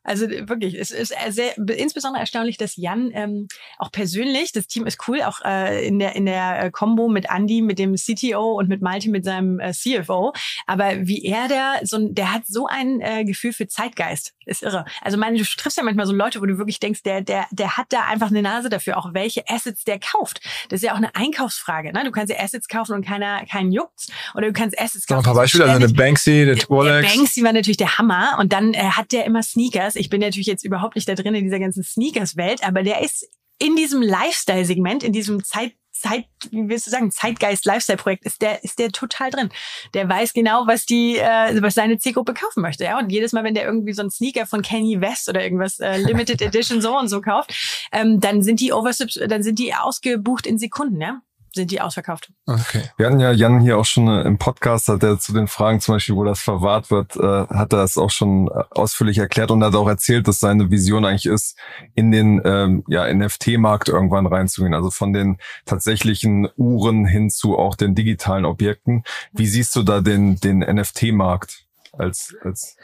[0.02, 3.48] Also wirklich, es ist sehr, insbesondere erstaunlich, dass Jan ähm,
[3.78, 7.26] auch persönlich, das Team ist cool, auch äh, in der in der äh, Combo mit
[7.30, 10.32] Andy, mit dem CTO und mit Malte mit seinem äh, CFO.
[10.66, 14.86] Aber wie er da so, der hat so ein äh, Gefühl für Zeitgeist, ist irre.
[15.02, 17.76] Also meine, du triffst ja manchmal so Leute, wo du wirklich denkst, der der der
[17.76, 20.40] hat da einfach eine Nase dafür, auch welche Assets der kauft.
[20.70, 21.92] Das ist ja auch eine Einkaufsfrage.
[21.92, 22.04] Ne?
[22.04, 25.18] Du kannst ja Assets kaufen und keiner keinen juckt's, oder du kannst Assets kaufen.
[25.18, 27.14] Noch ein paar Beispiele, also eine Banksy, der Rolex.
[27.14, 29.96] Banksy war natürlich der Hammer und dann äh, hat der immer Sneakers.
[29.96, 33.28] Ich bin natürlich jetzt überhaupt nicht da drin in dieser ganzen Sneakers-Welt, aber der ist
[33.58, 38.78] in diesem Lifestyle-Segment, in diesem Zeit Zeit, wie willst du sagen, Zeitgeist-Lifestyle-Projekt ist der, ist
[38.78, 39.48] der total drin.
[39.94, 42.84] Der weiß genau, was die, äh, was seine Zielgruppe kaufen möchte.
[42.84, 45.80] Ja, und jedes Mal, wenn der irgendwie so einen Sneaker von Kanye West oder irgendwas
[45.80, 47.52] äh, Limited Edition so und so kauft,
[47.90, 51.00] ähm, dann sind die Oversubs, dann sind die ausgebucht in Sekunden.
[51.00, 51.20] Ja,
[51.54, 52.30] sind die ausverkauft.
[52.46, 52.82] Okay.
[52.96, 55.80] Wir hatten ja Jan hier auch schon äh, im Podcast, hat er zu den Fragen
[55.80, 59.50] zum Beispiel, wo das verwahrt wird, äh, hat er es auch schon äh, ausführlich erklärt
[59.50, 61.58] und hat auch erzählt, dass seine Vision eigentlich ist,
[61.94, 64.74] in den ähm, ja, NFT-Markt irgendwann reinzugehen.
[64.74, 69.04] Also von den tatsächlichen Uhren hin zu auch den digitalen Objekten.
[69.32, 72.76] Wie siehst du da den, den NFT-Markt als, als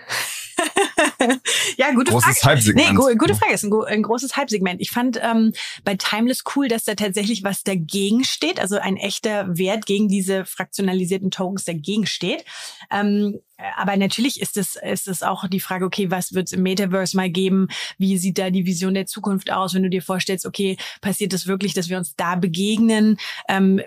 [1.77, 2.57] ja, gute großes Frage.
[2.57, 2.89] Hype-Segment.
[2.91, 3.55] Nee, gu gute Frage.
[3.55, 4.81] Ist ein, ein großes Hype-Segment.
[4.81, 5.53] Ich fand ähm,
[5.85, 10.45] bei Timeless cool, dass da tatsächlich was dagegen steht, also ein echter Wert gegen diese
[10.45, 12.45] fraktionalisierten Tokens dagegen steht.
[12.91, 13.41] Ähm,
[13.77, 17.17] aber natürlich ist es, ist es auch die Frage, okay, was wird es im Metaverse
[17.17, 17.69] mal geben?
[17.99, 21.47] Wie sieht da die Vision der Zukunft aus, wenn du dir vorstellst, okay, passiert das
[21.47, 23.17] wirklich, dass wir uns da begegnen?
[23.49, 23.81] Ähm,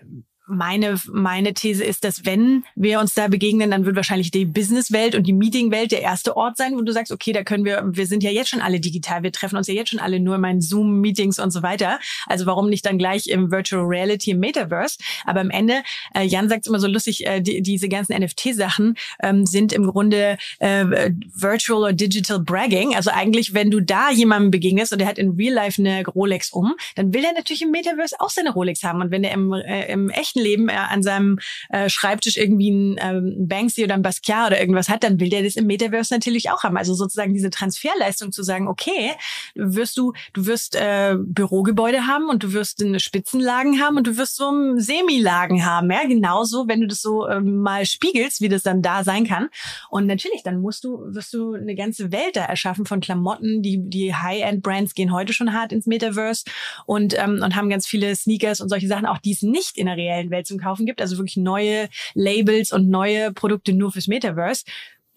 [0.47, 5.15] meine, meine These ist, dass wenn wir uns da begegnen, dann wird wahrscheinlich die Businesswelt
[5.15, 8.07] und die Meetingwelt der erste Ort sein, wo du sagst, okay, da können wir, wir
[8.07, 10.41] sind ja jetzt schon alle digital, wir treffen uns ja jetzt schon alle nur in
[10.41, 11.99] meinen Zoom-Meetings und so weiter.
[12.25, 14.97] Also warum nicht dann gleich im Virtual Reality, im Metaverse?
[15.25, 15.83] Aber am Ende,
[16.15, 20.37] äh, Jan sagt immer so lustig, äh, die, diese ganzen NFT-Sachen ähm, sind im Grunde
[20.59, 22.95] äh, Virtual oder Digital Bragging.
[22.95, 26.51] Also eigentlich, wenn du da jemandem begegnest und der hat in Real Life eine Rolex
[26.51, 29.01] um, dann will er natürlich im Metaverse auch seine Rolex haben.
[29.01, 32.69] Und wenn er im, äh, im echten echten Leben er an seinem äh, Schreibtisch irgendwie
[32.69, 36.13] ein ähm, Banksy oder ein Basquiat oder irgendwas hat, dann will der das im Metaverse
[36.13, 36.77] natürlich auch haben.
[36.77, 39.13] Also sozusagen diese Transferleistung zu sagen, okay,
[39.55, 44.17] wirst du, du wirst äh, Bürogebäude haben und du wirst eine Spitzenlagen haben und du
[44.17, 45.91] wirst so Semilagen haben.
[45.91, 49.49] Ja, genauso, wenn du das so ähm, mal spiegelst, wie das dann da sein kann.
[49.89, 53.61] Und natürlich, dann musst du, wirst du eine ganze Welt da erschaffen von Klamotten.
[53.61, 56.45] Die, die High-End-Brands gehen heute schon hart ins Metaverse
[56.85, 59.87] und, ähm, und haben ganz viele Sneakers und solche Sachen, auch die es nicht in
[59.87, 61.01] der reellen Welt zum Kaufen gibt.
[61.01, 64.63] Also wirklich neue Labels und neue Produkte nur fürs Metaverse.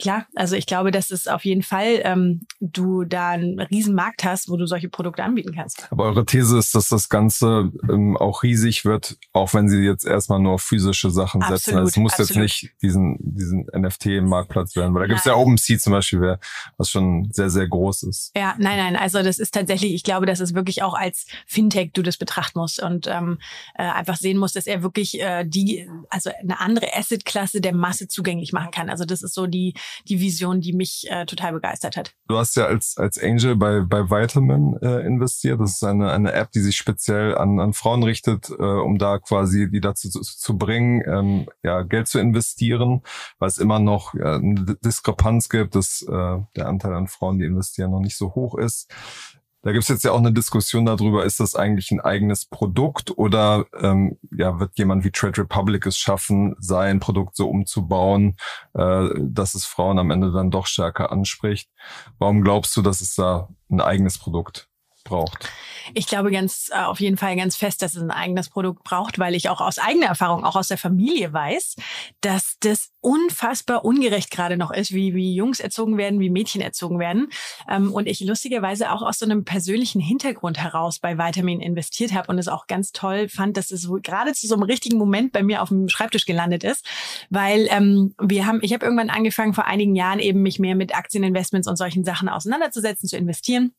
[0.00, 4.24] Klar, also ich glaube, dass es auf jeden Fall ähm, du da einen riesen Markt
[4.24, 5.86] hast, wo du solche Produkte anbieten kannst.
[5.90, 10.06] Aber eure These ist, dass das Ganze ähm, auch riesig wird, auch wenn sie jetzt
[10.06, 11.76] erstmal nur physische Sachen absolut, setzen.
[11.76, 12.30] Also es muss absolut.
[12.30, 16.38] jetzt nicht diesen, diesen NFT-Marktplatz werden, weil da gibt es ja OpenSea zum Beispiel,
[16.78, 18.32] was schon sehr, sehr groß ist.
[18.34, 21.90] Ja, nein, nein, also das ist tatsächlich, ich glaube, dass es wirklich auch als Fintech
[21.92, 23.38] du das betrachten musst und ähm,
[23.74, 28.08] äh, einfach sehen musst, dass er wirklich äh, die, also eine andere Asset-Klasse der Masse
[28.08, 28.88] zugänglich machen kann.
[28.88, 29.74] Also das ist so die
[30.08, 32.14] die Vision, die mich äh, total begeistert hat.
[32.28, 35.60] Du hast ja als, als Angel bei, bei Vitamin äh, investiert.
[35.60, 39.18] Das ist eine, eine App, die sich speziell an, an Frauen richtet, äh, um da
[39.18, 43.02] quasi die dazu zu, zu bringen, ähm, ja, Geld zu investieren,
[43.38, 47.44] weil es immer noch ja, eine Diskrepanz gibt, dass äh, der Anteil an Frauen, die
[47.44, 48.92] investieren, noch nicht so hoch ist.
[49.62, 53.66] Da gibt's jetzt ja auch eine Diskussion darüber, ist das eigentlich ein eigenes Produkt oder
[53.78, 58.36] ähm, ja, wird jemand wie Trade Republic es schaffen, sein Produkt so umzubauen,
[58.72, 61.68] äh, dass es Frauen am Ende dann doch stärker anspricht?
[62.18, 64.69] Warum glaubst du, dass es da ein eigenes Produkt
[65.04, 65.48] braucht?
[65.94, 69.18] Ich glaube ganz äh, auf jeden Fall ganz fest, dass es ein eigenes Produkt braucht,
[69.18, 71.76] weil ich auch aus eigener Erfahrung, auch aus der Familie weiß,
[72.20, 76.98] dass das unfassbar ungerecht gerade noch ist, wie, wie Jungs erzogen werden, wie Mädchen erzogen
[76.98, 77.28] werden.
[77.68, 82.28] Ähm, und ich lustigerweise auch aus so einem persönlichen Hintergrund heraus bei Vitamin investiert habe
[82.28, 85.42] und es auch ganz toll fand, dass es gerade zu so einem richtigen Moment bei
[85.42, 86.86] mir auf dem Schreibtisch gelandet ist,
[87.30, 90.94] weil ähm, wir haben, ich habe irgendwann angefangen vor einigen Jahren eben mich mehr mit
[90.94, 93.72] Aktieninvestments und solchen Sachen auseinanderzusetzen, zu investieren.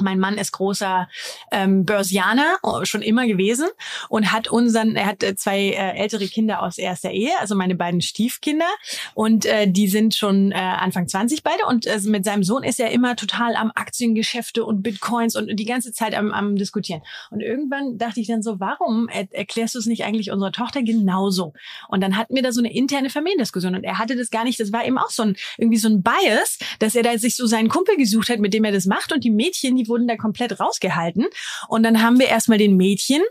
[0.00, 1.08] Mein Mann ist großer
[1.52, 3.68] ähm, Börsianer, oh, schon immer gewesen
[4.08, 7.76] und hat unseren, er hat äh, zwei äh, ältere Kinder aus erster Ehe, also meine
[7.76, 8.66] beiden Stiefkinder
[9.14, 12.80] und äh, die sind schon äh, Anfang 20 beide und äh, mit seinem Sohn ist
[12.80, 17.02] er immer total am Aktiengeschäfte und Bitcoins und die ganze Zeit am, am diskutieren.
[17.30, 20.82] Und irgendwann dachte ich dann so, warum er, erklärst du es nicht eigentlich unserer Tochter
[20.82, 21.52] genauso?
[21.88, 24.58] Und dann hatten wir da so eine interne Familiendiskussion und er hatte das gar nicht,
[24.58, 27.46] das war eben auch so ein irgendwie so ein Bias, dass er da sich so
[27.46, 30.08] seinen Kumpel gesucht hat, mit dem er das macht und die Mädchen, die die wurden
[30.08, 31.26] da komplett rausgehalten.
[31.68, 33.22] Und dann haben wir erstmal den Mädchen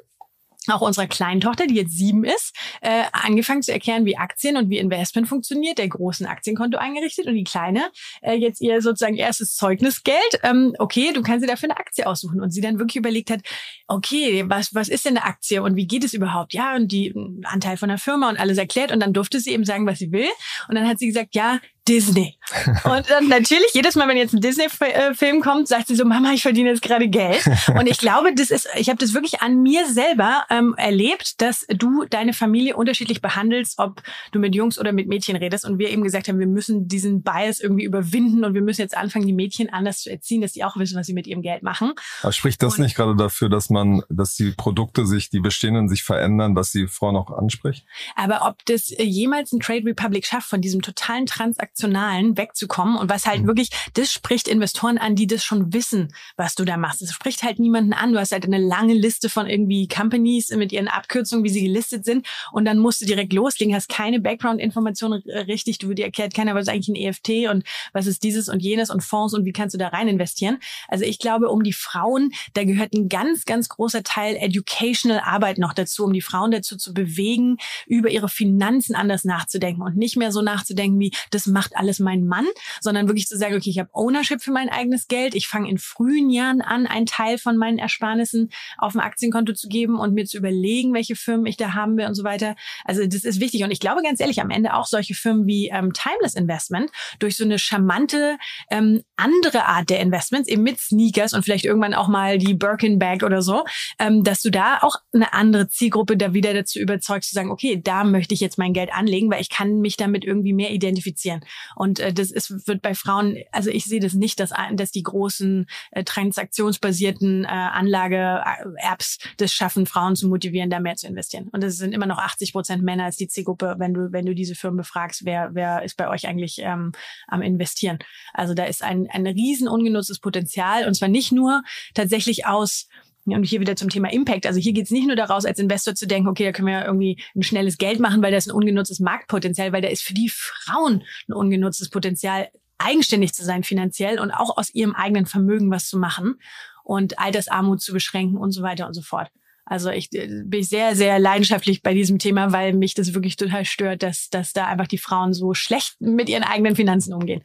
[0.67, 4.69] auch unserer kleinen Tochter, die jetzt sieben ist, äh, angefangen zu erklären, wie Aktien und
[4.69, 7.91] wie Investment funktioniert, der großen Aktienkonto eingerichtet und die kleine
[8.21, 10.17] äh, jetzt ihr sozusagen erstes Zeugnisgeld.
[10.43, 13.41] Ähm, okay, du kannst dir dafür eine Aktie aussuchen und sie dann wirklich überlegt hat,
[13.87, 16.53] okay, was was ist denn eine Aktie und wie geht es überhaupt?
[16.53, 19.65] Ja, und die Anteil von der Firma und alles erklärt und dann durfte sie eben
[19.65, 20.29] sagen, was sie will
[20.69, 22.37] und dann hat sie gesagt, ja, Disney.
[22.83, 26.41] Und dann natürlich, jedes Mal, wenn jetzt ein Disney-Film kommt, sagt sie so, Mama, ich
[26.41, 27.43] verdiene jetzt gerade Geld.
[27.67, 31.65] Und ich glaube, das ist, ich habe das wirklich an mir selber ähm, erlebt, dass
[31.69, 35.65] du deine Familie unterschiedlich behandelst, ob du mit Jungs oder mit Mädchen redest.
[35.65, 38.95] Und wir eben gesagt haben, wir müssen diesen Bias irgendwie überwinden und wir müssen jetzt
[38.95, 41.63] anfangen, die Mädchen anders zu erziehen, dass die auch wissen, was sie mit ihrem Geld
[41.63, 41.93] machen.
[42.21, 45.89] Aber spricht das und nicht gerade dafür, dass man, dass die Produkte sich, die bestehenden
[45.89, 47.85] sich verändern, dass die Frauen auch anspricht?
[48.15, 53.09] Aber ob das jemals ein Trade Republic schafft, von diesem totalen Transaktion Transaktionalen wegzukommen und
[53.09, 53.47] was halt mhm.
[53.47, 57.01] wirklich, das spricht Investoren an, die das schon wissen, was du da machst.
[57.01, 58.13] Es spricht halt niemanden an.
[58.13, 62.05] Du hast halt eine lange Liste von irgendwie Companies mit ihren Abkürzungen, wie sie gelistet
[62.05, 66.55] sind und dann musst du direkt loslegen, hast keine Background-Informationen richtig, du dir erklärt keiner,
[66.55, 69.53] was ist eigentlich ein EFT und was ist dieses und jenes und Fonds und wie
[69.53, 70.59] kannst du da rein investieren.
[70.87, 75.57] Also ich glaube, um die Frauen, da gehört ein ganz, ganz großer Teil Educational Arbeit
[75.57, 77.57] noch dazu, um die Frauen dazu zu bewegen,
[77.87, 81.99] über ihre Finanzen anders nachzudenken und nicht mehr so nachzudenken wie, das macht macht alles
[81.99, 82.45] mein Mann,
[82.81, 85.33] sondern wirklich zu sagen, okay, ich habe Ownership für mein eigenes Geld.
[85.33, 89.69] Ich fange in frühen Jahren an, einen Teil von meinen Ersparnissen auf dem Aktienkonto zu
[89.69, 92.55] geben und mir zu überlegen, welche Firmen ich da haben will und so weiter.
[92.83, 93.63] Also das ist wichtig.
[93.63, 97.37] Und ich glaube ganz ehrlich, am Ende auch solche Firmen wie ähm, Timeless Investment durch
[97.37, 98.37] so eine charmante
[98.69, 102.99] ähm, andere Art der Investments, eben mit Sneakers und vielleicht irgendwann auch mal die Birkin
[102.99, 103.63] Bag oder so,
[103.99, 107.79] ähm, dass du da auch eine andere Zielgruppe da wieder dazu überzeugst zu sagen, okay,
[107.81, 111.41] da möchte ich jetzt mein Geld anlegen, weil ich kann mich damit irgendwie mehr identifizieren.
[111.75, 115.03] Und äh, das ist, wird bei Frauen, also ich sehe das nicht, dass, dass die
[115.03, 121.49] großen äh, transaktionsbasierten äh, Anlage-Apps das schaffen, Frauen zu motivieren, da mehr zu investieren.
[121.51, 124.35] Und es sind immer noch 80 Prozent Männer als die Zielgruppe, wenn du, wenn du
[124.35, 126.91] diese Firmen befragst, wer, wer ist bei euch eigentlich ähm,
[127.27, 127.99] am Investieren.
[128.33, 132.87] Also da ist ein, ein riesen ungenutztes Potenzial und zwar nicht nur tatsächlich aus
[133.25, 134.45] und hier wieder zum Thema Impact.
[134.45, 136.85] Also hier geht es nicht nur daraus, als Investor zu denken, okay, da können wir
[136.85, 140.13] irgendwie ein schnelles Geld machen, weil da ist ein ungenutztes Marktpotenzial, weil da ist für
[140.13, 145.71] die Frauen ein ungenutztes Potenzial, eigenständig zu sein finanziell und auch aus ihrem eigenen Vermögen
[145.71, 146.35] was zu machen
[146.83, 149.29] und Altersarmut zu beschränken und so weiter und so fort.
[149.65, 153.63] Also ich äh, bin sehr, sehr leidenschaftlich bei diesem Thema, weil mich das wirklich total
[153.65, 157.43] stört, dass, dass da einfach die Frauen so schlecht mit ihren eigenen Finanzen umgehen.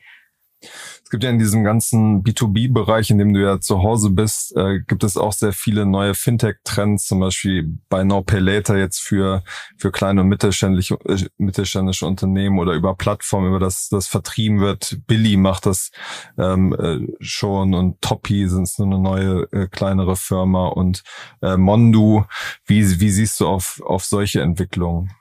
[0.61, 4.81] Es gibt ja in diesem ganzen B2B-Bereich, in dem du ja zu Hause bist, äh,
[4.81, 9.43] gibt es auch sehr viele neue Fintech-Trends, zum Beispiel bei Now Pay Later jetzt für,
[9.77, 14.99] für kleine und mittelständische, äh, mittelständische Unternehmen oder über Plattformen, über das das vertrieben wird.
[15.07, 15.91] Billy macht das
[16.37, 21.03] ähm, äh, schon und Toppy sind so eine neue äh, kleinere Firma und
[21.41, 22.25] äh, Mondu.
[22.67, 25.13] Wie, wie siehst du auf, auf solche Entwicklungen?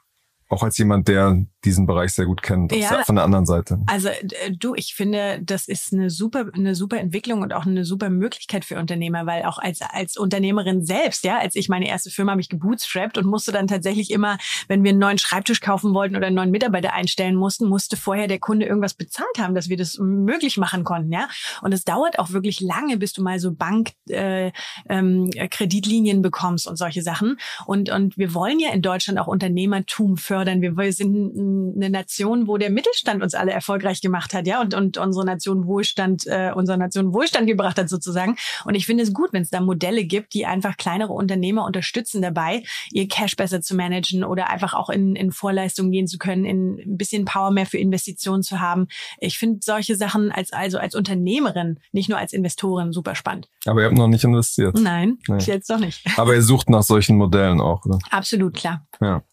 [0.50, 3.80] Auch als jemand, der diesen Bereich sehr gut kennt, ja, von der anderen Seite.
[3.88, 7.84] Also äh, du, ich finde, das ist eine super, eine super Entwicklung und auch eine
[7.84, 12.10] super Möglichkeit für Unternehmer, weil auch als als Unternehmerin selbst, ja, als ich meine erste
[12.10, 14.38] Firma habe ich gebootstrapped und musste dann tatsächlich immer,
[14.68, 18.28] wenn wir einen neuen Schreibtisch kaufen wollten oder einen neuen Mitarbeiter einstellen mussten, musste vorher
[18.28, 21.28] der Kunde irgendwas bezahlt haben, dass wir das möglich machen konnten, ja.
[21.62, 24.52] Und es dauert auch wirklich lange, bis du mal so Bank äh,
[24.90, 27.38] ähm, Kreditlinien bekommst und solche Sachen.
[27.66, 30.62] Und und wir wollen ja in Deutschland auch Unternehmertum fördern.
[30.62, 34.62] Wir, wir sind ein eine Nation, wo der Mittelstand uns alle erfolgreich gemacht hat, ja,
[34.62, 38.36] und, und unsere Nation Wohlstand, äh, unsere Nation Wohlstand gebracht hat sozusagen.
[38.66, 42.22] Und ich finde es gut, wenn es da Modelle gibt, die einfach kleinere Unternehmer unterstützen
[42.22, 46.46] dabei, ihr Cash besser zu managen oder einfach auch in, in Vorleistungen gehen zu können,
[46.46, 48.88] in ein bisschen Power mehr für Investitionen zu haben.
[49.20, 53.50] Ich finde solche Sachen als also als Unternehmerin, nicht nur als Investorin, super spannend.
[53.66, 54.78] Aber ihr habt noch nicht investiert.
[54.80, 55.38] Nein, nee.
[55.40, 56.06] jetzt doch nicht.
[56.18, 58.00] Aber ihr sucht nach solchen Modellen auch, oder?
[58.10, 58.86] Absolut, klar.
[59.02, 59.24] Ja.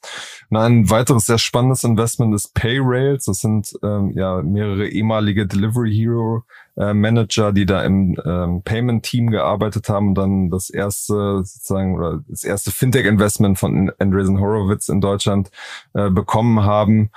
[0.51, 2.04] Und ein weiteres sehr spannendes Investment
[2.35, 3.25] ist Payrails.
[3.25, 6.45] Das sind ähm, ja mehrere ehemalige Delivery Hero
[6.77, 11.97] äh, Manager, die da im ähm, Payment Team gearbeitet haben und dann das erste sozusagen
[11.97, 15.51] oder das erste Fintech Investment von Andreessen Horowitz in Deutschland
[15.95, 17.11] äh, bekommen haben.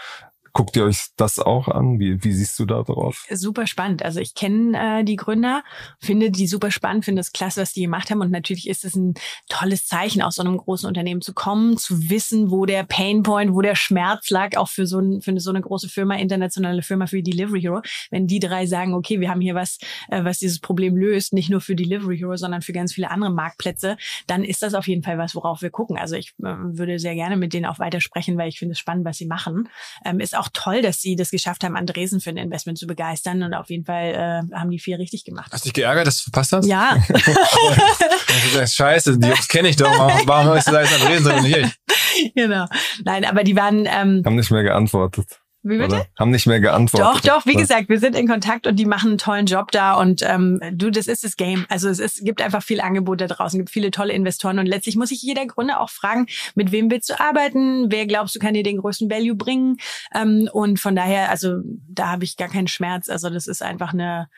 [0.57, 1.99] Guckt ihr euch das auch an?
[1.99, 3.27] Wie, wie siehst du da drauf?
[3.29, 4.03] Super spannend.
[4.03, 5.63] Also ich kenne äh, die Gründer,
[5.99, 8.21] finde die super spannend, finde es klasse, was die gemacht haben.
[8.21, 9.13] Und natürlich ist es ein
[9.49, 13.61] tolles Zeichen, aus so einem großen Unternehmen zu kommen, zu wissen, wo der Painpoint, wo
[13.61, 17.21] der Schmerz lag, auch für so, ein, für so eine große Firma, internationale Firma für
[17.21, 17.83] Delivery Hero.
[18.09, 19.77] Wenn die drei sagen, okay, wir haben hier was,
[20.09, 23.29] äh, was dieses Problem löst, nicht nur für Delivery Hero, sondern für ganz viele andere
[23.29, 23.95] Marktplätze,
[24.25, 25.99] dann ist das auf jeden Fall was, worauf wir gucken.
[25.99, 28.79] Also ich äh, würde sehr gerne mit denen auch weiter sprechen, weil ich finde es
[28.79, 29.69] spannend, was sie machen.
[30.03, 32.87] Ähm, ist auch auch toll, dass sie das geschafft haben, Andresen für ein Investment zu
[32.87, 33.43] begeistern.
[33.43, 34.13] Und auf jeden Fall
[34.51, 35.51] äh, haben die viel richtig gemacht.
[35.51, 36.65] Hast du dich geärgert, dass du verpasst hast?
[36.65, 36.97] Ja.
[38.55, 39.91] das Scheiße, die Jungs kenne ich doch.
[39.97, 41.71] Warum, warum ist das Andresen, sondern nicht ich?
[42.35, 42.65] Genau.
[43.03, 43.85] Nein, aber die waren...
[43.85, 45.39] Ähm, haben nicht mehr geantwortet.
[45.67, 45.95] Wie bitte?
[45.95, 46.05] Oder?
[46.17, 47.07] Haben nicht mehr geantwortet.
[47.07, 49.93] Doch, doch, wie gesagt, wir sind in Kontakt und die machen einen tollen Job da
[49.93, 51.65] und ähm, du, das ist das Game.
[51.69, 54.95] Also es ist, gibt einfach viel Angebot da draußen, gibt viele tolle Investoren und letztlich
[54.95, 58.53] muss sich jeder Gründer auch fragen, mit wem willst du arbeiten, wer glaubst du kann
[58.53, 59.77] dir den größten Value bringen
[60.13, 63.09] ähm, und von daher, also da habe ich gar keinen Schmerz.
[63.09, 64.29] Also das ist einfach eine,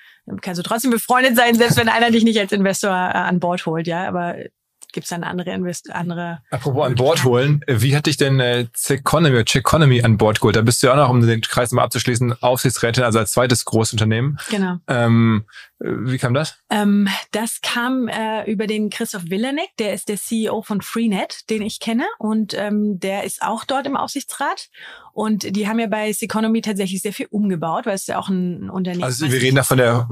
[0.42, 3.66] kannst du trotzdem befreundet sein, selbst wenn einer dich nicht als Investor äh, an Bord
[3.66, 4.36] holt, ja, aber
[4.92, 6.40] gibt es dann andere Invest andere.
[6.50, 10.56] Apropos an Bord holen, wie hat dich denn äh, Ceconomy, Ceconomy an Bord geholt?
[10.56, 13.66] Da bist du ja auch noch, um den Kreis mal abzuschließen, Aufsichtsrätin, also als zweites
[13.66, 14.40] Großunternehmen.
[14.50, 14.78] Genau.
[14.88, 15.46] Ähm,
[15.80, 16.58] wie kam das?
[16.70, 21.62] Ähm, das kam äh, über den Christoph Villanek, der ist der CEO von Freenet, den
[21.62, 24.70] ich kenne und ähm, der ist auch dort im Aufsichtsrat
[25.14, 28.70] und die haben ja bei Seconomy tatsächlich sehr viel umgebaut, weil es ja auch ein
[28.70, 29.22] Unternehmen ist.
[29.22, 30.10] Also wir reden da von der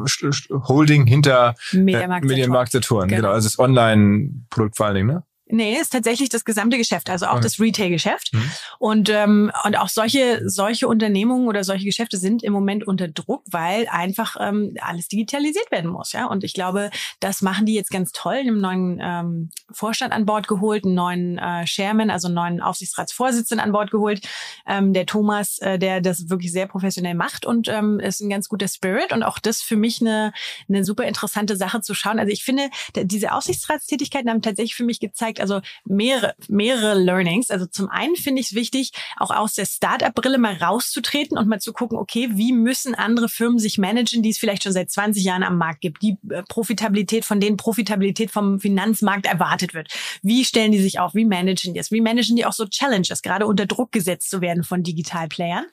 [0.68, 3.22] Holding hinter Medienmarkt, äh, Medienmarkt Saturn, genau.
[3.22, 3.34] genau.
[3.34, 5.24] Also das Online-Produkt vor allen Dingen, ne?
[5.50, 7.44] Nee, ist tatsächlich das gesamte Geschäft, also auch okay.
[7.44, 8.34] das Retail-Geschäft.
[8.34, 8.52] Mhm.
[8.80, 13.44] Und, ähm, und auch solche, solche Unternehmungen oder solche Geschäfte sind im Moment unter Druck,
[13.50, 16.12] weil einfach ähm, alles digitalisiert werden muss.
[16.12, 16.26] Ja?
[16.26, 16.90] Und ich glaube,
[17.22, 21.38] das machen die jetzt ganz toll, einen neuen ähm, Vorstand an Bord geholt, einen neuen
[21.38, 24.28] äh, Chairman, also einen neuen Aufsichtsratsvorsitzenden an Bord geholt,
[24.66, 28.50] ähm, der Thomas, äh, der das wirklich sehr professionell macht und ähm, ist ein ganz
[28.50, 30.34] guter Spirit und auch das für mich eine,
[30.68, 32.20] eine super interessante Sache zu schauen.
[32.20, 37.50] Also ich finde, diese Aufsichtsratstätigkeiten haben tatsächlich für mich gezeigt, gezeigt, also mehrere, mehrere Learnings.
[37.50, 41.60] Also zum einen finde ich es wichtig, auch aus der Startup-Brille mal rauszutreten und mal
[41.60, 45.24] zu gucken, okay, wie müssen andere Firmen sich managen, die es vielleicht schon seit 20
[45.24, 49.92] Jahren am Markt gibt, die äh, Profitabilität, von denen Profitabilität vom Finanzmarkt erwartet wird.
[50.22, 51.16] Wie stellen die sich auf?
[51.16, 51.92] Wie managen die es?
[51.92, 55.66] Wie managen die auch so Challenges, gerade unter Druck gesetzt zu werden von Digitalplayern?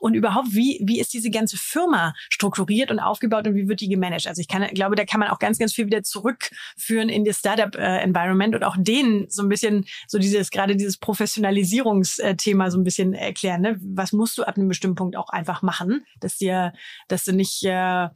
[0.00, 3.88] Und überhaupt, wie, wie ist diese ganze Firma strukturiert und aufgebaut und wie wird die
[3.88, 4.26] gemanagt?
[4.26, 7.38] Also ich kann, glaube, da kann man auch ganz, ganz viel wieder zurückführen in das
[7.38, 12.84] Startup-Environment und auch den denen so ein bisschen so dieses, gerade dieses Professionalisierungsthema so ein
[12.84, 13.62] bisschen erklären.
[13.62, 13.78] Ne?
[13.80, 16.72] Was musst du ab einem bestimmten Punkt auch einfach machen, dass dir,
[17.08, 18.08] dass du nicht äh,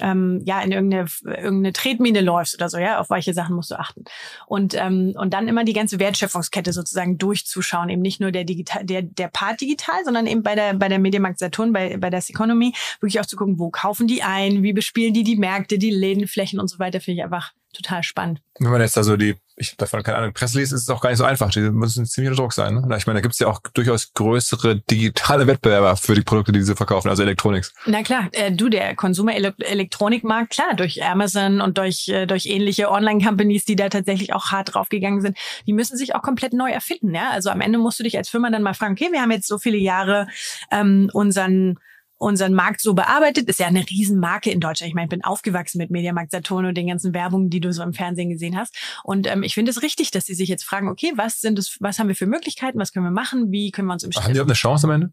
[0.00, 3.78] ähm, ja in irgendeine, irgendeine Tretmine läufst oder so, ja, auf welche Sachen musst du
[3.78, 4.04] achten.
[4.46, 8.84] Und, ähm, und dann immer die ganze Wertschöpfungskette sozusagen durchzuschauen, eben nicht nur der digital,
[8.84, 12.20] der, der Part digital, sondern eben bei der, bei der Mediamarkt Saturn, bei, bei der
[12.26, 15.90] Economy, wirklich auch zu gucken, wo kaufen die ein, wie bespielen die die Märkte, die
[15.90, 18.40] Lädenflächen und so weiter, finde ich einfach total spannend.
[18.58, 21.18] Wenn man jetzt also die, ich davon keine Ahnung, Presse liest, ist auch gar nicht
[21.18, 21.50] so einfach.
[21.50, 22.74] Die müssen ziemlich unter Druck sein.
[22.74, 22.96] Ne?
[22.96, 26.62] Ich meine, da gibt es ja auch durchaus größere digitale Wettbewerber für die Produkte, die
[26.62, 27.66] sie verkaufen, also Elektronik.
[27.86, 33.64] Na klar, äh, du, der Konsumer-Elektronikmarkt, klar, durch Amazon und durch, äh, durch ähnliche Online-Companies,
[33.64, 37.14] die da tatsächlich auch hart draufgegangen sind, die müssen sich auch komplett neu erfinden.
[37.14, 37.30] Ja?
[37.30, 39.46] Also am Ende musst du dich als Firma dann mal fragen, okay, wir haben jetzt
[39.46, 40.28] so viele Jahre
[40.70, 41.78] ähm, unseren
[42.20, 43.48] unseren Markt so bearbeitet.
[43.48, 44.88] Ist ja eine Riesenmarke in Deutschland.
[44.88, 47.82] Ich meine, ich bin aufgewachsen mit Mediamarkt Saturn und den ganzen Werbungen, die du so
[47.82, 48.76] im Fernsehen gesehen hast.
[49.02, 51.78] Und ähm, ich finde es richtig, dass sie sich jetzt fragen, okay, was sind es,
[51.80, 54.34] was haben wir für Möglichkeiten, was können wir machen, wie können wir uns im Haben
[54.34, 55.12] die auch eine Chance am Ende?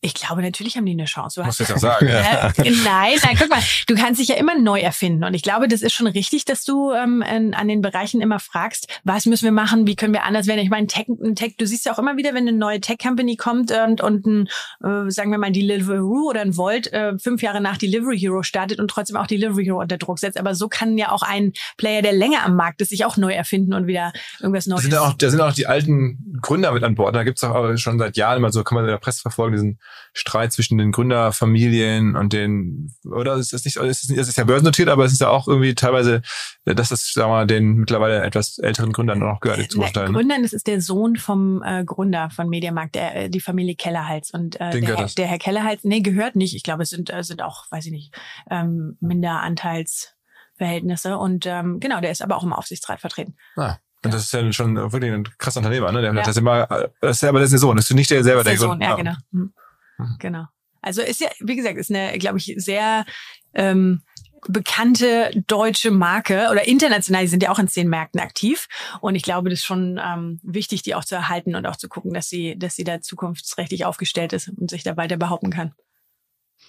[0.00, 1.40] Ich glaube, natürlich haben die eine Chance.
[1.40, 2.08] Du Muss jetzt auch sagen.
[2.18, 2.50] Äh,
[2.84, 5.24] nein, nein, guck mal, du kannst dich ja immer neu erfinden.
[5.24, 8.38] Und ich glaube, das ist schon richtig, dass du ähm, in, an den Bereichen immer
[8.38, 10.60] fragst, was müssen wir machen, wie können wir anders werden.
[10.60, 13.36] Ich meine, Tech, ein Tech, du siehst ja auch immer wieder, wenn eine neue Tech-Company
[13.36, 14.48] kommt und, und ein,
[14.82, 18.80] äh, sagen wir mal, Deliveroo oder ein Volt äh, fünf Jahre nach Delivery Hero startet
[18.80, 20.38] und trotzdem auch Delivery Hero unter Druck setzt.
[20.38, 23.32] Aber so kann ja auch ein Player, der länger am Markt ist, sich auch neu
[23.32, 24.84] erfinden und wieder irgendwas Neues.
[24.84, 27.14] Da sind auch, da sind auch die alten Gründer mit an Bord.
[27.14, 29.78] Da gibt's auch schon seit Jahren immer so, kann man in der Presse verfolgen, diesen
[30.14, 34.88] Streit zwischen den Gründerfamilien und den, oder ist das nicht, ist es, ist ja börsennotiert,
[34.88, 36.22] aber es ist ja auch irgendwie teilweise,
[36.64, 40.12] dass das, sagen wir mal, den mittlerweile etwas älteren Gründern noch gehört, zu urteilen.
[40.12, 40.18] Ne?
[40.18, 44.30] Gründern, das ist der Sohn vom äh, Gründer von Mediamarkt, der, äh, die Familie Kellerhals.
[44.30, 46.56] Und äh, der, der Herr Kellerhals, nee, gehört nicht.
[46.56, 48.14] Ich glaube, es sind, äh, sind auch, weiß ich nicht,
[48.50, 51.18] ähm, Minderanteilsverhältnisse.
[51.18, 53.36] Und ähm, genau, der ist aber auch im Aufsichtsrat vertreten.
[53.56, 53.76] Ah.
[54.04, 56.02] Und das ist ja schon wirklich ein krasser Unternehmer, ne?
[56.02, 56.22] Der ja.
[56.22, 56.68] das immer,
[57.00, 58.62] das ist ja, aber das ist der Sohn, das ist nicht der selber, das ist
[58.62, 59.14] der, der Sohn, ja, genau.
[59.32, 59.52] Mhm.
[60.18, 60.46] Genau.
[60.80, 63.04] Also ist ja, wie gesagt, ist eine, glaube ich, sehr
[63.54, 64.02] ähm,
[64.46, 68.68] bekannte deutsche Marke oder international, die sind ja auch in zehn Märkten aktiv.
[69.00, 71.88] Und ich glaube, das ist schon ähm, wichtig, die auch zu erhalten und auch zu
[71.88, 75.74] gucken, dass sie, dass sie da zukunftsrechtlich aufgestellt ist und sich da weiter behaupten kann.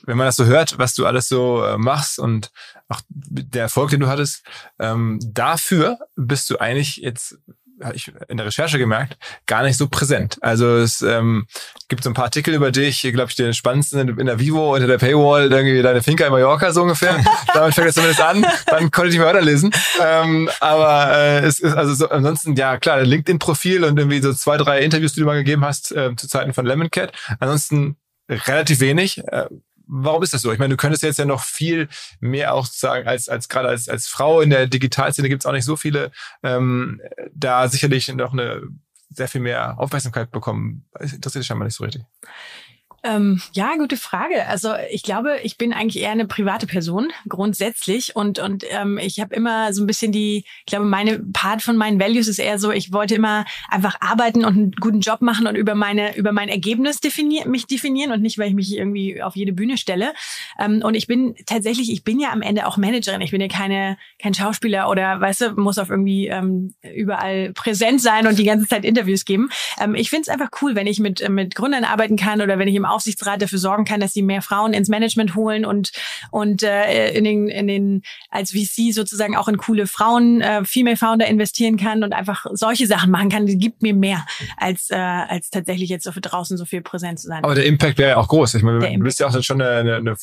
[0.04, 2.52] Wenn man das so hört, was du alles so äh, machst und
[2.88, 4.46] auch der Erfolg, den du hattest,
[4.80, 7.38] ähm, dafür bist du eigentlich jetzt
[7.84, 10.38] habe ich in der Recherche gemerkt, gar nicht so präsent.
[10.42, 11.48] Also es ähm,
[11.88, 14.88] gibt so ein paar Artikel über dich, glaube ich, den spannendsten in der Vivo unter
[14.88, 17.18] der Paywall, irgendwie deine Finca in Mallorca so ungefähr.
[17.54, 18.46] Damit fängt es zumindest an.
[18.68, 19.72] Dann konnte ich nicht mehr weiterlesen.
[20.02, 24.58] Ähm, aber äh, es ist also so, ansonsten, ja klar, LinkedIn-Profil und irgendwie so zwei,
[24.58, 27.14] drei Interviews, die du mal gegeben hast äh, zu Zeiten von Lemon Cat.
[27.40, 27.98] Ansonsten
[28.30, 29.20] relativ wenig.
[29.28, 29.46] Äh,
[29.90, 30.52] warum ist das so?
[30.54, 31.90] Ich meine, du könntest jetzt ja noch viel
[32.20, 35.52] mehr auch sagen, als, als gerade als, als Frau in der Digitalszene gibt es auch
[35.52, 36.12] nicht so viele,
[36.44, 37.02] ähm,
[37.34, 38.62] da sicherlich noch eine
[39.10, 40.86] sehr viel mehr Aufmerksamkeit bekommen.
[40.94, 42.04] Das interessiert dich scheinbar nicht so richtig.
[43.04, 44.46] Ähm, ja, gute Frage.
[44.48, 49.20] Also ich glaube, ich bin eigentlich eher eine private Person grundsätzlich und und ähm, ich
[49.20, 52.60] habe immer so ein bisschen die, ich glaube, meine Part von meinen Values ist eher
[52.60, 56.34] so, ich wollte immer einfach arbeiten und einen guten Job machen und über meine über
[56.34, 60.14] mein Ergebnis definieren, mich definieren und nicht, weil ich mich irgendwie auf jede Bühne stelle.
[60.60, 63.22] Ähm, und ich bin tatsächlich, ich bin ja am Ende auch Managerin.
[63.22, 68.02] Ich bin ja keine kein Schauspieler oder weißt du, muss auf irgendwie ähm, überall präsent
[68.02, 69.50] sein und die ganze Zeit Interviews geben.
[69.80, 72.68] Ähm, ich finde es einfach cool, wenn ich mit mit Gründern arbeiten kann oder wenn
[72.68, 75.92] ich im Aufsichtsrat dafür sorgen kann, dass sie mehr Frauen ins Management holen und
[76.32, 80.98] und äh, in den in den als VC sozusagen auch in coole Frauen, äh, Female
[80.98, 84.26] Founder investieren kann und einfach solche Sachen machen kann, die gibt mir mehr
[84.58, 87.44] als äh, als tatsächlich jetzt so für draußen so viel präsent zu sein.
[87.44, 88.56] Aber der Impact wäre ja auch groß.
[88.56, 90.16] Ich meine, du bist ja auch schon eine, eine, eine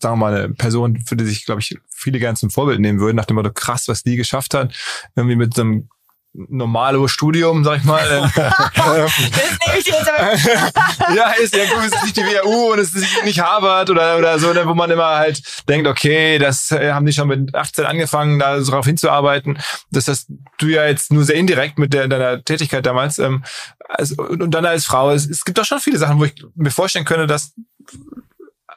[0.00, 3.00] sagen wir mal eine Person, für die sich glaube ich viele gerne zum Vorbild nehmen
[3.00, 4.74] würden, nach dem Motto krass, was die geschafft hat,
[5.16, 5.88] irgendwie mit so einem
[6.34, 8.02] normale Studium, sag ich mal.
[8.34, 11.14] das nehme ich jetzt aber.
[11.14, 14.18] ja, ist ja gut, es ist nicht die WHU und es ist nicht Harvard oder,
[14.18, 17.54] oder so, ne, wo man immer halt denkt, okay, das äh, haben die schon mit
[17.54, 19.58] 18 angefangen, da so drauf hinzuarbeiten.
[19.90, 20.28] Das hast
[20.58, 23.18] du ja jetzt nur sehr indirekt mit der, deiner Tätigkeit damals.
[23.18, 23.44] Ähm,
[23.88, 26.70] also, und dann als Frau, es, es gibt doch schon viele Sachen, wo ich mir
[26.70, 27.54] vorstellen könnte, dass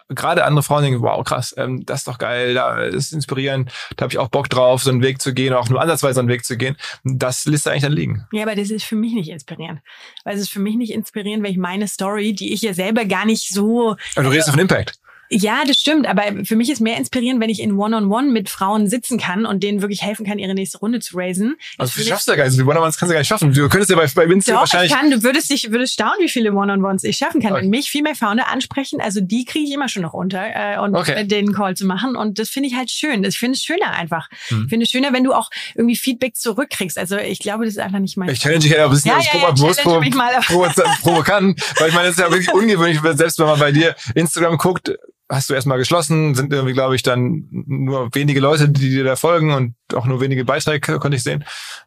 [0.10, 4.04] gerade andere Frauen denken, wow, krass, ähm, das ist doch geil, da ist inspirierend, da
[4.04, 6.46] habe ich auch Bock drauf, so einen Weg zu gehen, auch nur ansatzweise einen Weg
[6.46, 6.78] zu gehen.
[7.04, 8.28] Das lässt da eigentlich dann liegen.
[8.32, 9.82] Ja, aber das ist für mich nicht inspirierend.
[10.24, 13.06] Weil es ist für mich nicht inspirierend, weil ich meine Story, die ich ja selber
[13.06, 13.96] gar nicht so.
[14.16, 15.00] Aber du redest äh, von Impact.
[15.30, 16.08] Ja, das stimmt.
[16.08, 19.18] Aber für mich ist mehr inspirierend, wenn ich in One-on-One -on -One mit Frauen sitzen
[19.18, 21.56] kann und denen wirklich helfen kann, ihre nächste Runde zu raisen.
[21.78, 22.54] Also du schaffst ja gar nicht.
[22.54, 23.54] Also One-on-Ones kannst du gar nicht schaffen.
[23.54, 24.92] Du könntest ja bei, bei Vince Doch, wahrscheinlich...
[24.92, 25.12] ich kann.
[25.12, 27.54] Du würdest dich würdest staunen, wie viele One-on-Ones ich schaffen kann.
[27.54, 27.64] Okay.
[27.64, 30.80] Und mich viel mehr Founder ansprechen, also die kriege ich immer schon noch unter äh,
[30.80, 31.28] und okay.
[31.28, 32.16] den Call zu machen.
[32.16, 33.24] Und das finde ich halt schön.
[33.24, 34.30] Ich finde es schöner einfach.
[34.48, 34.64] Hm.
[34.64, 36.98] Ich finde es schöner, wenn du auch irgendwie Feedback zurückkriegst.
[36.98, 38.30] Also ich glaube, das ist einfach nicht mein...
[38.30, 42.22] Ich challenge dich ja ein bisschen ja, ja, ja, provokant, weil ich meine, das ist
[42.22, 44.92] ja wirklich ungewöhnlich, selbst wenn man bei dir Instagram guckt,
[45.30, 49.16] hast du erstmal geschlossen, sind irgendwie, glaube ich, dann nur wenige Leute, die dir da
[49.16, 51.44] folgen und auch nur wenige Beiträge konnte ich sehen.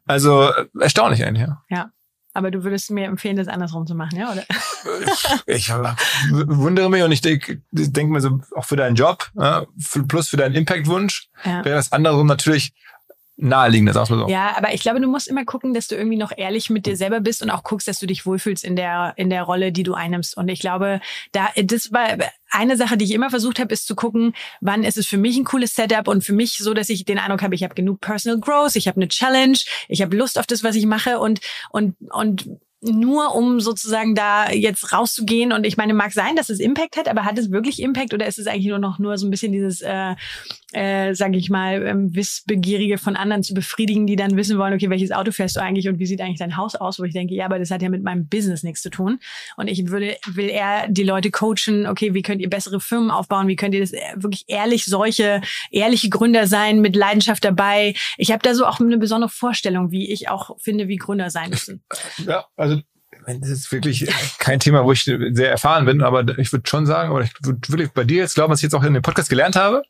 [0.07, 1.63] Also erstaunlich eigentlich, ja.
[1.69, 1.91] Ja.
[2.33, 4.45] Aber du würdest mir empfehlen, das andersrum zu machen, ja, oder?
[5.47, 9.67] ich wundere mich und ich denke denk mir so, auch für deinen Job, ja,
[10.07, 11.65] plus für deinen Impact-Wunsch, ja.
[11.65, 12.73] wäre das andersrum natürlich
[13.41, 14.29] naheliegende, sag's mal so.
[14.29, 16.97] Ja, aber ich glaube, du musst immer gucken, dass du irgendwie noch ehrlich mit dir
[16.97, 19.83] selber bist und auch guckst, dass du dich wohlfühlst in der, in der Rolle, die
[19.83, 20.37] du einnimmst.
[20.37, 21.01] Und ich glaube,
[21.33, 22.19] da, das war
[22.51, 25.37] eine Sache, die ich immer versucht habe, ist zu gucken, wann ist es für mich
[25.37, 28.01] ein cooles Setup und für mich so, dass ich den Eindruck habe, ich habe genug
[28.01, 29.59] Personal Growth, ich habe eine Challenge,
[29.89, 31.41] ich habe Lust auf das, was ich mache und,
[31.71, 32.49] und, und
[32.83, 37.09] nur um sozusagen da jetzt rauszugehen und ich meine, mag sein, dass es Impact hat,
[37.09, 39.53] aber hat es wirklich Impact oder ist es eigentlich nur noch nur so ein bisschen
[39.53, 40.15] dieses, äh,
[40.73, 44.89] äh, sage ich mal, ähm, Wissbegierige von anderen zu befriedigen, die dann wissen wollen, okay,
[44.89, 47.35] welches Auto fährst du eigentlich und wie sieht eigentlich dein Haus aus, wo ich denke,
[47.35, 49.21] ja, aber das hat ja mit meinem Business nichts zu tun
[49.57, 53.49] und ich würde, will eher die Leute coachen, okay, wie könnt ihr bessere Firmen aufbauen,
[53.49, 57.95] wie könnt ihr das äh, wirklich ehrlich, solche ehrliche Gründer sein, mit Leidenschaft dabei.
[58.17, 61.51] Ich habe da so auch eine besondere Vorstellung, wie ich auch finde, wie Gründer sein
[61.51, 61.83] müssen.
[62.27, 62.70] Ja, also
[63.39, 64.09] das ist wirklich
[64.39, 67.69] kein Thema, wo ich sehr erfahren bin, aber ich würde schon sagen, oder ich würde
[67.69, 69.83] wirklich bei dir jetzt glauben, was ich jetzt auch in dem Podcast gelernt habe,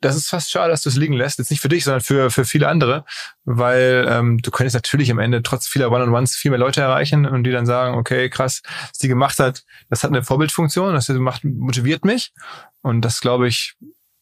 [0.00, 1.38] das ist fast schade, dass du es liegen lässt.
[1.38, 3.04] Jetzt nicht für dich, sondern für, für viele andere,
[3.44, 7.44] weil ähm, du könntest natürlich am Ende trotz vieler One-on-Ones viel mehr Leute erreichen und
[7.44, 11.44] die dann sagen, okay, krass, was die gemacht hat, das hat eine Vorbildfunktion, das macht,
[11.44, 12.32] motiviert mich
[12.82, 13.74] und das, glaube ich,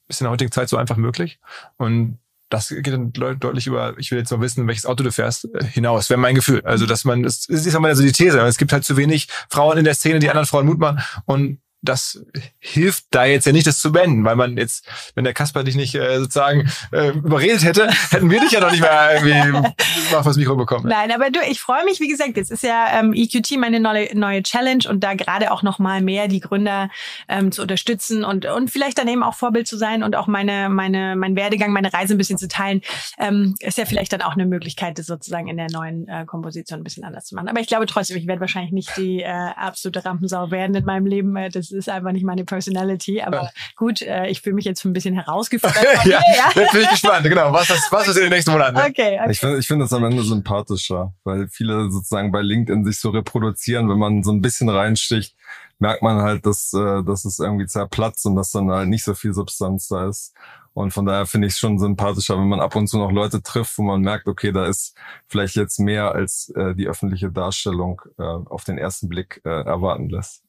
[0.09, 1.41] ist in der heutigen Zeit so einfach möglich.
[1.77, 5.49] Und das geht dann deutlich über, ich will jetzt noch wissen, welches Auto du fährst,
[5.55, 6.09] äh, hinaus.
[6.11, 6.63] Wäre mein Gefühl.
[6.65, 9.79] Also, dass man, es ist mal so die These, es gibt halt zu wenig Frauen
[9.79, 11.01] in der Szene, die anderen Frauen Mut machen.
[11.25, 12.25] Und das
[12.59, 15.77] hilft da jetzt ja nicht, das zu beenden, weil man jetzt, wenn der Kasper dich
[15.77, 19.51] nicht äh, sozusagen äh, überredet hätte, hätten wir dich ja noch nicht mehr irgendwie
[20.13, 20.89] mal fürs Mikro bekommen.
[20.89, 24.17] Nein, aber du, ich freue mich, wie gesagt, jetzt ist ja ähm, EQT meine neue,
[24.17, 26.91] neue Challenge und da gerade auch noch mal mehr die Gründer
[27.29, 30.69] ähm, zu unterstützen und und vielleicht dann eben auch Vorbild zu sein und auch meine
[30.69, 32.83] meine mein Werdegang, meine Reise ein bisschen zu teilen,
[33.19, 36.81] ähm, ist ja vielleicht dann auch eine Möglichkeit, das sozusagen in der neuen äh, Komposition
[36.81, 37.49] ein bisschen anders zu machen.
[37.49, 41.07] Aber ich glaube trotzdem, ich werde wahrscheinlich nicht die äh, absolute Rampensau werden in meinem
[41.07, 41.37] Leben.
[41.37, 43.23] Äh, das ist einfach nicht meine Personality.
[43.23, 43.51] Aber ja.
[43.77, 46.05] gut, äh, ich fühle mich jetzt ein bisschen herausgefordert.
[46.05, 47.25] ja, ja, jetzt bin ich gespannt.
[47.25, 48.77] Genau, was ist, was ist in den nächsten Monaten?
[48.77, 49.31] Okay, okay.
[49.31, 53.11] Ich finde ich finde das am Ende sympathischer, weil viele sozusagen bei LinkedIn sich so
[53.11, 55.37] reproduzieren, wenn man so ein bisschen reinsticht,
[55.79, 59.15] merkt man halt, dass, äh, dass es irgendwie zerplatzt und dass dann halt nicht so
[59.15, 60.35] viel Substanz da ist.
[60.77, 63.43] Und von daher finde ich es schon sympathischer, wenn man ab und zu noch Leute
[63.43, 64.95] trifft, wo man merkt, okay, da ist
[65.27, 70.11] vielleicht jetzt mehr als äh, die öffentliche Darstellung äh, auf den ersten Blick äh, erwarten
[70.11, 70.43] lässt.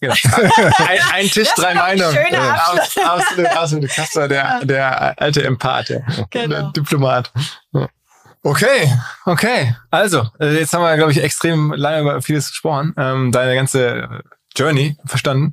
[0.00, 0.14] Genau.
[0.78, 2.16] ein, ein, Tisch, drei Meinungen.
[2.34, 3.90] Aus, absolut, absolut.
[3.90, 6.48] Kasper, der, der alte Empath, der, genau.
[6.48, 7.32] der Diplomat.
[8.42, 8.92] Okay,
[9.24, 9.74] okay.
[9.90, 12.94] Also, äh, jetzt haben wir, glaube ich, extrem lange über vieles gesprochen.
[12.96, 14.22] Ähm, deine ganze
[14.54, 15.52] Journey verstanden.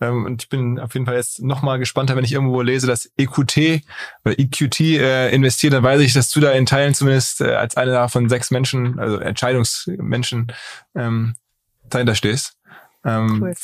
[0.00, 2.86] Ähm, und ich bin auf jeden Fall jetzt noch mal gespannter, wenn ich irgendwo lese,
[2.86, 3.82] dass EQT
[4.24, 7.76] oder EQT äh, investiert, dann weiß ich, dass du da in Teilen zumindest äh, als
[7.76, 10.52] einer von sechs Menschen, also Entscheidungsmenschen,
[10.96, 11.36] ähm,
[11.88, 12.56] dahinter stehst.
[13.06, 13.54] Ähm, cool.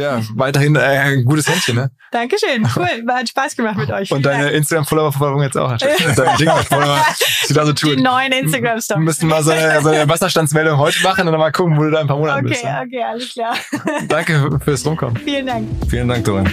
[0.00, 1.90] Ja, weiterhin äh, ein gutes Händchen, ne?
[2.12, 3.04] Dankeschön, cool.
[3.08, 4.10] Hat Spaß gemacht mit euch.
[4.10, 5.76] Und deine Instagram-Follower-Verfolgung jetzt auch.
[6.16, 7.04] deine Ding-Follower,
[7.48, 7.96] die da so tun.
[7.96, 9.00] Die neuen Instagram-Stories.
[9.00, 11.82] Wir müssen mal so eine, so eine Wasserstandsmeldung heute machen und dann mal gucken, wo
[11.82, 12.64] du da ein paar Monate okay, bist.
[12.64, 13.54] Okay, okay, alles klar.
[14.08, 15.16] Danke fürs Rumkommen.
[15.18, 15.68] Vielen Dank.
[15.88, 16.50] Vielen Dank, Dorin.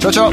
[0.00, 0.32] Ciao, ciao.